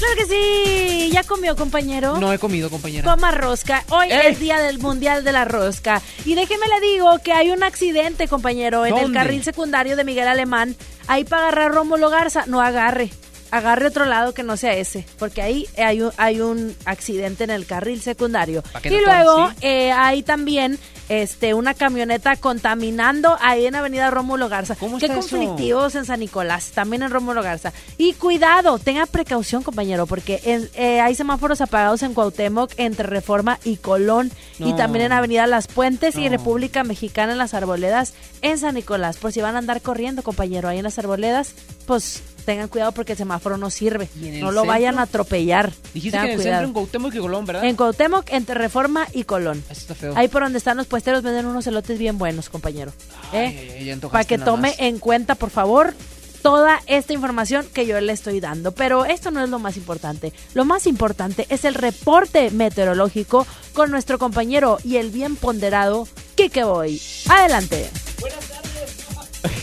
Claro 0.00 0.14
que 0.16 0.24
sí. 0.24 1.10
¿Ya 1.12 1.22
comió, 1.24 1.54
compañero? 1.54 2.18
No 2.18 2.32
he 2.32 2.38
comido, 2.38 2.70
compañera. 2.70 3.10
Coma 3.10 3.32
rosca. 3.32 3.84
Hoy 3.90 4.08
¡Ey! 4.10 4.32
es 4.32 4.40
día 4.40 4.58
del 4.58 4.78
Mundial 4.78 5.24
de 5.24 5.32
la 5.32 5.44
Rosca. 5.44 6.00
Y 6.24 6.34
déjeme 6.34 6.66
le 6.68 6.86
digo 6.86 7.18
que 7.22 7.32
hay 7.32 7.50
un 7.50 7.62
accidente, 7.62 8.26
compañero, 8.26 8.86
en 8.86 8.96
el 8.96 9.12
carril 9.12 9.44
secundario 9.44 9.96
de 9.96 10.04
Miguel 10.04 10.26
Alemán. 10.26 10.74
Ahí 11.06 11.24
para 11.24 11.48
agarrar 11.48 11.72
Rómulo 11.72 12.08
Garza. 12.08 12.44
No 12.46 12.62
agarre. 12.62 13.10
Agarre 13.50 13.88
otro 13.88 14.04
lado 14.04 14.32
que 14.34 14.42
no 14.42 14.56
sea 14.56 14.74
ese. 14.74 15.04
Porque 15.18 15.42
ahí 15.42 15.66
hay 15.78 16.02
un, 16.02 16.12
hay 16.16 16.40
un 16.40 16.76
accidente 16.84 17.44
en 17.44 17.50
el 17.50 17.66
carril 17.66 18.00
secundario. 18.00 18.62
¿Pa' 18.62 18.80
qué 18.80 18.88
Y 18.90 18.96
no 18.96 19.02
luego 19.06 19.48
sí? 19.50 19.56
eh, 19.62 19.92
hay 19.92 20.22
también 20.22 20.78
este 21.08 21.54
una 21.54 21.74
camioneta 21.74 22.36
contaminando 22.36 23.36
ahí 23.40 23.66
en 23.66 23.74
Avenida 23.74 24.10
Rómulo 24.10 24.48
Garza. 24.48 24.76
Qué 24.76 24.86
está 24.86 25.06
eso? 25.06 25.14
conflictivos 25.14 25.96
en 25.96 26.04
San 26.04 26.20
Nicolás, 26.20 26.70
también 26.72 27.02
en 27.02 27.10
Rómulo 27.10 27.42
Garza. 27.42 27.72
Y 27.98 28.12
cuidado, 28.12 28.78
tenga 28.78 29.06
precaución, 29.06 29.62
compañero, 29.64 30.06
porque 30.06 30.40
en- 30.44 30.70
eh, 30.74 31.00
hay 31.00 31.16
semáforos 31.16 31.60
apagados 31.60 32.04
en 32.04 32.14
Cuauhtémoc 32.14 32.72
entre 32.76 33.06
Reforma 33.08 33.58
y 33.64 33.76
Colón 33.78 34.30
y 34.60 34.72
también 34.74 35.06
en 35.06 35.12
Avenida 35.12 35.46
Las 35.48 35.66
Puentes 35.66 36.14
y. 36.16 36.28
República 36.28 36.84
Mexicana 36.84 37.32
en 37.32 37.38
las 37.38 37.54
Arboledas 37.54 38.14
en 38.42 38.58
San 38.58 38.74
Nicolás. 38.76 39.16
Por 39.16 39.32
si 39.32 39.40
van 39.40 39.56
a 39.56 39.58
andar 39.58 39.80
corriendo, 39.82 40.22
compañero, 40.22 40.68
ahí 40.68 40.78
en 40.78 40.84
las 40.84 40.98
Arboledas, 41.00 41.54
pues 41.86 42.22
tengan 42.50 42.66
cuidado 42.68 42.90
porque 42.90 43.12
el 43.12 43.18
semáforo 43.18 43.56
no 43.56 43.70
sirve. 43.70 44.08
¿Y 44.20 44.26
en 44.26 44.34
el 44.34 44.40
No 44.40 44.50
lo 44.50 44.64
vayan 44.64 44.98
a 44.98 45.02
atropellar. 45.02 45.72
Dijiste 45.94 46.18
Tengan 46.18 46.26
que 46.26 46.32
en 46.32 46.38
el 46.38 46.42
cuidado. 46.42 46.58
centro 46.62 46.66
en 46.66 46.72
Cuauhtémoc 46.72 47.14
y 47.14 47.18
Colón, 47.18 47.46
¿verdad? 47.46 47.64
En 47.64 47.76
Cuauhtémoc, 47.76 48.32
entre 48.32 48.54
Reforma 48.56 49.06
y 49.12 49.22
Colón. 49.22 49.62
Eso 49.70 49.80
está 49.82 49.94
feo. 49.94 50.14
Ahí 50.16 50.26
por 50.26 50.42
donde 50.42 50.58
están 50.58 50.76
los 50.76 50.88
puesteros 50.88 51.22
venden 51.22 51.46
unos 51.46 51.64
elotes 51.68 51.96
bien 51.96 52.18
buenos, 52.18 52.48
compañero. 52.48 52.92
¿Eh? 53.32 53.96
Para 54.10 54.24
que 54.24 54.36
tome 54.38 54.70
más. 54.70 54.80
en 54.80 54.98
cuenta, 54.98 55.36
por 55.36 55.50
favor, 55.50 55.94
toda 56.42 56.80
esta 56.86 57.12
información 57.12 57.66
que 57.72 57.86
yo 57.86 58.00
le 58.00 58.12
estoy 58.12 58.40
dando. 58.40 58.72
Pero 58.72 59.04
esto 59.04 59.30
no 59.30 59.44
es 59.44 59.48
lo 59.48 59.60
más 59.60 59.76
importante. 59.76 60.32
Lo 60.54 60.64
más 60.64 60.88
importante 60.88 61.46
es 61.50 61.64
el 61.64 61.74
reporte 61.74 62.50
meteorológico 62.50 63.46
con 63.74 63.92
nuestro 63.92 64.18
compañero 64.18 64.78
y 64.82 64.96
el 64.96 65.10
bien 65.10 65.36
ponderado 65.36 66.08
Kike 66.34 66.64
Boy. 66.64 67.00
Adelante. 67.28 67.88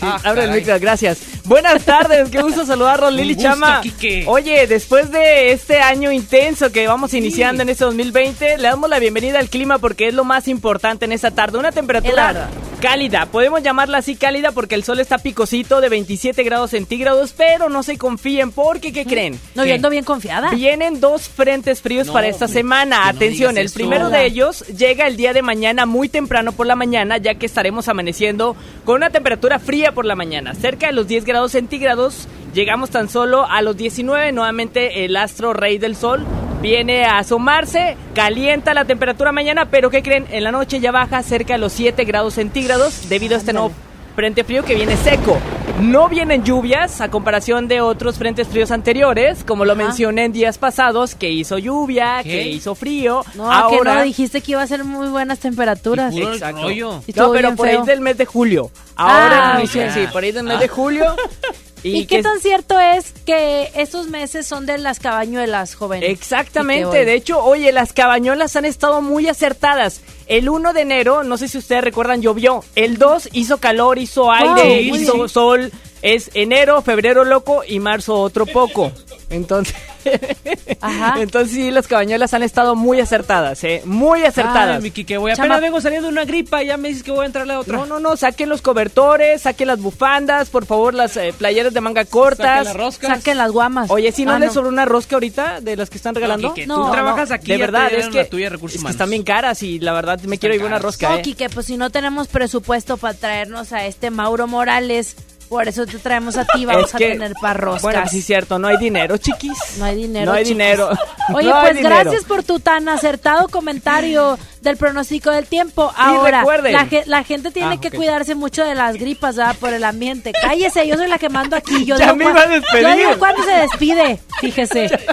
Abre 0.00 0.44
el 0.44 0.52
micro, 0.52 0.78
gracias. 0.80 1.18
Buenas 1.48 1.82
tardes, 1.86 2.28
qué 2.28 2.42
gusto 2.42 2.66
saludarlos, 2.66 3.10
Lili 3.10 3.32
gusto, 3.32 3.48
Chama. 3.48 3.80
Quique. 3.80 4.24
Oye, 4.26 4.66
después 4.66 5.10
de 5.10 5.52
este 5.52 5.80
año 5.80 6.12
intenso 6.12 6.70
que 6.70 6.86
vamos 6.86 7.14
iniciando 7.14 7.62
en 7.62 7.70
este 7.70 7.84
2020, 7.84 8.58
le 8.58 8.68
damos 8.68 8.90
la 8.90 8.98
bienvenida 8.98 9.38
al 9.38 9.48
clima 9.48 9.78
porque 9.78 10.08
es 10.08 10.14
lo 10.14 10.24
más 10.24 10.46
importante 10.46 11.06
en 11.06 11.12
esta 11.12 11.30
tarde. 11.30 11.58
Una 11.58 11.72
temperatura. 11.72 12.50
Cálida, 12.78 13.26
podemos 13.26 13.62
llamarla 13.62 13.98
así 13.98 14.16
cálida 14.16 14.52
porque 14.52 14.74
el 14.74 14.84
sol 14.84 15.00
está 15.00 15.18
picosito 15.18 15.80
de 15.80 15.88
27 15.88 16.42
grados 16.44 16.70
centígrados, 16.70 17.34
pero 17.36 17.68
no 17.68 17.82
se 17.82 17.98
confíen 17.98 18.52
porque, 18.52 18.92
¿qué 18.92 19.04
creen? 19.04 19.38
No, 19.54 19.64
yo 19.64 19.74
ando 19.74 19.90
bien 19.90 20.04
confiada. 20.04 20.50
Vienen 20.50 21.00
dos 21.00 21.28
frentes 21.28 21.82
fríos 21.82 22.06
No, 22.06 22.12
para 22.12 22.28
esta 22.28 22.46
hombre, 22.46 22.60
semana. 22.60 23.00
no 23.02 23.08
Atención, 23.08 23.58
el 23.58 23.66
eso. 23.66 23.74
primero 23.74 24.10
de 24.10 24.24
ellos 24.24 24.64
llega 24.68 25.06
el 25.06 25.16
día 25.16 25.32
de 25.32 25.42
mañana 25.42 25.86
muy 25.86 26.08
temprano 26.08 26.52
por 26.52 26.66
la 26.66 26.76
mañana, 26.76 27.18
ya 27.18 27.34
que 27.34 27.46
estaremos 27.46 27.88
amaneciendo 27.88 28.56
con 28.84 28.96
una 28.96 29.10
temperatura 29.10 29.58
fría 29.58 29.92
por 29.92 30.04
la 30.04 30.14
mañana, 30.14 30.54
cerca 30.54 30.86
de 30.86 30.92
los 30.92 31.08
10 31.08 31.24
grados 31.24 31.52
centígrados. 31.52 32.28
Llegamos 32.54 32.90
tan 32.90 33.08
solo 33.08 33.44
a 33.48 33.62
los 33.62 33.76
19, 33.76 34.32
nuevamente 34.32 35.04
el 35.04 35.16
astro 35.16 35.52
rey 35.52 35.78
del 35.78 35.94
sol 35.96 36.24
viene 36.62 37.04
a 37.04 37.18
asomarse, 37.18 37.96
calienta 38.14 38.74
la 38.74 38.84
temperatura 38.84 39.30
mañana, 39.32 39.66
pero 39.70 39.90
¿qué 39.90 40.02
creen? 40.02 40.26
En 40.30 40.42
la 40.44 40.50
noche 40.50 40.80
ya 40.80 40.90
baja 40.90 41.22
cerca 41.22 41.52
de 41.54 41.58
los 41.60 41.72
7 41.72 42.04
grados 42.04 42.34
centígrados 42.34 43.08
debido 43.08 43.36
a 43.36 43.38
este 43.38 43.52
nuevo 43.52 43.70
frente 44.16 44.42
frío 44.42 44.64
que 44.64 44.74
viene 44.74 44.96
seco. 44.96 45.38
No 45.80 46.08
vienen 46.08 46.42
lluvias 46.42 47.00
a 47.00 47.08
comparación 47.08 47.68
de 47.68 47.80
otros 47.80 48.18
frentes 48.18 48.48
fríos 48.48 48.72
anteriores, 48.72 49.44
como 49.44 49.64
lo 49.64 49.74
Ajá. 49.74 49.84
mencioné 49.84 50.24
en 50.24 50.32
días 50.32 50.58
pasados, 50.58 51.14
que 51.14 51.30
hizo 51.30 51.56
lluvia, 51.58 52.24
¿Qué? 52.24 52.30
que 52.30 52.48
hizo 52.48 52.74
frío. 52.74 53.22
No, 53.36 53.52
Ahora, 53.52 53.92
que 53.92 53.98
no 53.98 54.02
dijiste 54.02 54.40
que 54.40 54.52
iba 54.52 54.62
a 54.62 54.66
ser 54.66 54.82
muy 54.82 55.06
buenas 55.06 55.38
temperaturas. 55.38 56.12
Y 56.12 56.22
Exacto. 56.22 56.62
rollo. 56.62 57.00
Y 57.06 57.10
estuvo 57.12 57.26
No, 57.28 57.32
pero 57.32 57.54
por 57.54 57.68
ahí 57.68 57.78
del 57.86 58.00
mes 58.00 58.18
de 58.18 58.26
julio. 58.26 58.72
Ahora, 58.96 59.58
Ah, 59.58 59.62
sí, 59.68 59.78
por 60.12 60.24
ahí 60.24 60.32
del 60.32 60.42
mes 60.42 60.58
de 60.58 60.66
julio. 60.66 61.04
¿Y, 61.82 62.06
qué 62.06 62.22
tan 62.22 62.40
cierto 62.40 62.78
es 62.78 63.12
que 63.24 63.70
estos 63.74 64.08
meses 64.08 64.46
son 64.46 64.66
de 64.66 64.78
las 64.78 64.98
cabañuelas 65.00 65.74
jóvenes? 65.74 66.10
Exactamente, 66.10 67.04
de 67.04 67.14
hecho, 67.14 67.42
oye, 67.42 67.72
las 67.72 67.92
cabañolas 67.92 68.56
han 68.56 68.64
estado 68.64 69.02
muy 69.02 69.28
acertadas. 69.28 70.02
El 70.26 70.48
1 70.48 70.72
de 70.72 70.80
enero, 70.82 71.22
no 71.24 71.38
sé 71.38 71.48
si 71.48 71.58
ustedes 71.58 71.82
recuerdan, 71.82 72.20
llovió. 72.20 72.62
El 72.74 72.98
2 72.98 73.30
hizo 73.32 73.58
calor, 73.58 73.98
hizo 73.98 74.30
aire, 74.30 74.82
hizo 74.82 75.28
sol. 75.28 75.72
Es 76.02 76.30
enero, 76.34 76.80
febrero 76.82 77.24
loco 77.24 77.62
y 77.66 77.80
marzo 77.80 78.16
otro 78.20 78.46
poco. 78.46 78.92
Entonces, 79.30 79.74
Ajá. 80.80 81.20
entonces 81.20 81.54
sí, 81.54 81.70
las 81.70 81.86
cabañolas 81.86 82.32
han 82.32 82.42
estado 82.42 82.74
muy 82.76 83.00
acertadas, 83.00 83.62
¿eh? 83.64 83.82
Muy 83.84 84.22
acertadas. 84.24 84.76
Ay, 84.76 84.82
mi 84.82 84.90
Quique, 84.90 85.18
voy 85.18 85.32
apenas 85.32 85.60
vengo 85.60 85.80
saliendo 85.80 86.06
de 86.08 86.12
una 86.12 86.24
gripa 86.24 86.62
y 86.62 86.68
ya 86.68 86.76
me 86.76 86.88
dices 86.88 87.02
que 87.02 87.10
voy 87.10 87.24
a 87.24 87.26
entrarle 87.26 87.52
a 87.52 87.60
otra. 87.60 87.76
No, 87.76 87.84
no, 87.86 88.00
no, 88.00 88.16
saquen 88.16 88.48
los 88.48 88.62
cobertores, 88.62 89.42
saquen 89.42 89.66
las 89.68 89.80
bufandas, 89.80 90.48
por 90.48 90.64
favor, 90.64 90.94
las 90.94 91.16
eh, 91.16 91.34
playeras 91.36 91.74
de 91.74 91.80
manga 91.80 92.04
cortas. 92.06 92.46
Saquen 92.46 92.64
las 92.64 92.76
roscas. 92.76 93.18
Saquen 93.18 93.36
las 93.36 93.52
guamas. 93.52 93.90
Oye, 93.90 94.12
si 94.12 94.24
no 94.24 94.32
Ah, 94.32 94.38
les 94.38 94.52
sobró 94.52 94.68
una 94.68 94.84
rosca 94.84 95.16
ahorita 95.16 95.60
de 95.60 95.76
las 95.76 95.90
que 95.90 95.96
están 95.96 96.14
regalando. 96.14 96.54
Quique, 96.54 96.66
tú 96.66 96.90
trabajas 96.90 97.30
aquí, 97.30 97.52
De 97.52 97.58
verdad, 97.58 97.92
es 97.92 98.08
que, 98.08 98.24
tuya 98.24 98.48
es 98.48 98.82
que 98.82 98.88
están 98.88 99.10
bien 99.10 99.24
caras 99.24 99.62
y 99.62 99.78
la 99.78 99.92
verdad 99.92 100.20
me 100.22 100.38
quiero 100.38 100.54
ir 100.54 100.64
una 100.64 100.78
rosca, 100.78 101.10
No, 101.10 101.16
eh. 101.16 101.22
Quique, 101.22 101.50
pues 101.50 101.66
si 101.66 101.76
no 101.76 101.90
tenemos 101.90 102.28
presupuesto 102.28 102.96
para 102.96 103.14
traernos 103.14 103.72
a 103.72 103.84
este 103.86 104.10
Mauro 104.10 104.46
Morales, 104.46 105.16
Por 105.48 105.66
eso 105.66 105.86
te 105.86 105.98
traemos 105.98 106.36
a 106.36 106.44
ti, 106.44 106.66
vamos 106.66 106.88
Es 106.90 106.94
a 106.94 106.98
tener 106.98 107.32
parroscas. 107.40 107.82
Bueno, 107.82 108.02
sí 108.08 108.18
es 108.18 108.26
cierto, 108.26 108.58
no 108.58 108.68
hay 108.68 108.76
dinero, 108.76 109.16
chiquis. 109.16 109.56
No 109.78 109.86
hay 109.86 109.96
dinero. 109.96 110.26
No 110.26 110.32
hay 110.36 110.44
dinero. 110.44 110.90
Oye, 111.34 111.48
No 111.48 111.60
pues 111.62 111.76
dinero. 111.76 111.94
gracias 111.96 112.24
por 112.24 112.42
tu 112.42 112.60
tan 112.60 112.88
acertado 112.88 113.48
comentario 113.48 114.38
del 114.60 114.76
pronóstico 114.76 115.30
del 115.30 115.46
tiempo. 115.46 115.90
Ahora, 115.96 116.44
la, 116.70 116.84
ge- 116.86 117.04
la 117.06 117.24
gente 117.24 117.50
tiene 117.50 117.74
Ah, 117.76 117.80
que 117.80 117.90
cuidarse 117.90 118.34
mucho 118.34 118.62
de 118.64 118.74
las 118.74 118.96
gripas, 118.96 119.36
¿verdad? 119.36 119.56
Por 119.58 119.72
el 119.72 119.84
ambiente. 119.84 120.32
Cállese, 120.40 120.86
yo 120.86 120.96
soy 120.96 121.08
la 121.08 121.18
que 121.18 121.28
mando 121.30 121.56
aquí. 121.56 121.84
Yo 121.86 121.96
Ya 121.98 122.04
digo 122.12 122.16
me 122.16 122.24
iba 122.26 122.40
a 122.42 122.46
despedir. 122.46 122.82
Yo 122.88 122.96
digo 122.96 123.10
cuándo 123.18 123.42
se 123.44 123.52
despide, 123.52 124.20
fíjese. 124.40 124.90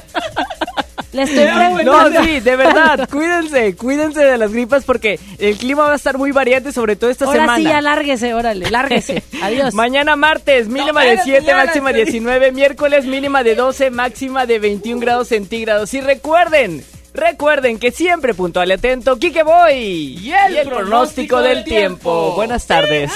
Le 1.15 1.21
estoy 1.21 1.45
preguntando. 1.45 2.09
No, 2.09 2.25
sí, 2.25 2.39
de 2.41 2.55
verdad, 2.57 3.09
cuídense, 3.11 3.75
cuídense 3.77 4.19
de 4.19 4.37
las 4.37 4.51
gripas 4.51 4.83
porque 4.83 5.17
el 5.39 5.57
clima 5.57 5.83
va 5.83 5.93
a 5.93 5.95
estar 5.95 6.17
muy 6.17 6.31
variante, 6.31 6.73
sobre 6.73 6.97
todo 6.97 7.09
esta 7.09 7.23
Ahora 7.23 7.39
semana. 7.39 7.57
sí, 7.57 7.63
ya 7.63 7.79
lárguese, 7.79 8.33
órale, 8.33 8.69
lárguese. 8.69 9.23
Adiós. 9.41 9.73
Mañana 9.73 10.17
martes, 10.17 10.67
mínima 10.67 11.03
de 11.03 11.13
espérate, 11.13 11.31
7, 11.31 11.45
ya 11.45 11.55
la 11.55 11.65
máxima 11.65 11.93
despedí. 11.93 12.11
19. 12.19 12.51
Miércoles, 12.51 13.05
mínima 13.05 13.43
de 13.43 13.55
12, 13.55 13.91
máxima 13.91 14.45
de 14.45 14.59
21 14.59 14.99
grados 14.99 15.29
centígrados. 15.29 15.93
Y 15.93 16.01
recuerden, 16.01 16.83
recuerden 17.13 17.79
que 17.79 17.91
siempre 17.91 18.33
puntual 18.33 18.69
y 18.69 18.73
atento, 18.73 19.17
Kike 19.17 19.43
Boy. 19.43 20.17
Y 20.21 20.33
el, 20.33 20.67
pronóstico 20.67 21.41
del 21.41 21.63
tiempo. 21.63 22.33
Buenas 22.35 22.67
tardes. 22.67 23.09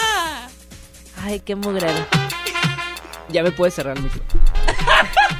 Ay, 1.21 1.41
qué 1.41 1.53
mugrero. 1.55 2.05
Ya 3.27 3.43
me 3.43 3.51
puedes 3.51 3.73
cerrar 3.73 3.97
el 3.97 4.03
micro. 4.03 4.23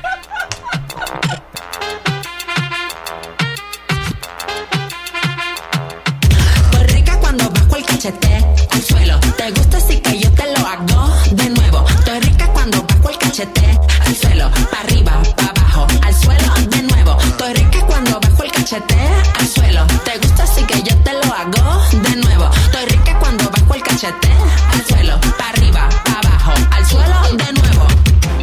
al 8.06 8.82
suelo. 8.82 9.20
Te 9.36 9.52
gusta 9.52 9.76
así 9.76 10.00
que 10.00 10.20
yo 10.20 10.32
te 10.32 10.44
lo 10.54 10.66
hago 10.66 11.14
de 11.32 11.50
nuevo. 11.50 11.86
Estoy 11.90 12.20
rica 12.22 12.48
cuando 12.54 12.82
bajo 12.82 13.10
el 13.10 13.18
cachete 13.18 13.78
al 14.06 14.16
suelo. 14.16 14.50
Pa' 14.72 14.80
arriba, 14.86 15.22
pa' 15.36 15.48
abajo, 15.48 15.88
al 16.02 16.14
suelo 16.16 16.54
de 16.70 16.82
nuevo. 16.84 17.18
Estoy 17.20 17.54
rica 17.56 17.86
cuando 17.88 18.18
bajo 18.22 18.44
el 18.44 18.52
cachete 18.54 18.96
al 19.38 19.48
suelo. 19.48 19.86
Te 20.06 20.18
gusta 20.18 20.44
así 20.44 20.64
que 20.64 20.82
yo 20.82 20.96
te 21.04 21.12
lo 21.12 21.34
hago 21.34 21.82
de 21.92 22.16
nuevo. 22.16 22.50
Estoy 22.66 22.86
rica 22.86 23.20
cuando 23.20 23.50
bajo 23.50 23.74
el 23.74 23.84
cachete 23.84 24.30
al 24.72 24.86
suelo. 24.86 25.20
Pa' 25.38 25.50
arriba, 25.50 25.90
pa' 26.06 26.20
abajo, 26.20 26.54
al 26.72 26.86
suelo 26.86 27.22
de 27.32 27.52
nuevo. 27.52 27.59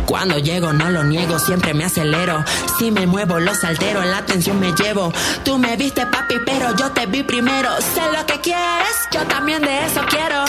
Cuando 0.06 0.38
llego 0.38 0.72
no 0.72 0.88
lo 0.90 1.02
niego, 1.04 1.38
siempre 1.38 1.74
me 1.74 1.84
acelero. 1.84 2.44
Si 2.78 2.90
me 2.90 3.06
muevo 3.06 3.40
los 3.40 3.62
altero, 3.64 4.02
la 4.04 4.18
atención 4.18 4.58
me 4.60 4.72
llevo. 4.72 5.12
Tú 5.44 5.58
me 5.58 5.76
viste 5.76 6.06
papi, 6.06 6.36
pero 6.46 6.74
yo 6.76 6.90
te 6.92 7.06
vi 7.06 7.22
primero. 7.22 7.70
Sé 7.94 8.02
lo 8.16 8.24
que 8.24 8.40
quieres, 8.40 8.96
yo 9.10 9.22
también 9.24 9.62
de 9.62 9.84
eso 9.84 10.00
quiero. 10.08 10.44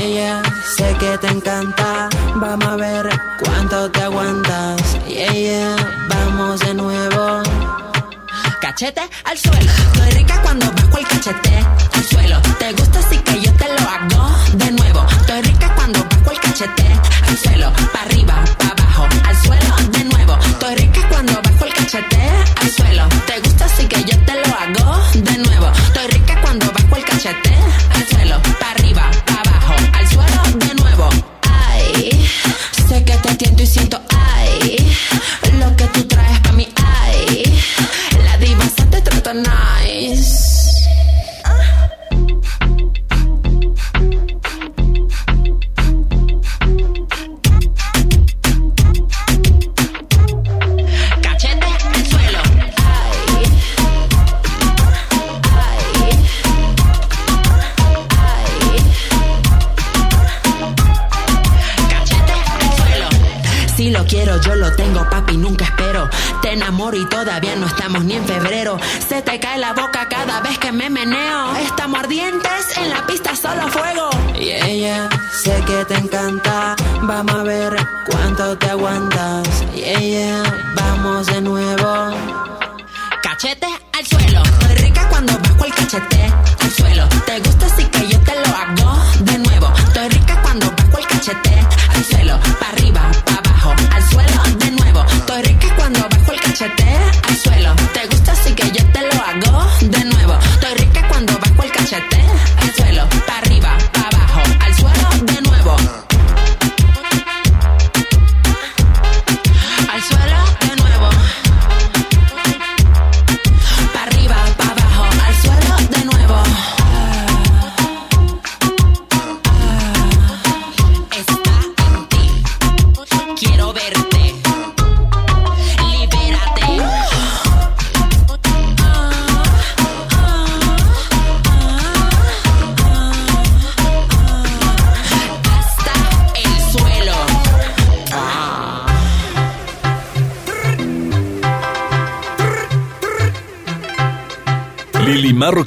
Yeah, 0.00 0.08
yeah, 0.08 0.42
sé 0.76 0.96
que 0.98 1.18
te 1.18 1.28
encanta. 1.28 2.08
Vamos 2.36 2.66
a 2.66 2.76
ver 2.76 3.08
cuánto 3.40 3.90
te 3.90 4.02
aguantas. 4.02 4.80
Yeah, 5.06 5.32
yeah, 5.32 6.06
vamos 6.08 6.60
de 6.60 6.74
nuevo. 6.74 7.42
Cachete 8.60 9.02
al 9.24 9.38
suelo. 9.38 9.70
Estoy 9.92 10.10
rica 10.12 10.40
cuando 10.42 10.66
bajo 10.72 10.98
el 10.98 11.06
cachete 11.06 11.58
al 11.92 12.04
suelo. 12.04 12.40
Te 12.58 12.72
gusta 12.72 12.98
así 13.00 13.18
que 13.18 13.40
yo 13.42 13.52
te 13.52 13.68
lo 13.68 13.88
hago 13.88 14.34
de 14.54 14.70
nuevo. 14.72 15.06
Estoy 15.20 15.42
rica 15.42 15.72
cuando 15.76 16.00
bajo 16.02 16.30
el 16.30 16.40
cachete 16.40 16.86
al 17.28 17.36
suelo. 17.38 17.72
Pa' 17.92 18.00
arriba, 18.02 18.42
de 19.50 20.04
nuevo. 20.04 20.38
Estoy 20.46 20.74
rica 20.76 21.08
cuando 21.08 21.40
bajo 21.42 21.64
el 21.64 21.74
cachete 21.74 22.30
al 22.60 22.70
suelo. 22.70 23.08
Te 23.26 23.40
gusta 23.40 23.64
así 23.66 23.86
que 23.86 24.02
yo 24.04 24.18
te 24.24 24.32
lo 24.32 24.54
hago 24.54 25.02
de 25.12 25.38
nuevo. 25.38 25.70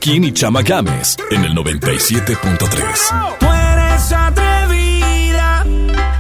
Marroquín 0.08 0.24
y 0.24 0.32
Chama 0.32 0.62
Games 0.62 1.18
en 1.32 1.44
el 1.44 1.54
97.3. 1.54 3.38
Tú 3.40 3.46
eres 3.46 4.12
atrevida, 4.14 5.66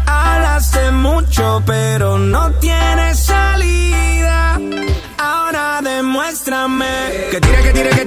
hablaste 0.06 0.92
mucho, 0.92 1.64
pero 1.66 2.18
no 2.18 2.52
tienes 2.60 3.18
salida. 3.20 4.60
Ahora 5.18 5.80
demuéstrame 5.82 6.86
que 7.32 7.40
tira, 7.40 7.62
que 7.62 7.72
tira, 7.72 7.90
que 7.92 8.04
tira, 8.04 8.07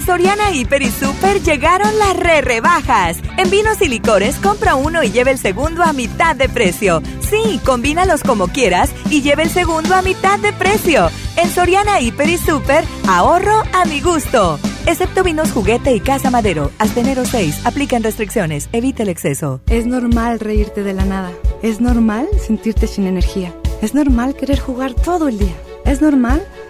En 0.00 0.06
Soriana 0.06 0.50
Hiper 0.50 0.80
y 0.80 0.90
Super 0.90 1.42
llegaron 1.42 1.98
las 1.98 2.16
re 2.16 2.40
rebajas. 2.40 3.18
En 3.36 3.50
vinos 3.50 3.82
y 3.82 3.88
licores 3.88 4.36
compra 4.36 4.74
uno 4.74 5.02
y 5.02 5.10
lleva 5.10 5.30
el 5.30 5.36
segundo 5.36 5.82
a 5.82 5.92
mitad 5.92 6.34
de 6.34 6.48
precio. 6.48 7.02
Sí, 7.20 7.60
combínalos 7.66 8.22
como 8.22 8.48
quieras 8.48 8.94
y 9.10 9.20
lleva 9.20 9.42
el 9.42 9.50
segundo 9.50 9.94
a 9.94 10.00
mitad 10.00 10.38
de 10.38 10.54
precio. 10.54 11.10
En 11.36 11.50
Soriana 11.50 12.00
Hiper 12.00 12.30
y 12.30 12.38
Super, 12.38 12.82
ahorro 13.06 13.62
a 13.74 13.84
mi 13.84 14.00
gusto. 14.00 14.58
Excepto 14.86 15.22
vinos 15.22 15.52
juguete 15.52 15.94
y 15.94 16.00
casa 16.00 16.30
madero. 16.30 16.72
Hasta 16.78 17.00
enero 17.00 17.26
6. 17.26 17.66
Aplican 17.66 18.02
restricciones. 18.02 18.70
Evita 18.72 19.02
el 19.02 19.10
exceso. 19.10 19.60
Es 19.68 19.84
normal 19.84 20.40
reírte 20.40 20.82
de 20.82 20.94
la 20.94 21.04
nada. 21.04 21.30
Es 21.62 21.82
normal 21.82 22.26
sentirte 22.38 22.86
sin 22.86 23.06
energía. 23.06 23.54
Es 23.82 23.92
normal 23.92 24.34
querer 24.34 24.60
jugar 24.60 24.94
todo 24.94 25.28
el 25.28 25.38
día. 25.38 25.54
Es 25.84 26.00
normal 26.00 26.42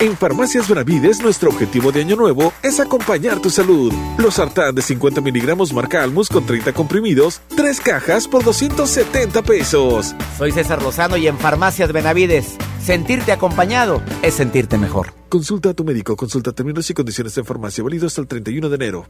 En 0.00 0.16
Farmacias 0.16 0.66
Benavides, 0.66 1.20
nuestro 1.20 1.50
objetivo 1.50 1.92
de 1.92 2.00
año 2.00 2.16
nuevo 2.16 2.54
es 2.62 2.80
acompañar 2.80 3.38
tu 3.42 3.50
salud. 3.50 3.92
Los 4.16 4.36
sartán 4.36 4.74
de 4.74 4.80
50 4.80 5.20
miligramos 5.20 5.74
marca 5.74 6.02
Almus 6.02 6.30
con 6.30 6.46
30 6.46 6.72
comprimidos, 6.72 7.42
3 7.54 7.80
cajas 7.82 8.26
por 8.26 8.42
270 8.42 9.42
pesos. 9.42 10.14
Soy 10.38 10.52
César 10.52 10.80
Lozano 10.80 11.18
y 11.18 11.26
en 11.26 11.36
Farmacias 11.36 11.92
Benavides, 11.92 12.56
sentirte 12.82 13.30
acompañado 13.30 14.00
es 14.22 14.32
sentirte 14.32 14.78
mejor. 14.78 15.12
Consulta 15.28 15.68
a 15.68 15.74
tu 15.74 15.84
médico, 15.84 16.16
consulta 16.16 16.52
términos 16.52 16.88
y 16.88 16.94
condiciones 16.94 17.36
en 17.36 17.44
farmacia, 17.44 17.84
válido 17.84 18.06
hasta 18.06 18.22
el 18.22 18.26
31 18.26 18.70
de 18.70 18.76
enero. 18.76 19.06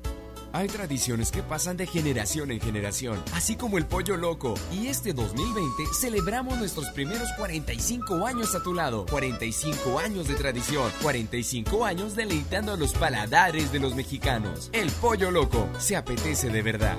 Hay 0.52 0.68
tradiciones 0.68 1.30
que 1.30 1.42
pasan 1.42 1.76
de 1.76 1.86
generación 1.86 2.50
en 2.50 2.60
generación, 2.60 3.22
así 3.34 3.56
como 3.56 3.78
el 3.78 3.86
pollo 3.86 4.16
loco. 4.16 4.54
Y 4.72 4.88
este 4.88 5.12
2020 5.12 5.84
celebramos 5.98 6.58
nuestros 6.58 6.88
primeros 6.90 7.28
45 7.36 8.26
años 8.26 8.54
a 8.54 8.62
tu 8.62 8.74
lado. 8.74 9.06
45 9.10 9.98
años 10.00 10.28
de 10.28 10.34
tradición, 10.34 10.90
45 11.02 11.84
años 11.84 12.16
deleitando 12.16 12.72
a 12.72 12.76
los 12.76 12.92
paladares 12.94 13.70
de 13.70 13.78
los 13.78 13.94
mexicanos. 13.94 14.70
El 14.72 14.90
pollo 14.90 15.30
loco 15.30 15.68
se 15.78 15.96
apetece 15.96 16.50
de 16.50 16.62
verdad. 16.62 16.98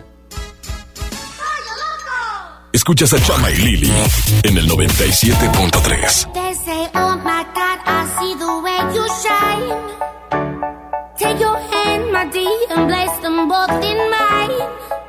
Escuchas 2.74 3.12
a 3.14 3.22
Chama 3.22 3.52
y 3.52 3.58
Lili 3.58 3.92
en 4.44 4.58
el 4.58 4.70
97.3. 4.70 6.32
and 12.40 12.88
place 12.90 13.18
them 13.20 13.50
both 13.50 13.84
in 13.84 14.10
mine. 14.10 15.01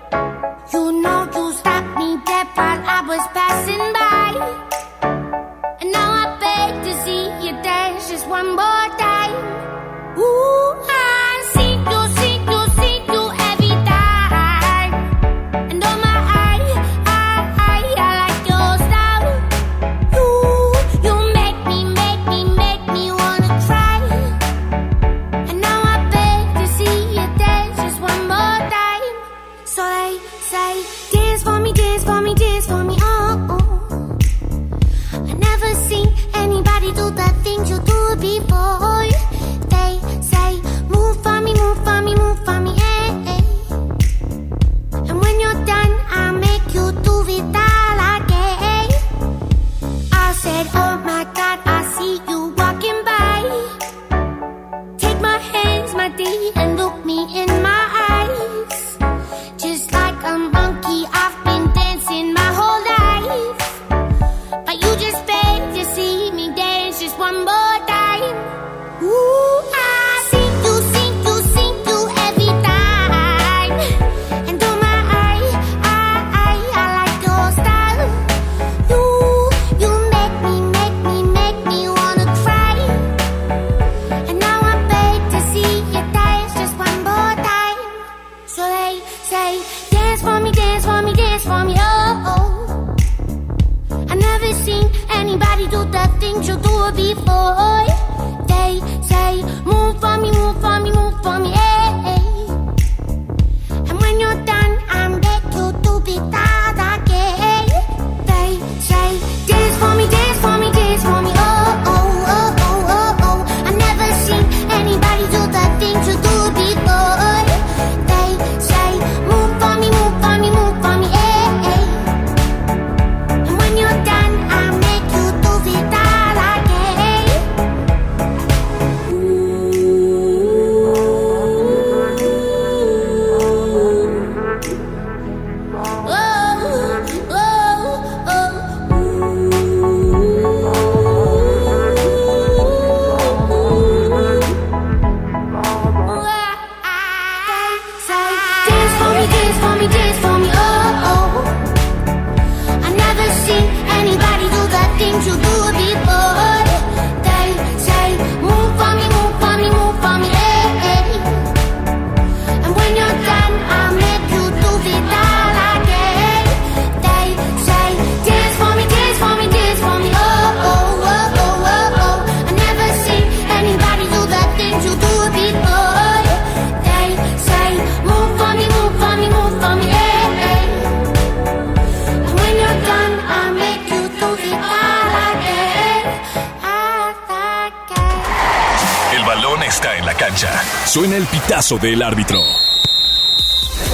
Del 191.78 192.02
árbitro. 192.02 192.40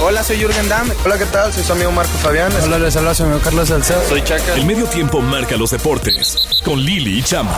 Hola, 0.01 0.23
soy 0.23 0.37
Jürgen 0.37 0.69
Damm. 0.69 0.89
Hola, 1.03 1.17
¿qué 1.17 1.25
tal? 1.25 1.51
Soy 1.51 1.63
su 1.63 1.73
amigo 1.73 1.91
Marco 1.91 2.11
Fabián. 2.19 2.51
Hola, 2.63 2.79
les 2.79 2.95
habla 2.95 3.13
su 3.13 3.23
amigo 3.23 3.39
Carlos 3.43 3.67
Salcedo. 3.67 4.01
Soy 4.07 4.21
Chaca. 4.21 4.55
El 4.55 4.65
medio 4.65 4.85
tiempo 4.85 5.21
marca 5.21 5.57
los 5.57 5.71
deportes 5.71 6.37
con 6.63 6.79
Lili 6.79 7.19
y 7.19 7.23
Chama. 7.23 7.55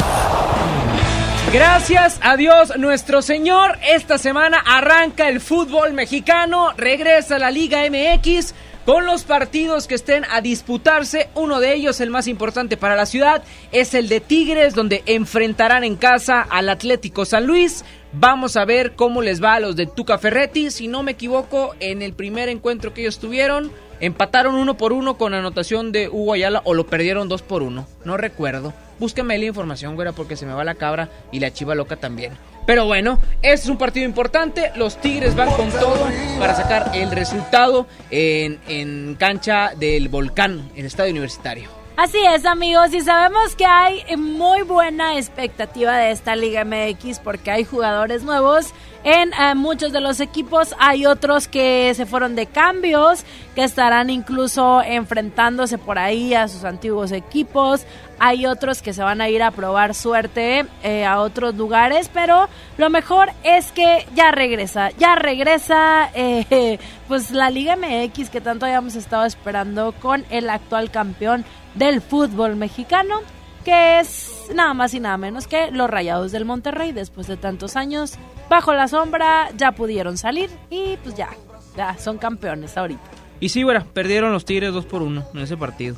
Gracias 1.54 2.18
a 2.22 2.38
Dios 2.38 2.78
nuestro 2.78 3.22
Señor, 3.22 3.78
esta 3.86 4.18
semana 4.18 4.64
arranca 4.66 5.28
el 5.28 5.42
fútbol 5.42 5.92
mexicano, 5.92 6.72
regresa 6.78 7.38
la 7.40 7.52
Liga 7.52 7.82
MX 7.90 8.54
con 8.86 9.06
los 9.06 9.24
partidos 9.24 9.88
que 9.88 9.96
estén 9.96 10.26
a 10.32 10.42
disputarse. 10.42 11.30
Uno 11.36 11.60
de 11.60 11.74
ellos, 11.74 12.00
el 12.00 12.10
más 12.10 12.28
importante 12.28 12.78
para 12.78 12.96
la 12.96 13.06
ciudad, 13.06 13.44
es 13.72 13.94
el 13.94 14.08
de 14.08 14.22
Tigres, 14.22 14.76
donde 14.76 15.04
enfrentarán 15.06 15.84
en 15.84 15.98
casa 15.98 16.42
al 16.42 16.70
Atlético 16.70 17.26
San 17.26 17.46
Luis. 17.46 17.84
Vamos 18.14 18.58
a 18.58 18.66
ver 18.66 18.94
cómo 18.96 19.22
les 19.22 19.42
va 19.42 19.54
a 19.54 19.60
los 19.62 19.78
de 19.78 19.86
Tuca 19.86 20.18
Ferretti. 20.18 20.70
Si 20.70 20.90
no 20.90 21.02
me 21.02 21.14
equivoco, 21.14 21.76
en 21.80 22.02
el 22.02 22.14
primer 22.14 22.50
encuentro 22.50 22.94
que 22.94 23.02
ellos 23.02 23.20
tuvieron, 23.20 23.72
empataron 24.02 24.56
uno 24.56 24.76
por 24.76 24.92
uno 24.92 25.18
con 25.18 25.34
anotación 25.34 25.94
de 25.94 26.10
Hugo 26.10 26.34
Ayala 26.34 26.62
o 26.66 26.74
lo 26.74 26.86
perdieron 26.88 27.30
dos 27.30 27.42
por 27.42 27.64
uno. 27.64 27.88
No 28.04 28.18
recuerdo. 28.18 28.74
Búsqueme 29.00 29.38
la 29.38 29.46
información, 29.46 29.96
güera, 29.96 30.12
porque 30.12 30.36
se 30.36 30.46
me 30.46 30.54
va 30.54 30.66
la 30.66 30.76
cabra 30.76 31.10
y 31.32 31.40
la 31.40 31.54
chiva 31.54 31.74
loca 31.74 31.96
también. 31.96 32.34
Pero 32.68 32.86
bueno, 32.86 33.18
este 33.42 33.64
es 33.66 33.70
un 33.70 33.78
partido 33.78 34.06
importante. 34.06 34.72
Los 34.76 35.00
Tigres 35.00 35.34
van 35.36 35.50
con 35.52 35.70
todo 35.72 36.06
para 36.38 36.54
sacar 36.54 36.92
el 36.94 37.12
resultado 37.12 37.88
en, 38.12 38.60
en 38.68 39.16
cancha 39.18 39.72
del 39.76 40.10
Volcán, 40.10 40.70
en 40.74 40.82
el 40.82 40.86
estadio 40.88 41.12
universitario. 41.12 41.81
Así 41.98 42.18
es, 42.34 42.46
amigos, 42.46 42.94
y 42.94 43.02
sabemos 43.02 43.56
que 43.56 43.66
hay 43.66 44.04
muy 44.18 44.64
buena 44.64 45.18
expectativa 45.18 45.98
de 45.98 46.12
esta 46.12 46.36
Liga 46.36 46.64
MX 46.64 47.20
porque 47.20 47.52
hay 47.52 47.66
jugadores 47.66 48.24
nuevos 48.24 48.74
en 49.04 49.34
eh, 49.34 49.56
muchos 49.56 49.92
de 49.92 50.00
los 50.00 50.20
equipos. 50.20 50.74
Hay 50.80 51.06
otros 51.06 51.48
que 51.48 51.94
se 51.94 52.06
fueron 52.06 52.36
de 52.36 52.48
cambios, 52.48 53.26
que 53.56 53.64
estarán 53.64 54.10
incluso 54.10 54.82
enfrentándose 54.82 55.78
por 55.78 56.00
ahí 56.00 56.34
a 56.34 56.48
sus 56.48 56.64
antiguos 56.64 57.12
equipos. 57.12 57.86
Hay 58.20 58.46
otros 58.46 58.82
que 58.82 58.94
se 58.94 59.04
van 59.04 59.20
a 59.20 59.30
ir 59.30 59.44
a 59.44 59.52
probar 59.52 59.94
suerte 59.94 60.66
eh, 60.84 61.06
a 61.06 61.20
otros 61.20 61.56
lugares, 61.56 62.10
pero 62.14 62.48
lo 62.78 62.90
mejor 62.90 63.32
es 63.44 63.72
que 63.72 64.08
ya 64.16 64.32
regresa, 64.32 64.92
ya 64.92 65.16
regresa 65.16 66.10
eh, 66.14 66.80
pues 67.08 67.32
la 67.32 67.50
Liga 67.50 67.76
MX 67.76 68.30
que 68.30 68.42
tanto 68.42 68.66
habíamos 68.66 68.96
estado 68.96 69.26
esperando 69.26 69.94
con 69.94 70.26
el 70.30 70.50
actual 70.50 70.90
campeón 70.90 71.46
del 71.76 72.02
fútbol 72.02 72.56
mexicano, 72.56 73.22
que 73.64 74.00
es 74.00 74.50
nada 74.54 74.74
más 74.74 74.94
y 74.94 75.00
nada 75.00 75.18
menos 75.18 75.48
que 75.48 75.72
los 75.72 75.90
Rayados 75.90 76.32
del 76.32 76.46
Monterrey. 76.46 76.92
Después 76.92 77.28
de 77.28 77.38
tantos 77.38 77.76
años, 77.76 78.16
bajo 78.50 78.74
la 78.74 78.88
sombra, 78.88 79.50
ya 79.58 79.72
pudieron 79.72 80.18
salir 80.18 80.50
y 80.70 80.98
pues 80.98 81.16
ya, 81.16 81.30
ya 81.76 81.98
son 81.98 82.18
campeones 82.18 82.78
ahorita. 82.78 83.02
Y 83.40 83.50
sí, 83.50 83.64
güera, 83.64 83.86
perdieron 83.94 84.32
los 84.32 84.46
Tigres 84.46 84.74
2 84.74 84.86
por 84.86 85.02
1 85.02 85.26
en 85.34 85.40
ese 85.40 85.58
partido. 85.58 85.96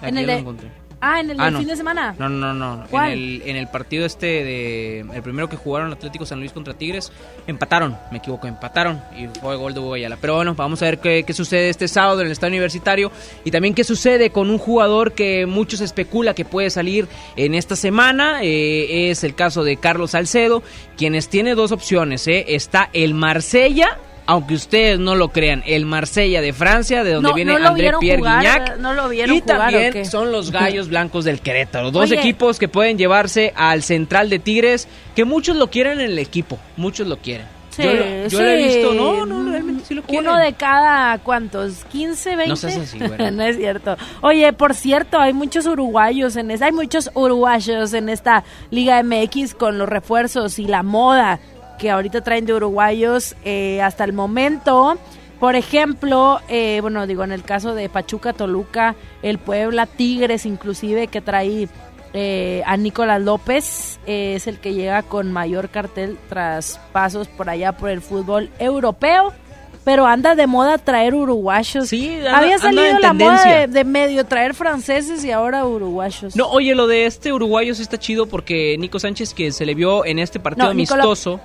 Aquí 0.00 0.10
En 0.10 0.18
el 0.18 0.26
lo 0.26 0.32
encontré. 0.32 0.70
Ah, 1.00 1.20
en 1.20 1.30
el 1.30 1.40
Ah, 1.40 1.50
no. 1.50 1.60
fin 1.60 1.68
de 1.68 1.76
semana. 1.76 2.14
No, 2.18 2.28
no, 2.28 2.52
no, 2.52 2.74
no. 2.76 2.82
En 2.82 2.88
¿Cuál? 2.88 3.12
el, 3.12 3.42
en 3.46 3.56
el 3.56 3.68
partido 3.68 4.04
este 4.04 4.26
de. 4.26 5.00
El 5.14 5.22
primero 5.22 5.48
que 5.48 5.56
jugaron 5.56 5.92
Atlético 5.92 6.26
San 6.26 6.40
Luis 6.40 6.52
contra 6.52 6.74
Tigres, 6.74 7.12
empataron. 7.46 7.96
Me 8.10 8.18
equivoco, 8.18 8.46
empataron. 8.48 9.00
Y 9.16 9.28
fue 9.40 9.54
gol 9.56 9.74
de 9.74 9.80
Hugo 9.80 9.94
Ayala. 9.94 10.18
Pero 10.20 10.34
bueno, 10.34 10.54
vamos 10.54 10.82
a 10.82 10.86
ver 10.86 10.98
qué, 10.98 11.22
qué 11.24 11.32
sucede 11.32 11.68
este 11.68 11.86
sábado 11.86 12.20
en 12.20 12.26
el 12.26 12.32
estadio 12.32 12.50
universitario. 12.52 13.12
Y 13.44 13.50
también 13.52 13.74
qué 13.74 13.84
sucede 13.84 14.30
con 14.30 14.50
un 14.50 14.58
jugador 14.58 15.12
que 15.12 15.46
muchos 15.46 15.80
especula 15.80 16.34
que 16.34 16.44
puede 16.44 16.70
salir 16.70 17.06
en 17.36 17.54
esta 17.54 17.76
semana. 17.76 18.40
Eh, 18.42 19.10
es 19.10 19.22
el 19.22 19.34
caso 19.36 19.62
de 19.62 19.76
Carlos 19.76 20.10
Salcedo, 20.12 20.62
quienes 20.96 21.28
tiene 21.28 21.54
dos 21.54 21.70
opciones. 21.70 22.26
eh. 22.26 22.44
Está 22.48 22.90
el 22.92 23.14
Marsella. 23.14 23.98
Aunque 24.30 24.52
ustedes 24.54 24.98
no 24.98 25.14
lo 25.14 25.30
crean, 25.30 25.62
el 25.66 25.86
Marsella 25.86 26.42
de 26.42 26.52
Francia, 26.52 27.02
de 27.02 27.14
donde 27.14 27.30
No- 27.30 27.34
viene 27.34 27.58
no 27.58 27.68
André 27.68 27.92
Pierre 27.98 28.18
jugar, 28.18 28.40
Guignac. 28.42 28.76
¿no 28.78 28.92
lo 28.92 29.08
vieron 29.08 29.34
y 29.34 29.40
jugar 29.40 29.72
también 29.72 30.04
son 30.04 30.30
los 30.32 30.50
Gallos 30.50 30.88
Blancos 30.90 31.24
del 31.24 31.40
Querétaro. 31.40 31.90
Dos 31.90 32.10
Oye. 32.10 32.20
equipos 32.20 32.58
que 32.58 32.68
pueden 32.68 32.98
llevarse 32.98 33.54
al 33.56 33.82
central 33.82 34.28
de 34.28 34.38
Tigres, 34.38 34.86
que 35.16 35.24
muchos 35.24 35.56
lo 35.56 35.70
quieren 35.70 36.00
en 36.00 36.10
el 36.10 36.18
equipo, 36.18 36.58
muchos 36.76 37.06
lo 37.08 37.16
quieren. 37.16 37.46
Sí, 37.70 37.84
yo 37.84 37.94
lo, 37.94 38.28
yo 38.28 38.42
lo 38.42 38.48
he 38.48 38.56
visto, 38.56 38.92
no, 38.92 39.24
no, 39.24 39.50
realmente 39.50 39.84
sí 39.86 39.94
lo 39.94 40.02
quieren. 40.02 40.26
Uno 40.28 40.36
de 40.36 40.52
cada, 40.52 41.16
¿cuántos? 41.20 41.86
¿15, 41.94 42.24
20? 42.36 42.48
No 42.48 42.56
seas 42.56 42.76
así, 42.76 42.98
güera. 43.06 43.30
no 43.30 43.42
es 43.44 43.56
cierto. 43.56 43.96
Oye, 44.20 44.52
por 44.52 44.74
cierto, 44.74 45.18
hay 45.20 45.32
muchos 45.32 45.64
uruguayos 45.66 46.36
en 46.36 46.50
esta, 46.50 46.66
hay 46.66 46.72
muchos 46.72 47.08
uruguayos 47.14 47.94
en 47.94 48.08
esta 48.08 48.42
Liga 48.70 49.00
MX 49.02 49.54
con 49.54 49.78
los 49.78 49.88
refuerzos 49.88 50.58
y 50.58 50.66
la 50.66 50.82
moda 50.82 51.38
que 51.78 51.90
ahorita 51.90 52.20
traen 52.22 52.44
de 52.46 52.54
uruguayos 52.54 53.34
eh, 53.44 53.80
hasta 53.82 54.04
el 54.04 54.12
momento. 54.12 54.98
Por 55.40 55.54
ejemplo, 55.54 56.40
eh, 56.48 56.78
bueno, 56.82 57.06
digo, 57.06 57.22
en 57.24 57.30
el 57.32 57.44
caso 57.44 57.74
de 57.74 57.88
Pachuca, 57.88 58.32
Toluca, 58.32 58.96
el 59.22 59.38
Puebla, 59.38 59.86
Tigres, 59.86 60.44
inclusive, 60.46 61.06
que 61.06 61.20
trae 61.20 61.68
eh, 62.12 62.62
a 62.66 62.76
Nicolás 62.76 63.22
López, 63.22 64.00
eh, 64.06 64.32
es 64.34 64.46
el 64.48 64.58
que 64.58 64.74
llega 64.74 65.02
con 65.04 65.30
mayor 65.32 65.68
cartel 65.68 66.18
tras 66.28 66.80
pasos 66.92 67.28
por 67.28 67.48
allá 67.50 67.72
por 67.72 67.88
el 67.90 68.00
fútbol 68.00 68.50
europeo. 68.58 69.32
Pero 69.84 70.06
anda 70.06 70.34
de 70.34 70.46
moda 70.46 70.76
traer 70.76 71.14
uruguayos. 71.14 71.88
Sí, 71.88 72.16
anda- 72.18 72.38
Había 72.38 72.58
salido 72.58 72.98
la 72.98 73.12
moda 73.14 73.42
de, 73.60 73.66
de 73.68 73.84
medio 73.84 74.26
traer 74.26 74.52
franceses 74.52 75.24
y 75.24 75.30
ahora 75.30 75.64
uruguayos. 75.64 76.36
No, 76.36 76.46
oye, 76.50 76.74
lo 76.74 76.86
de 76.88 77.06
este 77.06 77.32
uruguayo 77.32 77.74
sí 77.74 77.82
está 77.82 77.96
chido 77.96 78.26
porque 78.26 78.76
Nico 78.78 78.98
Sánchez, 78.98 79.32
que 79.32 79.50
se 79.50 79.64
le 79.64 79.74
vio 79.74 80.04
en 80.04 80.18
este 80.18 80.40
partido 80.40 80.66
No, 80.66 80.72
amistoso. 80.72 81.40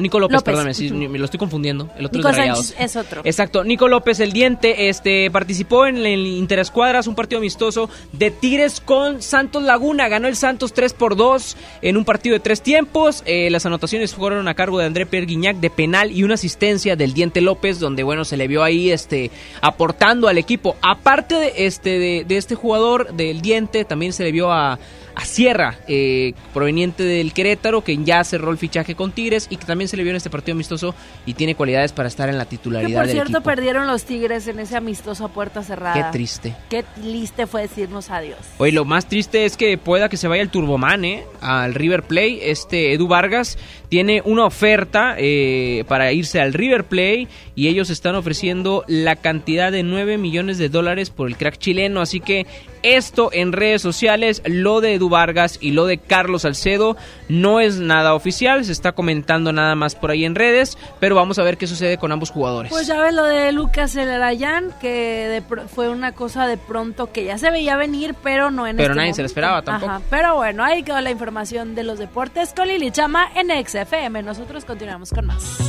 Nico 0.00 0.18
López, 0.18 0.34
López. 0.34 0.44
perdóname, 0.44 0.74
sí, 0.74 0.90
me 0.90 1.18
lo 1.18 1.24
estoy 1.24 1.38
confundiendo. 1.38 1.88
El 1.96 2.06
otro 2.06 2.18
Nico 2.18 2.28
es 2.28 2.36
Rayados. 2.36 2.74
Es 2.78 2.96
otro. 2.96 3.22
Exacto, 3.24 3.64
Nico 3.64 3.88
López, 3.88 4.20
el 4.20 4.32
diente, 4.32 4.88
este 4.88 5.30
participó 5.30 5.86
en 5.86 5.98
el 5.98 6.26
Interescuadras, 6.26 7.06
un 7.06 7.14
partido 7.14 7.38
amistoso 7.38 7.88
de 8.12 8.30
Tigres 8.30 8.80
con 8.80 9.22
Santos 9.22 9.62
Laguna. 9.62 10.08
Ganó 10.08 10.28
el 10.28 10.36
Santos 10.36 10.72
3 10.72 10.92
por 10.94 11.16
2 11.16 11.56
en 11.82 11.96
un 11.96 12.04
partido 12.04 12.34
de 12.34 12.40
tres 12.40 12.62
tiempos. 12.62 13.22
Eh, 13.26 13.50
las 13.50 13.66
anotaciones 13.66 14.14
fueron 14.14 14.48
a 14.48 14.54
cargo 14.54 14.78
de 14.78 14.86
André 14.86 15.06
Pierre 15.06 15.26
Guignac 15.26 15.56
de 15.56 15.70
penal 15.70 16.12
y 16.12 16.22
una 16.22 16.34
asistencia 16.34 16.96
del 16.96 17.14
diente 17.14 17.40
López, 17.40 17.80
donde 17.80 18.02
bueno, 18.02 18.24
se 18.24 18.36
le 18.36 18.48
vio 18.48 18.62
ahí 18.62 18.90
este 18.90 19.30
aportando 19.60 20.28
al 20.28 20.38
equipo. 20.38 20.76
Aparte 20.82 21.34
de 21.36 21.52
este, 21.66 21.98
de, 21.98 22.24
de 22.26 22.36
este 22.36 22.54
jugador 22.54 23.14
del 23.14 23.40
diente, 23.40 23.84
también 23.84 24.12
se 24.12 24.24
le 24.24 24.32
vio 24.32 24.52
a. 24.52 24.78
A 25.18 25.24
Sierra, 25.24 25.76
eh, 25.88 26.34
proveniente 26.52 27.02
del 27.02 27.32
Querétaro, 27.32 27.82
que 27.82 27.96
ya 28.04 28.22
cerró 28.22 28.50
el 28.50 28.58
fichaje 28.58 28.94
con 28.94 29.12
Tigres 29.12 29.46
y 29.48 29.56
que 29.56 29.64
también 29.64 29.88
se 29.88 29.96
le 29.96 30.02
vio 30.02 30.10
en 30.10 30.16
este 30.16 30.28
partido 30.28 30.52
amistoso 30.54 30.94
y 31.24 31.32
tiene 31.32 31.54
cualidades 31.54 31.92
para 31.92 32.06
estar 32.08 32.28
en 32.28 32.36
la 32.36 32.44
Que 32.44 32.50
titularidad 32.50 32.98
por 32.98 33.06
del 33.06 33.16
cierto 33.16 33.38
equipo. 33.38 33.44
perdieron 33.44 33.86
los 33.86 34.04
Tigres 34.04 34.46
en 34.46 34.60
ese 34.60 34.76
amistoso 34.76 35.24
a 35.24 35.28
puerta 35.28 35.62
cerrada. 35.62 35.94
Qué 35.94 36.04
triste. 36.12 36.54
Qué 36.68 36.84
triste 37.00 37.46
fue 37.46 37.62
decirnos 37.62 38.10
adiós. 38.10 38.36
Oye, 38.58 38.72
lo 38.72 38.84
más 38.84 39.08
triste 39.08 39.46
es 39.46 39.56
que 39.56 39.78
pueda 39.78 40.10
que 40.10 40.18
se 40.18 40.28
vaya 40.28 40.42
el 40.42 40.50
Turboman, 40.50 41.04
¿eh? 41.06 41.24
Al 41.40 41.72
River 41.74 42.02
Play. 42.02 42.38
Este 42.42 42.92
Edu 42.92 43.08
Vargas 43.08 43.56
tiene 43.88 44.22
una 44.24 44.44
oferta 44.44 45.14
eh, 45.18 45.84
para 45.88 46.12
irse 46.12 46.40
al 46.40 46.52
River 46.52 46.84
Play 46.84 47.28
y 47.54 47.68
ellos 47.68 47.90
están 47.90 48.14
ofreciendo 48.14 48.84
la 48.86 49.16
cantidad 49.16 49.72
de 49.72 49.82
9 49.82 50.18
millones 50.18 50.58
de 50.58 50.68
dólares 50.68 51.10
por 51.10 51.28
el 51.28 51.36
crack 51.36 51.58
chileno. 51.58 52.00
Así 52.00 52.20
que 52.20 52.46
esto 52.82 53.30
en 53.32 53.52
redes 53.52 53.82
sociales, 53.82 54.42
lo 54.44 54.80
de 54.80 54.94
Edu 54.94 55.08
Vargas 55.08 55.58
y 55.60 55.72
lo 55.72 55.86
de 55.86 55.98
Carlos 55.98 56.42
Salcedo, 56.42 56.96
no 57.28 57.60
es 57.60 57.78
nada 57.78 58.14
oficial. 58.14 58.64
Se 58.64 58.72
está 58.72 58.92
comentando 58.92 59.52
nada 59.52 59.74
más 59.74 59.94
por 59.94 60.10
ahí 60.10 60.24
en 60.24 60.34
redes, 60.34 60.78
pero 61.00 61.16
vamos 61.16 61.38
a 61.38 61.42
ver 61.42 61.56
qué 61.56 61.66
sucede 61.66 61.98
con 61.98 62.12
ambos 62.12 62.30
jugadores. 62.30 62.70
Pues 62.70 62.86
ya 62.86 63.00
ves 63.00 63.14
lo 63.14 63.24
de 63.24 63.50
Lucas 63.52 63.96
Elarayán, 63.96 64.72
que 64.80 64.88
de 64.90 65.66
fue 65.66 65.88
una 65.88 66.12
cosa 66.12 66.46
de 66.46 66.58
pronto 66.58 67.12
que 67.12 67.24
ya 67.24 67.38
se 67.38 67.50
veía 67.50 67.76
venir, 67.76 68.14
pero 68.22 68.50
no 68.50 68.66
en 68.66 68.76
Pero 68.76 68.92
este 68.92 69.00
nadie 69.00 69.14
se 69.14 69.22
lo 69.22 69.26
esperaba 69.26 69.62
tampoco. 69.62 69.92
Ajá, 69.92 70.02
pero 70.10 70.36
bueno, 70.36 70.62
ahí 70.62 70.82
quedó 70.82 71.00
la 71.00 71.10
información 71.10 71.74
de 71.74 71.82
los 71.82 71.98
deportes 71.98 72.52
con 72.52 72.68
Lili 72.68 72.90
Chama 72.90 73.28
en 73.34 73.50
XFM. 73.76 74.24
Nosotros 74.24 74.64
continuamos 74.64 75.10
con 75.10 75.26
más. 75.26 75.60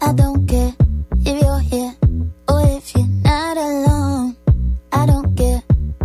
I 0.00 0.14
don't 0.14 0.46
care 0.46 0.74
if 1.24 1.40
you're 1.40 1.60
here 1.60 1.94
or 2.48 2.62
if 2.76 2.94
you're 2.94 3.06
not 3.22 3.56
alone. 3.56 4.36
I 4.92 5.06
don't 5.06 5.36
care, 5.36 5.62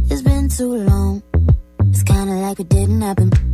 it's 0.10 0.22
been 0.22 0.48
too 0.50 0.76
long. 0.86 1.24
It's 1.90 2.04
kinda 2.04 2.34
like 2.36 2.60
it 2.60 2.70
didn't 2.70 3.02
happen. 3.02 3.47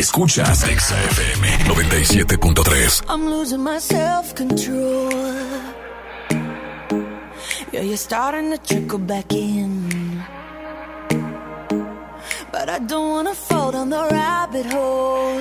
Escuchas 0.00 0.64
Exa 0.64 0.96
FM 1.14 1.42
97.3. 1.68 3.04
I'm 3.06 3.26
losing 3.26 3.60
my 3.60 3.78
self 3.78 4.34
control. 4.34 5.12
Yeah, 7.70 7.82
you're 7.82 7.98
starting 7.98 8.50
to 8.50 8.56
trickle 8.56 8.98
back 8.98 9.30
in. 9.30 10.24
But 12.50 12.70
I 12.70 12.78
don't 12.78 13.10
wanna 13.10 13.34
fall 13.34 13.72
down 13.72 13.90
the 13.90 14.02
rabbit 14.10 14.66
hole. 14.72 15.38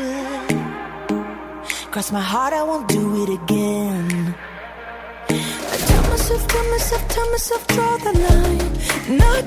Cross 1.91 2.11
my 2.11 2.26
heart, 2.34 2.52
I 2.52 2.64
won't 2.64 2.90
do 2.90 3.03
it 3.23 3.30
again. 3.40 4.36
I 5.73 5.76
tell 5.90 6.03
myself, 6.11 6.48
tell 6.49 6.68
myself, 6.73 7.07
tell 7.07 7.31
myself, 7.31 7.68
draw 7.68 7.98
the 7.98 8.14
line. 8.27 8.69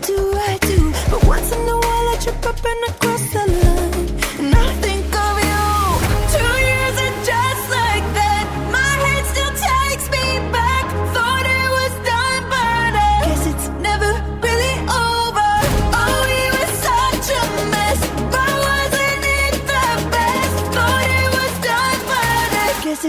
Do, 0.09 0.19
I 0.51 0.59
do. 0.63 0.79
But 1.11 1.23
once 1.27 1.53
in 1.53 1.69
a 1.69 1.77
while, 1.85 2.07
I 2.13 2.17
trip 2.23 2.47
up 2.51 2.65
and 2.65 2.83
across 2.91 3.23
the 3.35 3.45
line. 3.61 3.83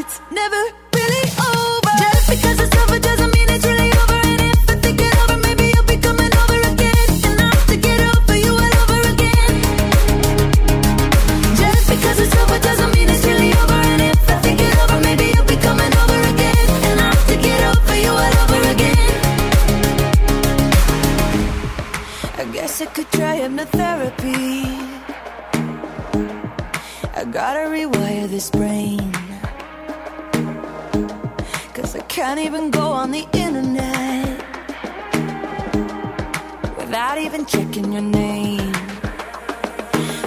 it's 0.04 0.20
never 0.32 0.62
really 0.96 1.26
over. 1.40 1.96
Just 2.04 2.28
because 2.34 2.58
it's 2.60 2.76
over 2.82 3.00
doesn't 3.00 3.32
mean 3.36 3.50
it's 3.56 3.66
really 3.66 3.92
over. 4.02 4.20
And 4.32 4.42
if 4.52 4.70
I 4.74 4.76
think 4.84 5.00
it 5.00 5.16
over, 5.22 5.38
maybe 5.48 5.66
you'll 5.74 5.90
be 5.96 5.98
coming 6.08 6.34
over 6.42 6.58
again. 6.74 7.08
And 7.28 7.38
I 7.44 7.48
have 7.56 7.68
to 7.72 7.78
get 7.88 8.00
over 8.12 8.36
you 8.46 8.54
all 8.64 8.76
over 8.84 9.00
again. 9.14 9.54
Just 11.62 11.84
because 11.94 12.18
it's 12.24 12.36
over 12.42 12.60
doesn't 12.68 12.92
mean 12.96 13.08
it's 13.14 13.26
really 13.32 13.52
over. 13.62 13.80
And 13.94 14.02
if 14.12 14.30
I 14.36 14.38
think 14.44 14.60
it 14.68 14.76
over, 14.84 15.00
maybe 15.08 15.26
you'll 15.34 15.52
be 15.56 15.60
coming 15.68 15.94
over 16.02 16.20
again. 16.34 16.66
And 16.90 16.98
I 17.06 17.08
have 17.16 17.26
to 17.32 17.38
get 17.48 17.60
over 17.72 17.96
you 18.06 18.12
all 18.24 18.36
over 18.44 18.62
again. 18.76 19.12
I 22.42 22.44
guess 22.56 22.82
I 22.82 22.88
could 22.96 23.10
try 23.18 23.34
hypnotherapy. 23.44 24.52
I 27.20 27.24
gotta 27.40 27.64
rewire 27.78 28.28
this 28.28 28.50
brain 28.50 29.03
can't 32.14 32.40
even 32.40 32.70
go 32.70 32.92
on 32.92 33.10
the 33.10 33.28
internet 33.34 34.38
without 36.78 37.18
even 37.18 37.44
checking 37.44 37.92
your 37.92 38.04
name. 38.04 38.72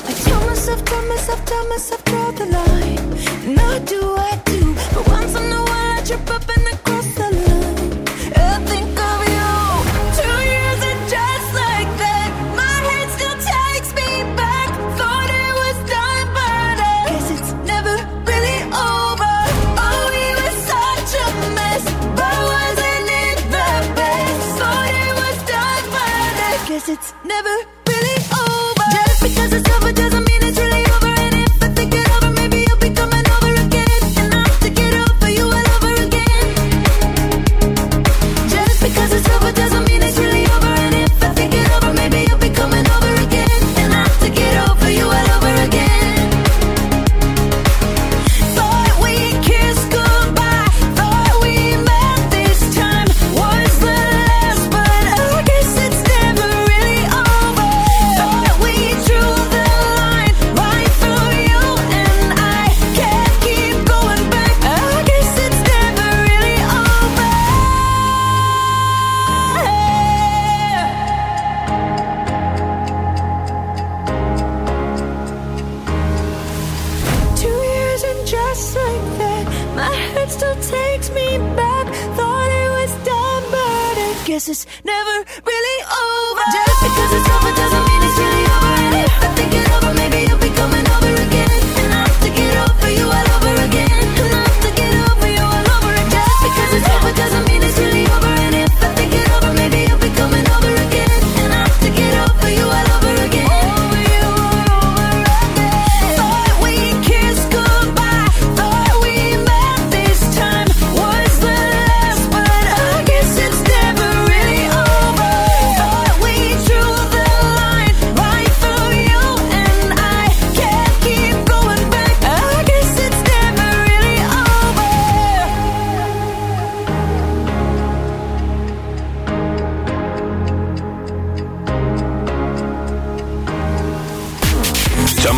I 0.08 0.12
tell 0.24 0.44
myself, 0.46 0.84
tell 0.84 1.06
myself, 1.06 1.44
tell 1.44 1.68
myself, 1.68 2.04
draw 2.04 2.32
the 2.32 2.46
line. 2.46 3.12
And 3.46 3.60
I 3.60 3.78
do, 3.84 4.16
I 4.16 4.34
do. 4.46 4.74
But 4.94 5.06
once 5.06 5.36
in 5.36 5.52
a 5.52 5.62
while, 5.62 5.98
I 5.98 6.02
trip 6.04 6.28
up 6.28 6.48
and 6.56 6.66
I 6.66 6.76
cross 6.86 7.14
the 7.14 7.25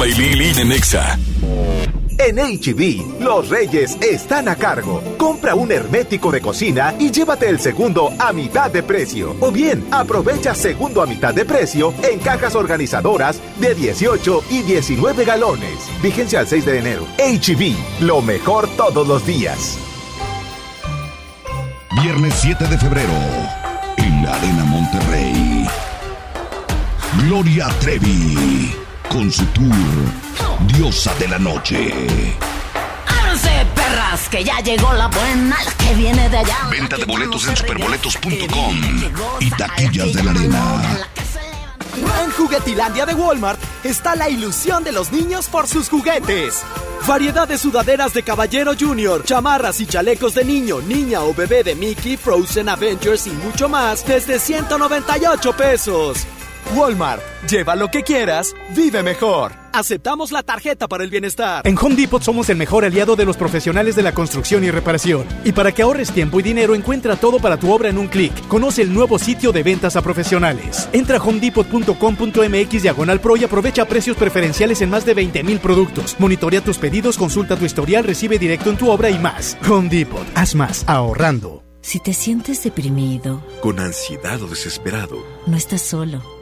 En 0.01 0.71
Exa. 0.71 1.19
En 2.19 2.37
HB, 2.37 3.21
los 3.21 3.49
reyes 3.49 3.99
están 4.01 4.49
a 4.49 4.55
cargo. 4.55 5.03
Compra 5.19 5.57
un 5.57 5.73
hermético 5.73 6.31
de 6.31 6.41
cocina 6.41 6.95
y 7.01 7.11
llévate 7.11 7.49
el 7.49 7.59
segundo 7.59 8.13
a 8.17 8.33
mitad 8.33 8.71
de 8.71 8.85
precio. 8.85 9.35
O 9.41 9.51
bien, 9.51 9.85
aprovecha 9.91 10.55
segundo 10.55 11.03
a 11.03 11.07
mitad 11.07 11.35
de 11.35 11.45
precio 11.45 11.93
en 12.05 12.21
cajas 12.21 12.55
organizadoras 12.55 13.41
de 13.59 13.75
18 13.75 14.45
y 14.51 14.63
19 14.63 15.25
galones. 15.25 15.91
Vigencia 16.01 16.39
al 16.41 16.47
6 16.47 16.65
de 16.65 16.79
enero. 16.79 17.05
HB, 17.19 18.05
lo 18.05 18.23
mejor 18.23 18.69
todos 18.77 19.07
los 19.07 19.27
días. 19.27 19.79
Viernes 22.01 22.35
7 22.41 22.69
de 22.69 22.79
febrero, 22.79 23.15
en 23.97 24.25
la 24.25 24.33
Arena 24.37 24.65
Monterrey. 24.65 25.67
Gloria 27.25 27.67
Trevi 27.81 28.87
con 29.09 29.31
su 29.31 29.45
tour 29.47 29.75
Diosa 30.67 31.15
de 31.15 31.29
la 31.29 31.39
Noche. 31.39 31.93
Ábranse, 33.07 33.67
perras, 33.75 34.29
que 34.29 34.45
ya 34.45 34.61
llegó 34.61 34.93
la 34.93 35.09
buena, 35.09 35.57
la 35.65 35.73
que 35.73 35.95
viene 35.95 36.29
de 36.29 36.39
allá. 36.39 36.59
Venta 36.71 36.97
de 36.97 37.05
boletos 37.05 37.47
en 37.49 37.57
superboletos.com 37.57 38.81
y 39.41 39.51
taquillas 39.51 40.13
de 40.13 40.23
la 40.23 40.31
arena. 40.31 40.99
En 42.25 42.31
Juguetilandia 42.33 43.07
de 43.07 43.15
Walmart 43.15 43.61
está 43.85 44.15
la 44.15 44.29
ilusión 44.29 44.85
de 44.85 44.93
los 44.93 45.11
niños 45.11 45.49
por 45.49 45.67
sus 45.67 45.89
juguetes. 45.89 46.63
Variedad 47.07 47.49
de 47.49 47.59
sudaderas 47.59 48.13
de 48.15 48.23
Caballero 48.23 48.73
Junior, 48.79 49.25
chamarras 49.25 49.81
y 49.81 49.87
chalecos 49.87 50.35
de 50.35 50.45
niño, 50.45 50.81
niña 50.81 51.23
o 51.23 51.35
bebé 51.35 51.65
de 51.65 51.75
Mickey, 51.75 52.17
Frozen, 52.17 52.69
Avengers 52.69 53.27
y 53.27 53.31
mucho 53.31 53.69
más 53.69 54.07
desde 54.07 54.39
198 54.39 55.57
pesos. 55.57 56.27
Walmart, 56.75 57.23
lleva 57.49 57.77
lo 57.77 57.91
que 57.91 58.03
quieras, 58.03 58.55
vive 58.75 59.03
mejor. 59.03 59.53
Aceptamos 59.73 60.33
la 60.33 60.43
tarjeta 60.43 60.89
para 60.89 61.05
el 61.05 61.11
bienestar. 61.11 61.67
En 61.67 61.77
Home 61.79 61.95
Depot 61.95 62.23
somos 62.23 62.49
el 62.49 62.57
mejor 62.57 62.85
aliado 62.85 63.17
de 63.17 63.25
los 63.25 63.37
profesionales 63.37 63.95
de 63.97 64.03
la 64.03 64.13
construcción 64.13 64.65
y 64.65 64.71
reparación. 64.71 65.27
Y 65.45 65.53
para 65.53 65.73
que 65.73 65.83
ahorres 65.83 66.11
tiempo 66.11 66.41
y 66.41 66.43
dinero, 66.43 66.75
encuentra 66.75 67.17
todo 67.17 67.39
para 67.39 67.59
tu 67.59 67.73
obra 67.73 67.89
en 67.89 67.99
un 67.99 68.09
clic. 68.09 68.33
Conoce 68.49 68.83
el 68.83 68.93
nuevo 68.93 69.19
sitio 69.19 69.53
de 69.53 69.63
ventas 69.63 69.97
a 69.97 70.03
profesionales. 70.03 70.89
Entra 70.93 71.19
a 71.19 71.23
homedepot.com.mx 71.23 72.83
diagonal 72.83 73.21
pro 73.21 73.37
y 73.37 73.45
aprovecha 73.45 73.85
precios 73.85 74.17
preferenciales 74.17 74.81
en 74.83 74.91
más 74.91 75.05
de 75.05 75.15
20 75.15 75.43
mil 75.45 75.61
productos. 75.61 76.17
Monitorea 76.19 76.61
tus 76.61 76.79
pedidos, 76.79 77.17
consulta 77.17 77.57
tu 77.57 77.65
historial, 77.65 78.05
recibe 78.05 78.39
directo 78.39 78.71
en 78.71 78.77
tu 78.77 78.91
obra 78.91 79.11
y 79.11 79.19
más. 79.19 79.57
Home 79.69 79.89
Depot, 79.89 80.27
haz 80.35 80.55
más, 80.55 80.85
ahorrando. 80.89 81.63
Si 81.81 82.01
te 82.01 82.13
sientes 82.13 82.63
deprimido, 82.65 83.43
con 83.63 83.79
ansiedad 83.79 84.43
o 84.43 84.49
desesperado, 84.49 85.25
no 85.47 85.57
estás 85.57 85.81
solo. 85.81 86.38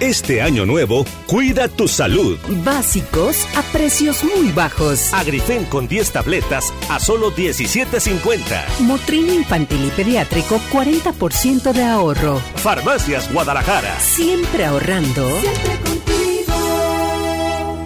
Este 0.00 0.42
año 0.42 0.66
nuevo, 0.66 1.06
cuida 1.26 1.68
tu 1.68 1.88
salud. 1.88 2.36
Básicos 2.62 3.46
a 3.56 3.62
precios 3.72 4.22
muy 4.24 4.52
bajos. 4.52 5.14
Agrifen 5.14 5.64
con 5.64 5.88
10 5.88 6.12
tabletas 6.12 6.70
a 6.90 7.00
solo 7.00 7.32
17.50. 7.32 8.80
Motrin 8.80 9.30
infantil 9.30 9.86
y 9.86 9.90
pediátrico, 9.90 10.60
40% 10.70 11.72
de 11.72 11.82
ahorro. 11.82 12.42
Farmacias 12.56 13.32
Guadalajara. 13.32 13.98
Siempre 13.98 14.66
ahorrando. 14.66 15.30
Siempre 15.40 15.80
contigo. 15.80 16.15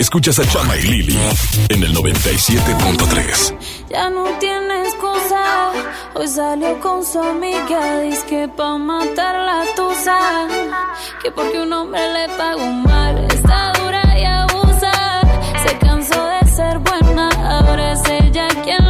Escuchas 0.01 0.39
a 0.39 0.49
Chama 0.49 0.79
y 0.79 0.83
Lili 0.83 1.19
en 1.69 1.83
el 1.83 1.95
97.3. 1.95 3.55
Ya 3.91 4.09
no 4.09 4.25
tiene 4.39 4.85
excusa. 4.85 5.73
Hoy 6.15 6.27
salió 6.27 6.81
con 6.81 7.05
su 7.05 7.21
amiga. 7.21 8.01
Dice 8.01 8.25
que 8.27 8.49
pa' 8.49 8.79
matar 8.79 9.35
la 9.35 9.63
tusa. 9.77 10.49
Que 11.23 11.31
porque 11.31 11.61
un 11.61 11.71
hombre 11.75 12.01
le 12.15 12.29
pagó 12.35 12.65
mal. 12.65 13.27
Está 13.31 13.75
dura 13.75 14.03
y 14.19 14.25
abusa. 14.25 15.21
Se 15.67 15.77
cansó 15.77 16.27
de 16.29 16.51
ser 16.51 16.79
buena. 16.79 17.29
Ahora 17.59 17.93
es 17.93 18.01
ella 18.09 18.49
quien 18.65 18.90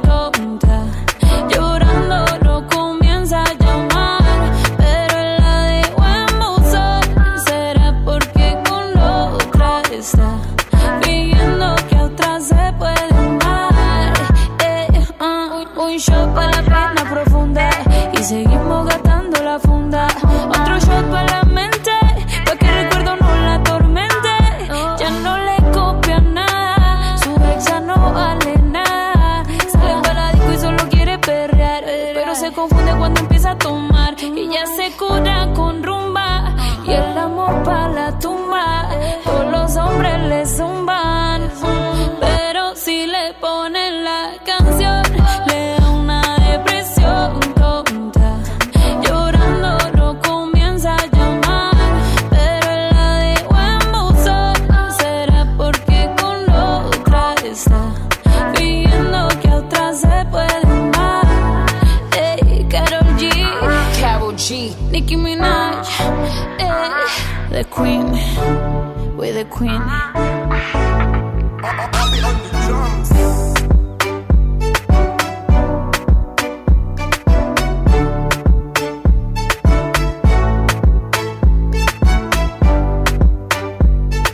seguimos 18.23 18.85
gastando 18.85 19.43
la 19.43 19.59
funda. 19.59 20.07
queen, 67.81 68.05
we're 69.17 69.33
the 69.33 69.45
queen. 69.49 69.81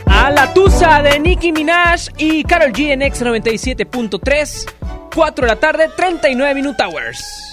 A 0.06 0.30
la 0.30 0.52
tusa 0.52 1.02
de 1.02 1.18
Nicki 1.18 1.52
Minaj 1.52 2.08
y 2.18 2.44
Carol 2.44 2.72
G 2.72 2.92
en 2.92 3.00
X97.3, 3.00 4.66
4 5.14 5.42
de 5.42 5.48
la 5.48 5.56
tarde, 5.56 5.88
39 5.96 6.54
Minute 6.54 6.82
Hours. 6.82 7.47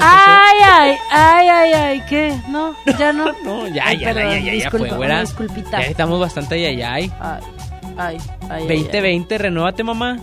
Ay, 0.00 0.56
ay, 0.62 0.96
ay, 1.10 1.48
ay, 1.48 1.72
ay, 1.72 2.02
¿qué? 2.08 2.34
No, 2.48 2.74
ya 2.98 3.12
no. 3.12 3.32
No, 3.44 3.68
ya, 3.68 3.84
Ay, 3.86 3.98
ya, 3.98 4.08
ya, 4.08 4.14
perdón, 4.14 4.32
ya, 4.32 4.38
ya, 4.38 4.44
ya 4.46 4.52
disculpa, 4.52 4.78
fue, 4.78 4.88
una 4.88 4.96
güera. 4.96 5.20
disculpita. 5.20 5.80
Ya 5.80 5.86
estamos 5.86 6.20
bastante 6.20 6.54
ay, 6.56 6.64
ay, 6.66 6.82
ay. 6.82 7.12
Ay, 7.20 7.42
ay, 7.96 8.18
ay. 8.50 8.60
2020, 8.68 9.38
renuévate, 9.38 9.84
mamá. 9.84 10.18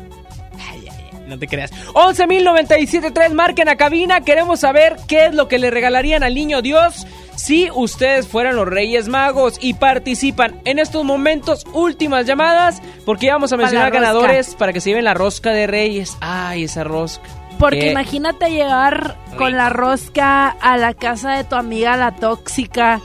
Ay, 0.70 0.88
ay, 0.90 1.10
ay, 1.14 1.20
no 1.28 1.40
te 1.40 1.48
creas. 1.48 1.72
11.097.3, 1.94 3.34
marquen 3.34 3.70
a 3.70 3.76
cabina. 3.76 4.22
Queremos 4.22 4.60
saber 4.60 4.98
qué 5.08 5.28
es 5.28 5.34
lo 5.34 5.48
que 5.48 5.58
le 5.60 5.72
regalarían 5.72 6.24
al 6.24 6.36
niño 6.36 6.62
Dios 6.62 7.08
si 7.36 7.70
ustedes 7.74 8.28
fueran 8.28 8.56
los 8.56 8.68
Reyes 8.68 9.08
Magos 9.08 9.58
y 9.62 9.74
participan 9.76 10.60
en 10.66 10.80
estos 10.80 11.04
momentos. 11.06 11.66
Últimas 11.74 12.26
llamadas, 12.28 12.82
porque 13.06 13.28
ya 13.28 13.34
vamos 13.34 13.52
a 13.54 13.58
mencionar 13.58 13.92
ganadores 13.92 14.54
para 14.56 14.74
que 14.74 14.82
se 14.82 14.90
lleven 14.90 15.06
la 15.06 15.14
rosca 15.14 15.52
de 15.52 15.66
Reyes. 15.66 16.18
Ay, 16.20 16.66
esa 16.66 16.84
rosca. 16.84 17.24
Porque 17.62 17.80
Qué 17.80 17.92
imagínate 17.92 18.50
llegar 18.50 19.16
con 19.38 19.56
la 19.56 19.70
rosca 19.70 20.50
a 20.50 20.78
la 20.78 20.96
casa 20.96 21.34
de 21.34 21.44
tu 21.44 21.56
amiga 21.56 21.96
la 21.96 22.16
tóxica 22.16 23.00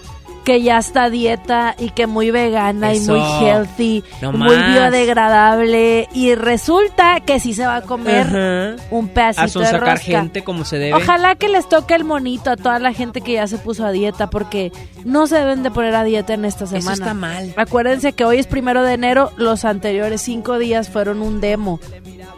que 0.46 0.62
ya 0.62 0.78
está 0.78 1.02
a 1.04 1.10
dieta 1.10 1.74
y 1.76 1.90
que 1.90 2.06
muy 2.06 2.30
vegana 2.30 2.94
y 2.94 3.00
muy 3.00 3.18
Eso. 3.18 3.40
healthy, 3.44 4.04
No 4.22 4.30
muy 4.30 4.56
más. 4.56 4.72
biodegradable 4.72 6.08
y 6.14 6.36
resulta 6.36 7.18
que 7.20 7.40
sí 7.40 7.52
se 7.52 7.66
va 7.66 7.76
a 7.76 7.82
comer 7.82 8.76
un 8.92 9.06
A 9.06 9.08
pedacito 9.12 9.58
de 9.58 9.72
rosca. 9.72 9.96
gente 9.98 10.44
como 10.44 10.64
se 10.64 10.78
debe. 10.78 10.94
Ojalá 10.94 11.34
que 11.34 11.48
les 11.48 11.68
toque 11.68 11.94
el 11.96 12.04
monito 12.04 12.50
a 12.52 12.56
toda 12.56 12.78
la 12.78 12.92
gente 12.92 13.22
que 13.22 13.32
ya 13.32 13.48
se 13.48 13.58
puso 13.58 13.84
a 13.84 13.90
dieta, 13.90 14.30
porque 14.30 14.70
no 15.04 15.26
se 15.26 15.34
deben 15.36 15.64
de 15.64 15.72
poner 15.72 15.96
a 15.96 16.04
dieta 16.04 16.34
en 16.34 16.44
esta 16.44 16.66
semana. 16.66 16.92
está 16.92 17.12
mal. 17.12 17.52
Acuérdense 17.56 18.12
que 18.12 18.24
hoy 18.24 18.38
es 18.38 18.46
primero 18.46 18.84
de 18.84 18.92
enero, 18.94 19.32
los 19.36 19.64
anteriores 19.64 20.22
cinco 20.22 20.58
días 20.60 20.88
fueron 20.88 21.22
un 21.22 21.40
demo 21.40 21.80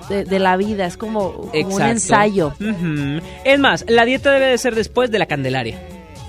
de, 0.09 0.25
de 0.25 0.39
la 0.39 0.57
vida, 0.57 0.87
es 0.87 0.97
como, 0.97 1.33
como 1.53 1.75
un 1.77 1.83
ensayo. 1.83 2.55
Es 3.45 3.59
más, 3.59 3.85
la 3.87 4.07
dieta 4.07 4.33
debe 4.33 4.47
de 4.47 4.57
ser 4.57 4.75
después 4.75 5.11
de 5.11 5.19
la 5.19 5.27
Candelaria. 5.27 5.79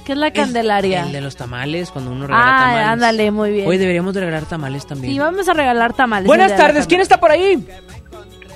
¿Qué 0.10 0.14
es 0.14 0.18
la 0.18 0.34
Candelaria? 0.34 1.04
El 1.04 1.12
de 1.12 1.22
los 1.22 1.36
tamales, 1.36 1.92
cuando 1.92 2.10
uno 2.10 2.26
regala 2.26 2.44
Ah, 2.44 2.60
tamales. 2.62 2.88
ándale, 2.88 3.30
muy 3.30 3.52
bien. 3.52 3.68
Hoy 3.68 3.78
deberíamos 3.78 4.12
de 4.16 4.22
regalar 4.22 4.46
tamales 4.48 4.88
también. 4.88 5.14
Sí, 5.14 5.20
vamos 5.20 5.48
a 5.48 5.54
regalar 5.54 5.94
tamales. 5.94 6.26
Buenas 6.26 6.56
tardes, 6.58 6.88
¿quién 6.88 7.00
está 7.00 7.20
por 7.20 7.30
ahí? 7.30 7.64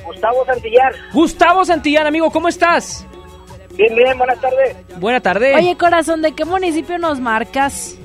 Gustavo 0.04 0.44
Santillán. 0.48 0.94
Gustavo 1.14 1.64
Santillán, 1.64 2.08
amigo, 2.08 2.32
¿cómo 2.32 2.48
estás? 2.48 3.06
Bien, 3.76 3.96
bien, 3.96 4.18
buenas 4.18 4.42
tardes. 4.42 4.76
Buena 5.00 5.20
tarde. 5.20 5.54
Oye, 5.56 5.78
corazón, 5.78 6.24
¿de 6.24 6.32
qué 6.34 6.44
municipio 6.44 6.98
nos 6.98 7.20
marcas? 7.20 7.98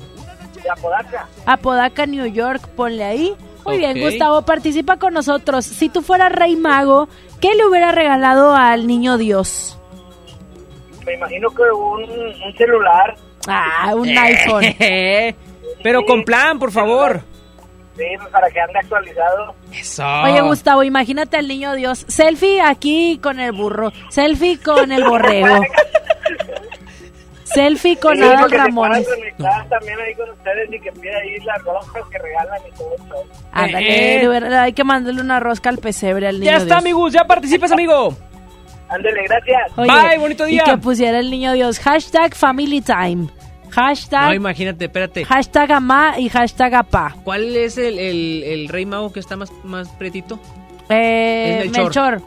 De 0.61 0.69
Apodaca. 0.69 1.27
Apodaca, 1.47 2.05
New 2.05 2.27
York, 2.27 2.61
ponle 2.75 3.03
ahí. 3.03 3.33
Muy 3.65 3.79
bien. 3.79 3.99
Gustavo, 3.99 4.43
participa 4.43 4.97
con 4.97 5.15
nosotros. 5.15 5.65
Si 5.65 5.89
tú 5.89 6.03
fueras 6.03 6.31
rey 6.31 6.55
mago, 6.55 7.09
¿qué 7.41 7.55
le 7.55 7.65
hubiera 7.65 7.91
regalado 7.91 8.53
al 8.55 8.85
niño 8.85 9.17
Dios? 9.17 9.75
Me 11.03 11.15
imagino 11.15 11.49
que 11.49 11.63
un, 11.63 12.03
un 12.03 12.53
celular. 12.55 13.15
Ah, 13.49 13.93
un 13.95 14.09
iPhone. 14.17 14.65
Pero 15.83 16.03
con 16.05 16.23
plan, 16.23 16.59
por 16.59 16.71
favor. 16.71 17.21
Sí, 17.97 18.05
pues, 18.17 18.29
para 18.31 18.49
que 18.49 18.59
ande 18.61 18.79
actualizado. 18.79 19.55
Eso. 19.73 20.05
Oye, 20.23 20.41
Gustavo, 20.41 20.83
imagínate 20.83 21.37
al 21.37 21.47
niño 21.47 21.73
Dios. 21.75 22.05
Selfie 22.07 22.61
aquí 22.61 23.19
con 23.21 23.39
el 23.39 23.51
burro. 23.51 23.91
Selfie 24.09 24.57
con 24.59 24.91
el 24.91 25.03
borrego. 25.03 25.61
Selfie 27.43 27.97
con 27.97 28.15
Sí, 28.15 28.21
Adal 28.23 28.51
Ramones. 28.51 29.07
también 29.69 29.99
ahí 29.99 30.13
con 30.15 30.29
ustedes 30.29 30.71
y 30.71 30.79
que 30.79 30.91
pida 30.91 31.17
ahí 31.17 31.39
las 31.43 31.61
roscas 31.63 32.03
que 32.11 32.19
regalan 32.19 32.59
y 32.67 32.77
todo 32.77 32.93
eso. 32.95 33.27
Ándale, 33.51 34.19
de 34.19 34.27
verdad, 34.27 34.61
hay 34.61 34.73
que 34.73 34.83
mandarle 34.83 35.19
una 35.21 35.39
rosca 35.39 35.69
al 35.69 35.79
pesebre 35.79 36.27
al 36.27 36.39
niño 36.39 36.51
Ya 36.51 36.57
está, 36.57 36.75
Dios. 36.75 36.77
amigos, 36.83 37.13
ya 37.13 37.23
participas, 37.25 37.71
amigo. 37.71 38.15
Ándele, 38.87 39.23
gracias. 39.27 39.71
Oye, 39.77 39.91
Bye, 39.91 40.17
bonito 40.19 40.45
día. 40.45 40.63
Y 40.65 40.69
que 40.69 40.77
pusiera 40.77 41.19
el 41.19 41.29
niño 41.31 41.53
Dios. 41.53 41.79
Hashtag 41.79 42.35
family 42.35 42.81
time. 42.81 43.27
Hashtag, 43.71 44.27
No, 44.29 44.33
imagínate, 44.33 44.85
espérate. 44.85 45.25
hashtag 45.25 45.71
ama 45.71 46.19
y 46.19 46.29
hashtag 46.29 46.73
apa. 46.75 47.15
¿Cuál 47.23 47.55
es 47.55 47.77
el, 47.77 47.97
el, 47.99 48.43
el 48.43 48.67
rey 48.69 48.85
mago 48.85 49.11
que 49.11 49.19
está 49.19 49.35
más, 49.35 49.51
más 49.63 49.89
pretito? 49.89 50.39
Eh, 50.89 51.63
Es 51.65 51.71
Melchor. 51.71 52.21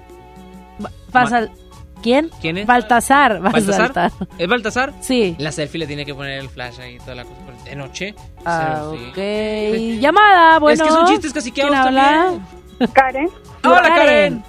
¿Quién? 2.03 2.31
¿Quién 2.41 2.59
es? 2.59 2.67
Baltasar. 2.67 3.41
¿Baltasar? 3.41 3.93
Baltasar. 3.93 4.29
¿Es 4.39 4.49
Baltasar? 4.49 4.93
Sí. 5.01 5.37
La 5.39 5.53
selfie 5.53 5.79
le 5.79 5.87
tiene 5.87 6.05
que 6.05 6.15
poner 6.15 6.41
el 6.41 6.49
flash 6.49 6.81
ahí 6.81 6.99
toda 6.99 7.15
la 7.17 7.25
cosa. 7.25 7.37
De 7.65 7.77
noche. 7.77 8.15
Ah, 8.45 8.91
Selfie. 8.91 9.95
ok. 9.97 10.01
Llamada, 10.01 10.59
bueno. 10.59 10.83
Es 10.85 10.91
que 10.91 10.95
son 10.97 11.07
chistes 11.21 11.53
¿Quién 11.55 11.73
habla? 11.73 12.33
también. 12.79 12.93
Karen. 12.93 13.29
Hola, 13.65 13.83
Karen. 13.83 14.45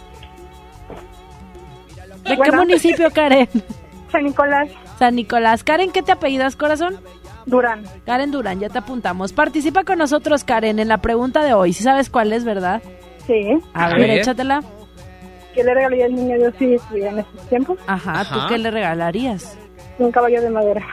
¿De 2.24 2.30
qué 2.30 2.36
Bueno. 2.38 2.58
municipio, 2.60 3.12
Karen? 3.12 3.48
San 4.12 4.24
Nicolás. 4.24 4.70
San 5.04 5.16
Nicolás. 5.16 5.66
Karen, 5.66 5.92
¿qué 5.92 6.02
te 6.02 6.14
apellidas, 6.14 6.56
corazón? 6.56 6.98
Durán. 7.46 7.84
Karen 8.06 8.32
Durán, 8.32 8.62
ya 8.62 8.70
te 8.70 8.78
apuntamos. 8.78 9.34
Participa 9.34 9.84
con 9.84 9.98
nosotros, 9.98 10.46
Karen, 10.46 10.80
en 10.80 10.88
la 10.88 11.00
pregunta 11.00 11.44
de 11.44 11.54
hoy. 11.54 11.74
Si 11.74 11.84
sabes 11.84 12.10
cuál 12.10 12.32
es, 12.32 12.46
¿verdad? 12.46 12.82
Sí. 13.28 13.50
A, 13.74 13.90
ver. 13.90 14.12
échatela. 14.12 14.64
¿Qué 15.54 15.62
le 15.62 15.74
regalaría 15.74 16.06
al 16.06 16.16
niño 16.16 16.38
Dios 16.38 16.54
si 16.58 16.76
estuviera 16.76 17.10
en 17.10 17.20
estos 17.20 17.50
tiempos? 17.50 17.80
Ajá, 17.86 18.22
Ajá. 18.22 18.34
¿tú 18.34 18.40
qué 18.48 18.58
le 18.58 18.72
regalarías? 18.72 19.58
Un 20.00 20.12
caballo 20.12 20.42
de 20.42 20.50
madera. 20.50 20.86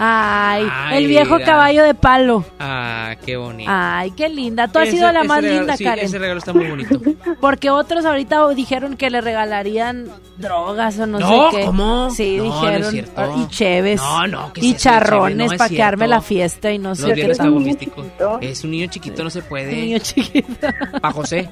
Ay, 0.00 0.68
Ay, 0.70 0.98
el 0.98 1.08
viejo 1.08 1.34
mira. 1.36 1.46
caballo 1.46 1.82
de 1.82 1.94
palo. 1.94 2.44
Ah, 2.60 3.14
qué 3.24 3.36
bonito. 3.38 3.70
Ay, 3.72 4.10
qué 4.10 4.28
linda. 4.28 4.68
Tú 4.68 4.78
has 4.80 4.88
Ese- 4.88 4.98
sido 4.98 5.10
la 5.12 5.20
ese 5.20 5.28
más 5.28 5.40
regalo- 5.42 5.58
linda, 5.60 5.76
sí, 5.78 5.84
Karen. 5.84 6.04
Ese 6.04 6.18
regalo 6.18 6.38
está 6.38 6.52
muy 6.52 6.66
bonito. 6.66 7.00
Porque 7.40 7.70
otros 7.70 8.04
ahorita 8.04 8.46
dijeron 8.50 8.96
que 8.98 9.08
le 9.08 9.20
regalarían 9.22 10.06
drogas 10.36 10.98
o 10.98 11.06
no, 11.06 11.18
No, 11.18 11.50
sé 11.50 11.56
qué. 11.56 11.64
¿cómo? 11.64 12.10
Sí, 12.10 12.36
No, 12.36 12.44
no 12.44 12.50
es 12.50 12.60
dijeron. 12.62 12.90
cierto. 12.92 13.34
y 13.38 13.48
cheves. 13.48 14.00
No, 14.02 14.26
no, 14.26 14.52
¿qué 14.52 14.60
es 14.60 14.66
Y 14.66 14.70
eso 14.72 14.78
charrones? 14.78 15.36
No 15.38 15.44
es 15.44 15.54
para 15.58 15.68
que 15.70 15.82
arme 15.82 15.98
cierto. 16.04 16.14
la 16.16 16.20
fiesta 16.20 16.70
y 16.72 16.78
no 16.78 16.88
Los 16.90 16.98
sé 16.98 17.06
qué. 17.06 17.12
viernes 17.14 17.38
tanto. 17.38 17.52
cabo 17.52 17.64
místico. 17.64 18.04
Es 18.42 18.64
un 18.64 18.70
niño 18.72 18.86
chiquito, 18.90 19.24
no 19.24 19.30
se 19.30 19.40
puede. 19.42 19.72
Niño 19.72 19.98
chiquito. 20.00 20.68
Pa' 21.00 21.12
José. 21.12 21.48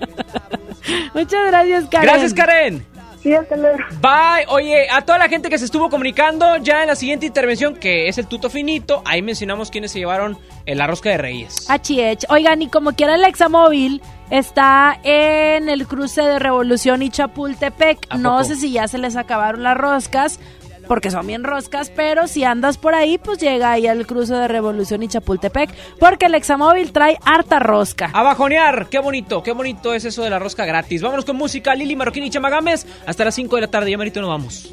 Muchas 1.15 1.47
gracias, 1.49 1.87
Karen. 1.89 2.09
Gracias, 2.11 2.35
Karen. 2.35 2.87
Sí, 3.23 3.35
hasta 3.35 3.57
luego. 3.57 3.79
Bye. 4.01 4.47
Oye, 4.49 4.89
a 4.91 5.03
toda 5.03 5.19
la 5.19 5.29
gente 5.29 5.49
que 5.51 5.59
se 5.59 5.65
estuvo 5.65 5.91
comunicando, 5.91 6.57
ya 6.59 6.83
en 6.83 6.89
la 6.89 6.95
siguiente 6.97 7.27
intervención, 7.27 7.75
que 7.75 8.09
es 8.09 8.19
el 8.19 8.27
tuto 8.27 8.49
finito, 8.51 9.03
ahí 9.05 9.23
mencionamos 9.23 9.71
quiénes 9.71 9.91
se 9.93 9.99
llevaron 9.99 10.39
eh, 10.65 10.75
la 10.75 10.87
rosca 10.87 11.11
de 11.11 11.19
Reyes. 11.19 11.69
HH. 11.69 12.27
Oigan, 12.29 12.63
y 12.63 12.69
como 12.69 12.93
quiera 12.93 13.15
el 13.17 13.25
examóvil 13.25 14.01
está 14.31 14.99
en 15.03 15.69
el 15.69 15.87
cruce 15.87 16.23
de 16.23 16.39
Revolución 16.39 17.03
y 17.03 17.11
Chapultepec. 17.11 18.07
¿A 18.11 18.17
No 18.17 18.33
poco? 18.39 18.45
sé 18.45 18.57
si 18.57 18.73
ya 18.73 18.87
se 18.89 18.99
les 18.99 19.17
acabaron 19.17 19.63
las 19.63 19.77
roscas, 19.77 20.39
porque 20.87 21.11
son 21.11 21.27
bien 21.27 21.45
roscas, 21.45 21.91
pero 21.91 22.27
si 22.27 22.45
andas 22.45 22.79
por 22.79 22.95
ahí, 22.95 23.19
pues 23.19 23.39
llega 23.39 23.73
ahí 23.73 23.87
al 23.87 24.07
cruce 24.07 24.35
de 24.35 24.49
Revolución 24.49 25.03
y 25.03 25.09
Chapultepec, 25.09 25.71
porque 25.99 26.27
el 26.27 26.35
examóvil 26.35 26.93
trae 26.93 27.19
harta 27.25 27.59
rosca. 27.59 28.11
A 28.13 28.23
bajonear, 28.23 28.89
qué 28.89 28.99
bonito, 28.99 29.43
qué 29.43 29.53
bonito 29.53 29.95
es 29.95 30.05
eso 30.05 30.23
de 30.23 30.31
la 30.31 30.39
rosca 30.39 30.65
gratis. 30.65 31.03
Vámonos 31.03 31.25
con 31.25 31.37
música, 31.37 31.75
Lili 31.75 31.97
Marroquín 31.97 32.25
y 32.25 32.31
Chamagames, 32.31 32.87
hasta 33.07 33.25
las 33.25 33.35
5 33.35 33.57
de 33.57 33.63
la 33.63 33.69
tarde, 33.69 33.91
ya 33.91 33.99
merito 33.99 34.21
nos 34.21 34.31
vamos. 34.31 34.73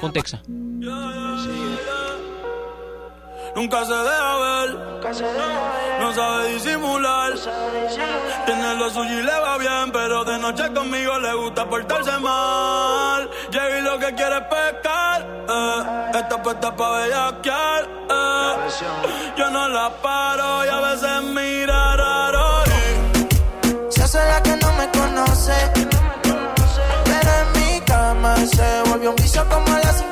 Pontexa. 0.00 0.42
Nunca 3.54 3.84
se 3.84 3.92
deja 3.94 4.36
ver, 4.36 4.70
no 6.00 6.12
sabe 6.12 6.48
disimular. 6.54 7.32
Tiene 8.46 8.74
lo 8.74 8.90
suyo 8.90 9.20
y 9.20 9.22
le 9.22 9.38
va 9.40 9.58
bien, 9.58 9.92
pero 9.92 10.24
de 10.24 10.38
noche 10.38 10.72
conmigo 10.74 11.18
le 11.20 11.34
gusta 11.34 11.64
portarse 11.68 12.18
mal. 12.18 13.30
Llega 13.50 13.78
y 13.78 13.82
lo 13.82 13.98
que 14.00 14.12
quiere 14.14 14.36
es 14.38 14.42
pescar, 14.42 15.26
eh. 15.48 16.10
está 16.18 16.42
puesta 16.42 16.74
pa' 16.74 16.90
bellaquear. 16.98 17.84
eh. 18.10 18.54
Yo 19.36 19.50
no 19.50 19.68
la 19.68 19.90
paro 20.02 20.64
y 20.64 20.68
a 20.68 20.80
veces 20.80 21.22
mira 21.22 21.96
raro. 21.96 22.64
Se 23.88 24.02
hace 24.02 24.18
la 24.18 24.42
que 24.42 24.56
no 24.56 24.72
me 24.72 24.88
conoce. 24.90 25.54
Pero 27.04 27.30
en 27.40 27.52
mi 27.52 27.80
cama 27.82 28.34
se 28.36 28.82
volvió 28.90 29.10
un 29.10 29.16
vicio 29.16 29.48
como 29.48 29.66
a 29.74 29.78
las 29.78 30.04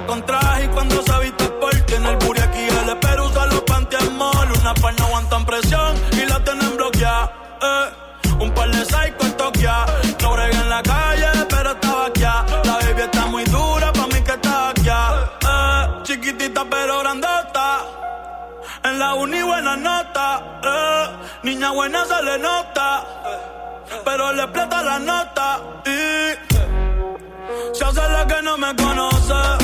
Con 0.00 0.26
traje 0.26 0.64
y 0.64 0.68
cuando 0.68 1.00
se 1.02 1.18
viste 1.20 1.44
por. 1.60 1.72
Tiene 1.86 2.10
el 2.10 2.16
booty 2.16 2.40
aquí, 2.40 2.66
el 2.66 2.98
pero 2.98 3.26
usa 3.26 3.46
los 3.46 3.60
panty 3.60 3.96
mall. 4.18 4.50
Una 4.50 4.74
par 4.74 4.92
no 4.98 5.06
aguantan 5.06 5.46
presión 5.46 5.94
y 6.12 6.26
la 6.26 6.42
tienen 6.42 6.76
bloqueada. 6.76 7.32
Eh. 7.62 8.40
Un 8.40 8.50
par 8.52 8.70
de 8.70 8.84
psycho 8.84 9.22
en 9.22 9.36
Tokia. 9.36 9.86
No 10.20 10.32
bregué 10.32 10.56
en 10.56 10.68
la 10.68 10.82
calle, 10.82 11.28
pero 11.48 11.70
estaba 11.70 12.06
aquí. 12.06 12.22
La 12.22 12.78
baby 12.80 13.02
está 13.02 13.26
muy 13.26 13.44
dura, 13.44 13.92
pa' 13.92 14.06
mí 14.08 14.20
que 14.20 14.32
está 14.32 14.70
aquí. 14.70 14.88
Eh. 14.88 16.02
Chiquitita 16.02 16.64
pero 16.68 16.98
grandota. 16.98 17.80
En 18.82 18.98
la 18.98 19.14
uni 19.14 19.42
buena 19.42 19.76
nota. 19.76 20.42
Eh. 20.64 21.08
Niña 21.44 21.70
buena 21.70 22.04
se 22.04 22.22
le 22.22 22.38
nota. 22.38 23.04
Pero 24.04 24.32
le 24.32 24.42
explota 24.42 24.82
la 24.82 24.98
nota. 24.98 25.60
Y 25.86 26.34
se 27.72 27.84
hace 27.84 28.08
la 28.08 28.26
que 28.26 28.42
no 28.42 28.58
me 28.58 28.74
conoce. 28.74 29.63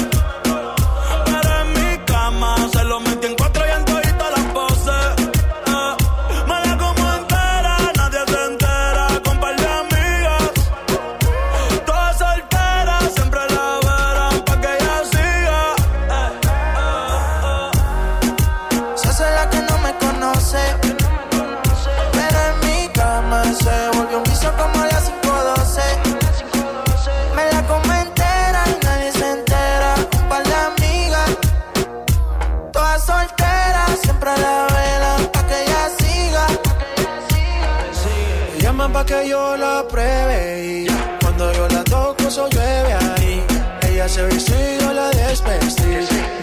Se 44.10 44.26
viste 44.26 44.56
y 44.74 44.82
yo 44.82 44.92
la 44.92 45.08
despestí. 45.10 45.92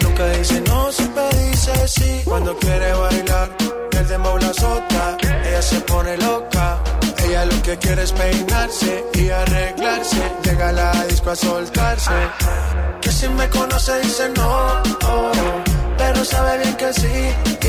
Nunca 0.02 0.26
dice 0.30 0.60
no, 0.62 0.90
siempre 0.90 1.28
dice 1.44 1.88
sí. 1.88 2.22
Cuando 2.24 2.56
quiere 2.56 2.92
bailar, 2.92 3.48
el 3.92 4.08
dembow 4.08 4.38
la 4.38 4.48
azota. 4.48 5.16
Ella 5.46 5.62
se 5.62 5.80
pone 5.82 6.16
loca. 6.16 6.78
Ella 7.24 7.44
lo 7.44 7.62
que 7.62 7.76
quiere 7.76 8.02
es 8.02 8.12
peinarse 8.12 9.04
y 9.14 9.28
arreglarse. 9.28 10.22
Llega 10.44 10.68
a 10.70 10.72
la 10.72 11.04
disco 11.04 11.30
a 11.30 11.36
soltarse. 11.36 12.18
Que 13.02 13.12
si 13.12 13.28
me 13.28 13.48
conoce 13.50 14.00
dice 14.00 14.30
no, 14.36 14.50
oh, 15.12 15.32
pero 15.98 16.24
sabe 16.24 16.58
bien 16.58 16.76
que 16.76 16.92
sí. 16.92 17.16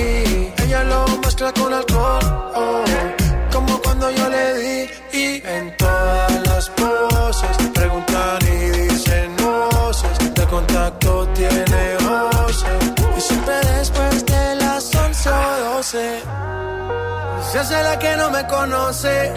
Y 0.05 0.63
ella 0.63 0.83
lo 0.85 1.05
mezcla 1.17 1.51
con 1.51 1.73
alcohol, 1.73 2.51
oh, 2.55 2.83
como 3.51 3.81
cuando 3.81 4.09
yo 4.11 4.29
le 4.29 4.45
di. 4.59 4.89
Y 5.11 5.41
en 5.45 5.75
todas 5.77 6.47
las 6.47 6.69
poses 6.69 7.57
preguntan 7.73 8.39
y 8.43 8.69
dicen 8.87 9.28
contacto 10.49 11.27
tiene 11.29 11.97
voces. 11.97 12.93
Y 13.17 13.21
siempre 13.21 13.55
después 13.77 14.25
de 14.25 14.55
las 14.55 14.95
11 14.95 15.29
o 15.29 15.75
12. 15.75 16.21
Se 17.51 17.59
hace 17.59 17.83
la 17.83 17.99
que 17.99 18.15
no 18.17 18.29
me 18.31 18.45
conoce. 18.47 19.33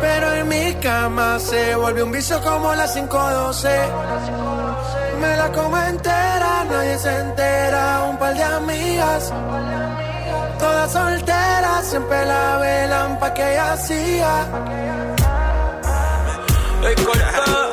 Pero 0.00 0.34
en 0.34 0.48
mi 0.48 0.74
cama 0.74 1.38
se 1.38 1.74
vuelve 1.76 2.02
un 2.02 2.12
vicio 2.12 2.40
como 2.42 2.74
las 2.74 2.92
512. 2.92 3.68
Me 5.20 5.36
la 5.36 5.50
como 5.50 5.76
entera, 5.78 6.64
nadie 6.70 6.98
se 6.98 7.18
entera. 7.18 8.06
Un 8.10 8.18
par 8.18 8.34
de 8.34 8.42
amigas, 8.42 9.32
todas 10.58 10.92
solteras, 10.92 11.86
siempre 11.86 12.26
la 12.26 12.58
velan 12.58 13.18
pa' 13.18 13.32
que 13.32 13.52
ella 13.52 13.76
siga. 13.76 14.46
Oasis 16.86 17.65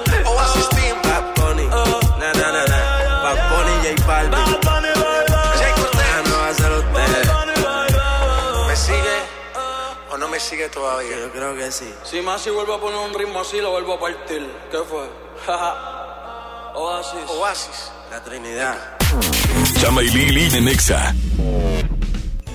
Balvin. 4.07 4.33
Ah, 4.35 4.45
no 6.25 6.37
va 6.37 6.49
a 6.49 6.53
ser 6.53 6.71
usted. 6.71 7.31
¿Me 8.67 8.75
sigue 8.75 9.17
o 10.11 10.17
no 10.17 10.27
me 10.27 10.39
sigue 10.39 10.69
todavía? 10.69 11.17
Yo 11.19 11.31
creo 11.31 11.55
que 11.55 11.71
sí. 11.71 11.93
Si 12.03 12.21
más 12.21 12.41
si 12.41 12.49
vuelvo 12.49 12.73
a 12.73 12.81
poner 12.81 12.99
un 12.99 13.13
ritmo 13.13 13.39
así, 13.41 13.61
lo 13.61 13.71
vuelvo 13.71 13.93
a 13.93 13.99
partir. 13.99 14.49
¿Qué 14.71 14.77
fue? 14.79 15.09
Oasis. 16.75 17.29
Oasis, 17.29 17.91
la 18.11 18.23
Trinidad. 18.23 18.77
Chama 19.79 20.01
y 20.03 20.09
Lili 20.09 20.61
Nexa. 20.61 21.13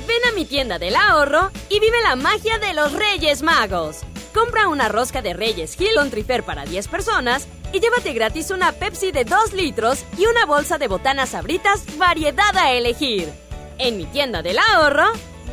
Ven 0.06 0.24
a 0.28 0.32
mi 0.34 0.44
tienda 0.44 0.78
del 0.78 0.96
ahorro 0.96 1.50
y 1.68 1.80
vive 1.80 2.00
la 2.02 2.16
magia 2.16 2.58
de 2.58 2.74
los 2.74 2.92
Reyes 2.92 3.42
Magos. 3.42 3.98
Compra 4.34 4.68
una 4.68 4.88
rosca 4.88 5.22
de 5.22 5.34
Reyes 5.34 5.80
Hill 5.80 6.10
Trifer 6.10 6.42
para 6.42 6.64
10 6.64 6.88
personas 6.88 7.46
y 7.72 7.80
llévate 7.80 8.12
gratis 8.12 8.50
una 8.50 8.72
Pepsi 8.72 9.12
de 9.12 9.24
2 9.24 9.52
litros 9.52 10.04
y 10.16 10.26
una 10.26 10.46
bolsa 10.46 10.78
de 10.78 10.88
botanas 10.88 11.30
sabritas 11.30 11.84
variedad 11.98 12.56
a 12.56 12.72
elegir. 12.72 13.32
En 13.78 13.96
mi 13.96 14.06
tienda 14.06 14.42
del 14.42 14.58
ahorro, 14.58 15.06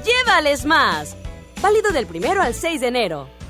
llévales 0.03 0.65
más. 0.65 1.15
Válido 1.61 1.91
del 1.91 2.05
primero 2.07 2.41
al 2.41 2.53
6 2.53 2.81
de 2.81 2.87
enero. 2.87 3.34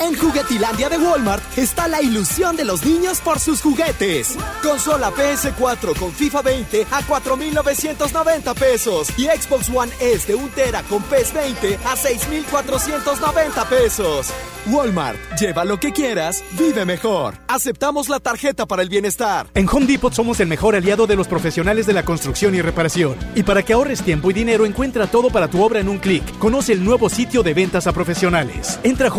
En 0.00 0.14
Juguetilandia 0.16 0.88
de 0.88 0.98
Walmart 0.98 1.42
está 1.56 1.86
la 1.86 2.02
ilusión 2.02 2.56
de 2.56 2.64
los 2.64 2.84
niños 2.84 3.20
por 3.20 3.38
sus 3.38 3.60
juguetes. 3.60 4.36
Consola 4.62 5.10
PS4 5.12 5.96
con 5.98 6.12
FIFA 6.12 6.42
20 6.42 6.86
a 6.90 7.02
4,990 7.02 8.54
pesos 8.54 9.08
y 9.16 9.24
Xbox 9.24 9.70
One 9.72 9.92
S 10.00 10.26
de 10.26 10.34
1 10.34 10.48
tera 10.54 10.82
con 10.84 11.02
PES 11.04 11.32
20 11.34 11.78
a 11.84 11.96
6,490 11.96 13.68
pesos. 13.68 14.32
Walmart, 14.66 15.18
lleva 15.38 15.64
lo 15.64 15.78
que 15.78 15.92
quieras, 15.92 16.42
vive 16.52 16.86
mejor. 16.86 17.34
Aceptamos 17.48 18.08
la 18.08 18.18
tarjeta 18.18 18.64
para 18.66 18.82
el 18.82 18.88
bienestar. 18.88 19.46
En 19.54 19.68
Home 19.68 19.86
Depot 19.86 20.12
somos 20.12 20.40
el 20.40 20.48
mejor 20.48 20.74
aliado 20.74 21.06
de 21.06 21.16
los 21.16 21.28
profesionales 21.28 21.86
de 21.86 21.92
la 21.92 22.02
construcción 22.04 22.54
y 22.54 22.62
reparación. 22.62 23.16
Y 23.34 23.42
para 23.42 23.62
que 23.62 23.74
ahorres 23.74 24.02
tiempo 24.02 24.30
y 24.30 24.34
dinero, 24.34 24.64
encuentra 24.64 25.06
todo 25.06 25.28
para 25.28 25.48
tu 25.48 25.62
obra 25.62 25.80
en 25.80 25.88
un 25.88 25.98
clic. 25.98 26.24
Conoce 26.38 26.72
el 26.72 26.82
nuevo 26.82 27.10
sitio 27.10 27.42
de 27.42 27.52
ventas 27.52 27.86
a 27.86 27.92
profesionales. 27.92 28.80
Entra 28.82 29.08
a 29.08 29.10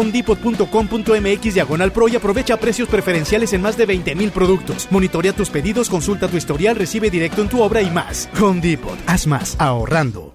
homedepot.com.mx 0.72 1.54
diagonal 1.54 1.92
pro 1.92 2.08
y 2.08 2.16
aprovecha 2.16 2.58
precios 2.58 2.90
preferenciales 2.90 3.54
en 3.54 3.62
más 3.62 3.78
de 3.78 3.86
20 3.86 4.16
mil 4.16 4.32
productos. 4.32 4.88
Monitorea 4.92 5.34
tus 5.34 5.50
pedidos, 5.50 5.90
consulta 5.90 6.28
tu 6.28 6.38
historial, 6.38 6.76
recibe 6.76 7.10
directo 7.10 7.42
en 7.42 7.50
tu 7.50 7.62
obra 7.62 7.82
y 7.82 7.90
más. 7.90 8.30
Home 8.40 8.62
Depot, 8.62 8.98
haz 9.08 9.28
más 9.28 9.56
ahorrando. 9.60 10.35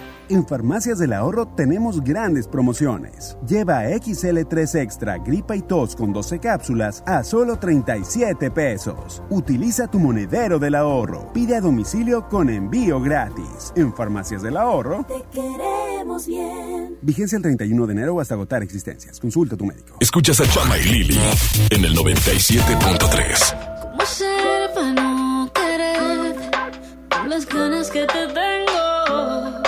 En 0.31 0.47
Farmacias 0.47 0.97
del 0.97 1.11
Ahorro 1.11 1.45
tenemos 1.45 2.01
grandes 2.01 2.47
promociones. 2.47 3.37
Lleva 3.45 3.83
XL3 3.83 4.81
Extra 4.81 5.17
Gripa 5.17 5.57
y 5.57 5.61
Tos 5.61 5.93
con 5.93 6.13
12 6.13 6.39
cápsulas 6.39 7.03
a 7.05 7.25
solo 7.25 7.59
37 7.59 8.49
pesos. 8.49 9.21
Utiliza 9.29 9.87
tu 9.87 9.99
monedero 9.99 10.57
del 10.57 10.75
ahorro. 10.75 11.33
Pide 11.33 11.57
a 11.57 11.59
domicilio 11.59 12.29
con 12.29 12.49
envío 12.49 13.01
gratis. 13.01 13.73
En 13.75 13.93
Farmacias 13.93 14.41
del 14.41 14.55
Ahorro. 14.55 15.05
Te 15.05 15.21
queremos 15.37 16.25
bien. 16.25 16.97
Vigencia 17.01 17.35
el 17.35 17.41
31 17.41 17.85
de 17.87 17.91
enero 17.91 18.17
hasta 18.21 18.35
agotar 18.35 18.63
existencias. 18.63 19.19
Consulta 19.19 19.55
a 19.55 19.57
tu 19.57 19.65
médico. 19.65 19.97
Escuchas 19.99 20.39
a 20.39 20.47
Chama 20.47 20.77
y 20.77 20.83
Lili 20.83 21.19
en 21.71 21.83
el 21.83 21.93
97.3. 21.93 23.81
¿Cómo 23.81 24.05
ser 24.05 24.73
para 24.73 24.93
no 24.93 25.51
querer? 25.53 26.35
Con 27.09 27.29
las 27.29 27.45
ganas 27.45 27.91
que 27.91 28.05
te 28.05 28.27
tengo. 28.27 29.60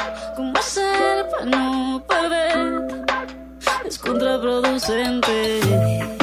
¿Cómo 1.34 1.34
ser 1.34 1.34
para 1.34 1.46
no 1.46 2.04
perder? 2.08 3.06
Es 3.86 3.98
contraproducente. 3.98 6.23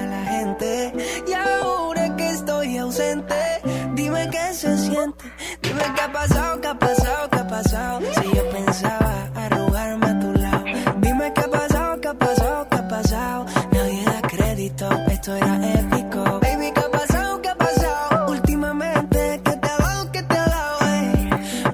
ha 6.11 6.13
pasado, 6.13 6.61
qué 6.61 6.67
ha 6.67 6.73
pasado, 6.77 7.29
qué 7.31 7.39
ha 7.39 7.47
pasado. 7.47 7.99
Si 8.01 8.35
yo 8.35 8.49
pensaba 8.49 9.29
arrugarme 9.35 10.05
a 10.07 10.19
tu 10.19 10.31
lado. 10.33 10.63
Dime 10.99 11.33
qué 11.33 11.41
ha 11.41 11.47
pasado, 11.49 12.01
qué 12.01 12.07
ha 12.09 12.13
pasado, 12.13 12.67
qué 12.69 12.75
ha 12.77 12.87
pasado. 12.87 13.45
Nadie 13.71 14.03
da 14.05 14.21
crédito, 14.21 14.89
esto 15.07 15.35
era 15.35 15.55
épico. 15.79 16.23
Baby, 16.41 16.71
qué 16.75 16.81
ha 16.81 16.89
pasado, 16.91 17.41
qué 17.41 17.49
ha 17.49 17.55
pasado. 17.55 18.31
Últimamente, 18.31 19.41
¿qué 19.43 19.51
te 19.55 19.67
ha 19.69 19.77
dado, 19.77 20.11
qué 20.11 20.23
te 20.23 20.37
ha 20.37 20.45
dado? 20.45 20.77
ey? 20.81 21.29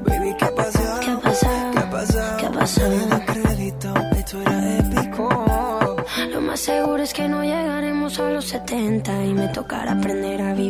Baby, 0.05 0.35
qué 0.37 0.45
ha 0.45 0.55
pasado, 0.55 0.99
¿Qué 0.99 1.11
ha 1.11 1.19
pasado? 1.19 1.71
qué 1.73 1.79
ha 1.79 1.89
pasado. 1.89 2.37
¿Qué 2.37 2.45
ha 2.45 2.51
pasado? 2.51 2.89
Nadie 2.89 3.07
da 3.07 3.25
crédito, 3.25 3.93
esto 4.17 4.41
era 4.41 4.77
épico. 4.77 5.95
Lo 6.31 6.41
más 6.41 6.59
seguro 6.59 7.01
es 7.03 7.13
que 7.13 7.27
no 7.27 7.43
llegaremos 7.43 8.19
a 8.19 8.29
los 8.29 8.45
70 8.45 9.25
y 9.25 9.33
me 9.33 9.47
tocará 9.49 9.93
aprender 9.93 10.41
a 10.41 10.46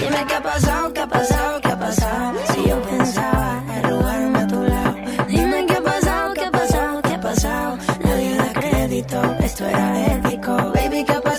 Dime 0.00 0.24
qué 0.26 0.34
ha 0.34 0.42
pasado, 0.42 0.92
qué 0.94 1.00
ha 1.00 1.06
pasado, 1.06 1.60
qué 1.60 1.68
ha 1.68 1.78
pasado. 1.78 2.38
Si 2.54 2.68
yo 2.68 2.82
pensaba 2.82 3.62
arrugarme 3.76 4.38
a 4.38 4.46
tu 4.46 4.62
lado. 4.62 4.96
Dime 5.28 5.66
qué 5.66 5.74
ha 5.74 5.82
pasado, 5.82 6.34
qué 6.34 6.44
ha 6.44 6.50
pasado, 6.50 7.02
qué 7.02 7.14
ha 7.14 7.20
pasado. 7.20 7.78
Nadie 8.04 8.36
da 8.36 8.52
crédito, 8.52 9.22
esto 9.40 9.66
era 9.66 10.06
épico. 10.14 10.56
Baby, 10.74 11.04
qué 11.04 11.12
ha 11.12 11.20
pasado, 11.20 11.29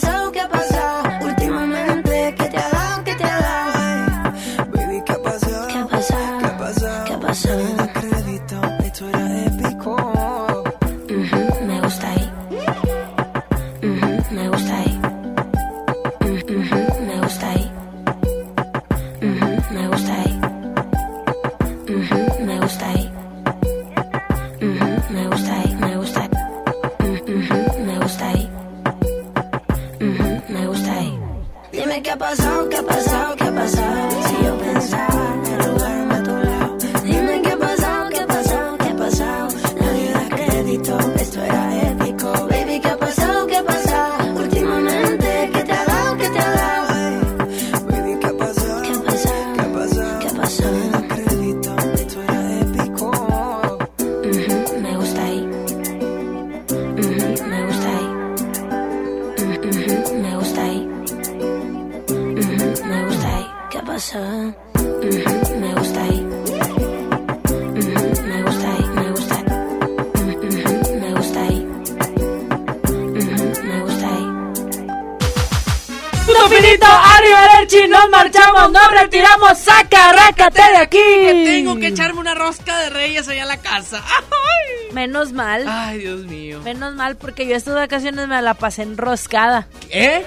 aquí. 80.81 80.97
Que 80.97 81.43
tengo 81.45 81.75
que 81.77 81.87
echarme 81.87 82.19
una 82.19 82.33
rosca 82.35 82.77
de 82.79 82.89
reyes 82.89 83.27
allá 83.27 83.43
a 83.43 83.47
la 83.47 83.57
casa. 83.57 84.03
Menos 84.93 85.31
mal. 85.31 85.65
Ay, 85.67 85.99
Dios 85.99 86.25
mío. 86.25 86.59
Menos 86.63 86.93
mal 86.95 87.15
porque 87.15 87.47
yo 87.47 87.55
estas 87.55 87.75
vacaciones 87.75 88.27
me 88.27 88.41
la 88.41 88.53
pasé 88.55 88.83
enroscada. 88.83 89.67
¿Eh? 89.89 90.25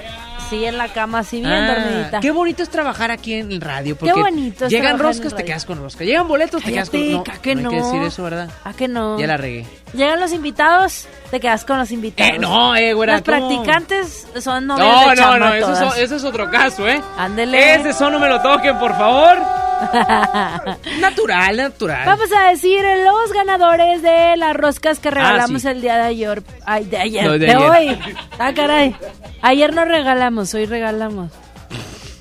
Sí, 0.49 0.63
en 0.63 0.77
la 0.77 0.89
cama, 0.93 1.19
así 1.19 1.39
bien 1.39 1.51
Ah, 1.51 1.67
dormidita. 1.75 2.19
Qué 2.19 2.29
bonito 2.29 2.61
es 2.61 2.69
trabajar 2.69 3.09
aquí 3.09 3.33
en 3.33 3.51
el 3.51 3.61
radio. 3.61 3.95
Porque 3.95 4.13
bonito 4.13 4.65
es 4.65 4.71
Llegan 4.71 4.99
roscas, 4.99 5.35
te 5.35 5.43
quedas 5.43 5.65
con 5.65 5.79
rosca. 5.79 6.03
Llegan 6.03 6.27
boletos, 6.27 6.61
te 6.63 6.71
quedas 6.71 6.89
con 6.91 7.11
no, 7.11 7.23
ca- 7.23 7.37
que 7.41 7.55
no 7.55 7.69
hay 7.69 7.75
que 7.75 7.81
no. 7.81 7.85
decir 7.91 8.03
eso, 8.03 8.23
¿verdad? 8.23 8.49
¿A 8.63 8.73
que 8.73 8.87
no? 8.87 9.19
Ya 9.19 9.25
la 9.25 9.37
regué. 9.37 9.65
Llegan 9.93 10.19
los 10.19 10.33
invitados, 10.33 11.07
te 11.31 11.39
quedas 11.39 11.65
con 11.65 11.79
los 11.79 11.89
invitados. 11.91 12.33
Eh, 12.35 12.37
no, 12.37 12.75
eh, 12.75 12.93
güera, 12.93 13.21
¿cómo? 13.21 13.23
practicantes 13.23 14.27
son 14.39 14.67
novias 14.67 14.87
No, 14.87 14.99
de 15.01 15.07
no, 15.07 15.15
chamba 15.15 15.39
no, 15.39 15.53
eso 15.55 15.93
es, 15.95 15.97
eso 16.03 16.15
es 16.17 16.23
otro 16.23 16.51
caso, 16.51 16.87
¿eh? 16.87 17.01
Ándele. 17.17 17.73
Ese 17.75 17.93
son 17.93 18.13
no 18.13 18.19
me 18.19 18.29
lo 18.29 18.39
toquen, 18.41 18.77
por 18.77 18.95
favor. 18.95 19.37
natural, 20.99 21.57
natural. 21.57 22.05
Vamos 22.05 22.29
a 22.37 22.49
decir 22.49 22.81
los 23.03 23.33
ganadores 23.33 24.01
de 24.01 24.35
las 24.37 24.55
roscas 24.55 24.99
que 24.99 25.11
regalamos 25.11 25.61
sí. 25.61 25.67
el 25.67 25.81
día 25.81 25.97
de 25.97 26.03
ayer. 26.03 26.43
Ay, 26.65 26.85
de 26.85 26.97
ayer. 26.97 27.25
No, 27.25 27.31
de 27.33 27.39
de 27.39 27.51
ayer. 27.51 27.69
hoy. 27.69 27.99
Ah, 28.39 28.53
caray. 28.53 28.95
Ayer 29.41 29.73
no 29.73 29.85
regalamos, 29.85 30.53
hoy 30.53 30.65
regalamos. 30.65 31.31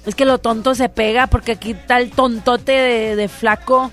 Es 0.07 0.15
que 0.15 0.25
lo 0.25 0.39
tonto 0.39 0.75
se 0.75 0.89
pega 0.89 1.27
porque 1.29 1.53
aquí 1.53 1.73
está 1.73 1.99
el 1.99 2.11
tontote 2.11 2.73
de, 2.73 3.17
de 3.17 3.29
flaco 3.29 3.91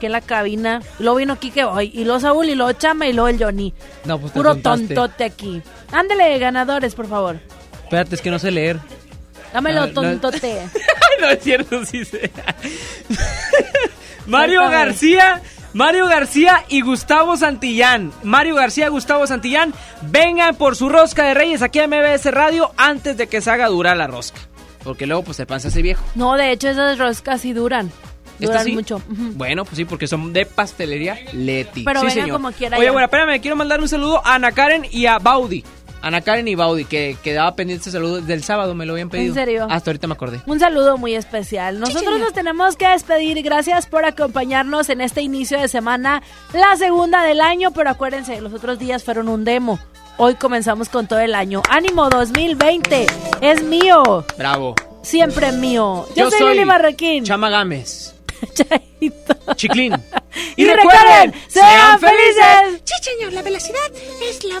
que 0.00 0.06
en 0.06 0.12
la 0.12 0.20
cabina. 0.20 0.80
Y 0.98 1.02
luego 1.04 1.18
vino 1.18 1.38
Kike 1.38 1.64
hoy. 1.64 1.92
Y 1.94 2.04
luego 2.04 2.18
Saúl 2.18 2.48
y 2.48 2.54
luego 2.56 2.72
Chama 2.72 3.06
y 3.06 3.12
luego 3.12 3.28
el 3.28 3.42
Johnny. 3.42 3.72
No, 4.04 4.18
pues 4.18 4.32
Puro 4.32 4.54
tontaste. 4.56 4.94
tontote 4.94 5.24
aquí. 5.24 5.62
Ándale, 5.92 6.38
ganadores, 6.38 6.94
por 6.96 7.06
favor. 7.08 7.38
Espérate, 7.84 8.14
es 8.14 8.20
que 8.22 8.30
no 8.30 8.38
sé 8.38 8.50
leer. 8.50 8.78
Dámelo, 9.52 9.86
no. 9.86 9.92
tontote. 9.92 10.62
no 10.64 10.70
es 11.28 11.42
cierto, 11.42 11.84
sí 11.84 12.04
sé. 12.04 12.30
Mario. 14.26 14.68
García, 14.70 15.42
Mario 15.72 16.06
García 16.06 16.64
y 16.68 16.82
Gustavo 16.82 17.36
Santillán. 17.36 18.12
Mario 18.22 18.54
García, 18.54 18.88
Gustavo 18.88 19.26
Santillán, 19.26 19.74
vengan 20.02 20.54
por 20.56 20.76
su 20.76 20.88
rosca 20.88 21.24
de 21.24 21.34
reyes 21.34 21.62
aquí 21.62 21.78
a 21.80 21.88
MBS 21.88 22.26
Radio 22.30 22.72
antes 22.76 23.16
de 23.16 23.26
que 23.28 23.40
se 23.40 23.50
haga 23.50 23.66
dura 23.68 23.94
la 23.94 24.06
rosca. 24.06 24.40
Porque 24.84 25.06
luego 25.06 25.24
pues 25.24 25.36
se 25.36 25.42
hace 25.48 25.82
viejo. 25.82 26.04
No, 26.14 26.36
de 26.36 26.52
hecho 26.52 26.68
esas 26.68 26.98
roscas 26.98 27.40
sí 27.40 27.52
duran. 27.52 27.90
¿Esta 28.38 28.52
Duran 28.52 28.64
sí? 28.64 28.72
mucho. 28.72 29.02
Bueno, 29.08 29.64
pues 29.66 29.76
sí, 29.76 29.84
porque 29.84 30.06
son 30.06 30.32
de 30.32 30.46
pastelería 30.46 31.18
Leti. 31.34 31.84
Pero 31.84 32.00
Sí, 32.00 32.06
vengan 32.06 32.22
señor. 32.22 32.36
como 32.38 32.52
quiera 32.52 32.78
Oye, 32.78 32.86
ya. 32.86 32.92
bueno, 32.92 33.04
espérame, 33.04 33.38
quiero 33.40 33.54
mandar 33.56 33.80
un 33.82 33.88
saludo 33.88 34.26
a 34.26 34.36
Ana 34.36 34.52
Karen 34.52 34.86
y 34.90 35.04
a 35.04 35.18
Baudi. 35.18 35.62
Ana 36.02 36.22
Karen 36.22 36.48
y 36.48 36.54
Baudi, 36.54 36.84
que 36.84 37.16
quedaba 37.22 37.54
pendiente 37.54 37.80
este 37.80 37.90
saludo 37.90 38.20
del 38.20 38.42
sábado, 38.42 38.74
me 38.74 38.86
lo 38.86 38.92
habían 38.94 39.10
pedido. 39.10 39.28
¿En 39.28 39.34
serio? 39.34 39.66
Hasta 39.70 39.90
ahorita 39.90 40.06
me 40.06 40.14
acordé. 40.14 40.40
Un 40.46 40.58
saludo 40.58 40.96
muy 40.96 41.14
especial. 41.14 41.78
Nosotros 41.78 42.18
nos 42.18 42.32
tenemos 42.32 42.76
que 42.76 42.88
despedir. 42.88 43.42
Gracias 43.42 43.86
por 43.86 44.04
acompañarnos 44.04 44.88
en 44.88 45.00
este 45.00 45.20
inicio 45.20 45.60
de 45.60 45.68
semana, 45.68 46.22
la 46.54 46.76
segunda 46.76 47.22
del 47.24 47.40
año. 47.40 47.70
Pero 47.72 47.90
acuérdense, 47.90 48.40
los 48.40 48.52
otros 48.54 48.78
días 48.78 49.04
fueron 49.04 49.28
un 49.28 49.44
demo. 49.44 49.78
Hoy 50.16 50.34
comenzamos 50.34 50.88
con 50.88 51.06
todo 51.06 51.18
el 51.18 51.34
año. 51.34 51.62
Ánimo 51.68 52.08
2020. 52.08 53.06
Es 53.40 53.62
mío. 53.62 54.24
Bravo. 54.36 54.74
Siempre 55.02 55.52
mío. 55.52 56.06
Yo, 56.14 56.30
soy, 56.30 56.52
Lili 56.52 56.64
Marroquín. 56.64 57.24
Chama 57.24 57.48
Gámez. 57.50 58.14
Chaito. 58.54 59.54
Chiclín. 59.54 59.94
Y, 60.56 60.66
recuerden, 60.66 61.34
sean 61.48 61.98
felices. 61.98 62.82
Sí, 62.84 62.94
señor, 63.02 63.32
la 63.32 63.42
velocidad 63.42 63.92
es 64.22 64.44
la... 64.44 64.60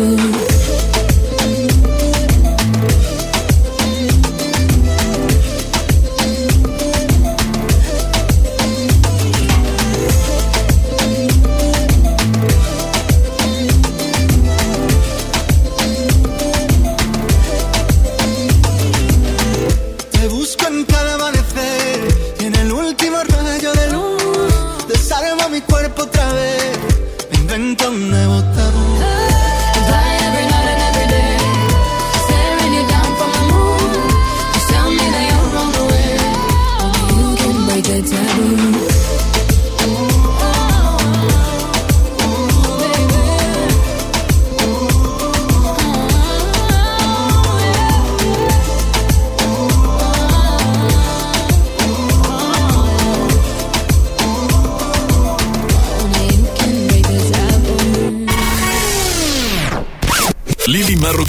The 0.00 0.49